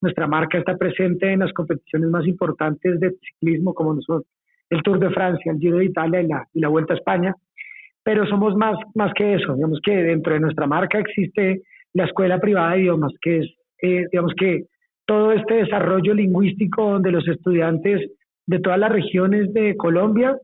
Nuestra 0.00 0.26
marca 0.26 0.56
está 0.56 0.78
presente 0.78 1.30
en 1.30 1.40
las 1.40 1.52
competiciones 1.52 2.08
más 2.08 2.26
importantes 2.26 2.98
de 3.00 3.16
ciclismo 3.20 3.74
como 3.74 3.92
nosotros, 3.92 4.26
el 4.70 4.82
Tour 4.82 4.98
de 4.98 5.10
Francia, 5.10 5.52
el 5.52 5.58
Giro 5.58 5.76
de 5.76 5.84
Italia 5.84 6.22
y 6.22 6.26
la, 6.26 6.48
y 6.54 6.60
la 6.60 6.68
Vuelta 6.68 6.94
a 6.94 6.96
España 6.96 7.34
pero 8.04 8.26
somos 8.26 8.54
más, 8.54 8.76
más 8.94 9.12
que 9.14 9.34
eso. 9.34 9.54
Digamos 9.54 9.80
que 9.82 9.96
dentro 9.96 10.34
de 10.34 10.40
nuestra 10.40 10.66
marca 10.66 10.98
existe 10.98 11.62
la 11.94 12.04
escuela 12.04 12.38
privada 12.38 12.72
de 12.72 12.82
idiomas, 12.82 13.12
que 13.20 13.38
es, 13.38 13.46
eh, 13.82 14.06
digamos 14.12 14.34
que 14.38 14.66
todo 15.06 15.32
este 15.32 15.54
desarrollo 15.54 16.14
lingüístico 16.14 16.92
donde 16.92 17.10
los 17.10 17.26
estudiantes 17.26 18.10
de 18.46 18.58
todas 18.60 18.78
las 18.78 18.92
regiones 18.92 19.52
de 19.54 19.76
Colombia 19.76 20.36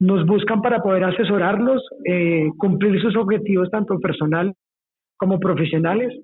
nos 0.00 0.26
buscan 0.26 0.62
para 0.62 0.82
poder 0.82 1.04
asesorarlos, 1.04 1.82
eh, 2.04 2.48
cumplir 2.58 3.00
sus 3.00 3.16
objetivos 3.16 3.70
tanto 3.70 3.98
personal 3.98 4.54
como 5.16 5.40
profesionales. 5.40 6.14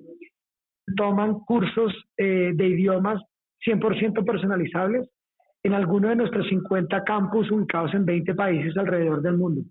Toman 0.97 1.41
cursos 1.41 1.93
eh, 2.19 2.53
de 2.55 2.67
idiomas 2.67 3.23
100% 3.67 4.25
personalizables 4.25 5.09
en 5.63 5.73
alguno 5.73 6.11
de 6.11 6.17
nuestros 6.17 6.47
50 6.49 7.05
campus 7.05 7.51
ubicados 7.51 7.95
en 7.95 8.05
20 8.05 8.35
países 8.35 8.77
alrededor 8.77 9.23
del 9.23 9.39
mundo. 9.39 9.63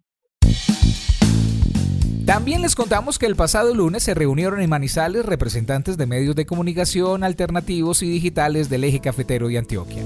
También 2.25 2.61
les 2.61 2.73
contamos 2.73 3.19
que 3.19 3.25
el 3.25 3.35
pasado 3.35 3.75
lunes 3.75 4.01
se 4.03 4.13
reunieron 4.13 4.61
en 4.61 4.69
Manizales 4.69 5.25
representantes 5.25 5.97
de 5.97 6.05
medios 6.05 6.37
de 6.37 6.45
comunicación 6.45 7.21
alternativos 7.21 8.01
y 8.01 8.09
digitales 8.09 8.69
del 8.69 8.85
eje 8.85 9.01
cafetero 9.01 9.49
y 9.49 9.57
Antioquia. 9.57 10.03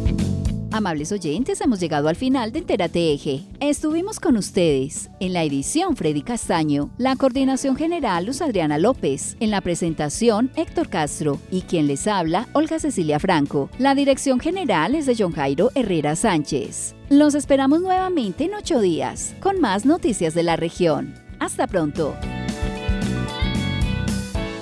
Amables 0.72 1.12
oyentes, 1.12 1.62
hemos 1.62 1.80
llegado 1.80 2.10
al 2.10 2.16
final 2.16 2.52
de 2.52 2.60
Entérate 2.60 3.14
Eje. 3.14 3.44
Estuvimos 3.60 4.20
con 4.20 4.36
ustedes 4.36 5.12
en 5.20 5.32
la 5.34 5.44
edición 5.44 5.96
Freddy 5.96 6.24
Castaño, 6.24 6.90
la 6.98 7.16
coordinación 7.16 7.76
general 7.76 8.26
Luz 8.26 8.42
Adriana 8.42 8.80
López, 8.80 9.38
en 9.40 9.52
la 9.52 9.62
presentación 9.62 10.50
Héctor 10.56 10.90
Castro 10.90 11.40
y 11.52 11.62
quien 11.62 11.86
les 11.86 12.08
habla 12.08 12.48
Olga 12.54 12.80
Cecilia 12.80 13.20
Franco. 13.20 13.70
La 13.78 13.94
dirección 13.94 14.40
general 14.40 14.96
es 14.96 15.06
de 15.06 15.16
John 15.16 15.34
Jairo 15.34 15.70
Herrera 15.76 16.16
Sánchez. 16.16 16.96
Los 17.10 17.36
esperamos 17.36 17.82
nuevamente 17.82 18.46
en 18.46 18.56
ocho 18.56 18.82
días 18.82 19.36
con 19.40 19.62
más 19.62 19.86
noticias 19.86 20.34
de 20.34 20.42
la 20.42 20.56
región. 20.56 21.27
Hasta 21.40 21.68
pronto. 21.68 22.16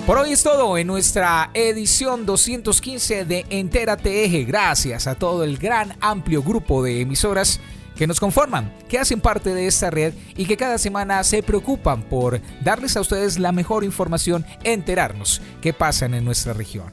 Por 0.06 0.18
hoy 0.18 0.30
es 0.30 0.42
todo 0.44 0.78
en 0.78 0.86
nuestra 0.86 1.50
edición 1.52 2.26
215 2.26 3.24
de 3.24 3.44
Entérate 3.50 4.24
Eje. 4.24 4.44
Gracias 4.44 5.08
a 5.08 5.16
todo 5.16 5.42
el 5.42 5.58
gran 5.58 5.96
amplio 6.00 6.44
grupo 6.44 6.82
de 6.82 7.00
emisoras 7.00 7.58
que 7.96 8.06
nos 8.06 8.20
conforman, 8.20 8.72
que 8.88 9.00
hacen 9.00 9.20
parte 9.20 9.52
de 9.52 9.66
esta 9.66 9.90
red 9.90 10.14
y 10.36 10.44
que 10.44 10.56
cada 10.56 10.78
semana 10.78 11.24
se 11.24 11.42
preocupan 11.42 12.02
por 12.02 12.40
darles 12.62 12.96
a 12.96 13.00
ustedes 13.00 13.38
la 13.38 13.50
mejor 13.50 13.82
información, 13.82 14.46
enterarnos 14.62 15.42
qué 15.60 15.72
pasa 15.72 16.06
en 16.06 16.24
nuestra 16.24 16.52
región. 16.52 16.92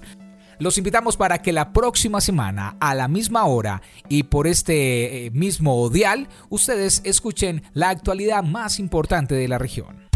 Los 0.63 0.77
invitamos 0.77 1.17
para 1.17 1.39
que 1.39 1.51
la 1.51 1.73
próxima 1.73 2.21
semana, 2.21 2.77
a 2.79 2.95
la 2.95 3.09
misma 3.09 3.43
hora 3.43 3.81
y 4.07 4.23
por 4.23 4.47
este 4.47 5.25
eh, 5.25 5.31
mismo 5.31 5.89
dial, 5.89 6.29
ustedes 6.47 7.01
escuchen 7.03 7.63
la 7.73 7.89
actualidad 7.89 8.43
más 8.43 8.79
importante 8.79 9.35
de 9.35 9.49
la 9.49 9.57
región. 9.57 10.07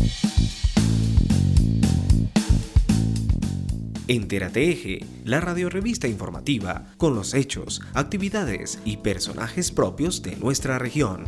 Entérate 4.08 4.72
Eje, 4.72 5.06
la 5.26 5.42
radiorevista 5.42 6.08
informativa 6.08 6.94
con 6.96 7.14
los 7.14 7.34
hechos, 7.34 7.82
actividades 7.94 8.80
y 8.86 8.96
personajes 8.96 9.70
propios 9.72 10.24
de 10.24 10.38
nuestra 10.38 10.80
región. 10.80 11.26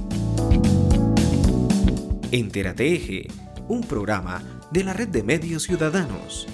Entérate 2.31 2.95
Eje, 2.95 3.27
un 3.67 3.81
programa 3.81 4.41
de 4.71 4.85
la 4.85 4.93
red 4.93 5.09
de 5.09 5.23
medios 5.23 5.63
ciudadanos. 5.63 6.47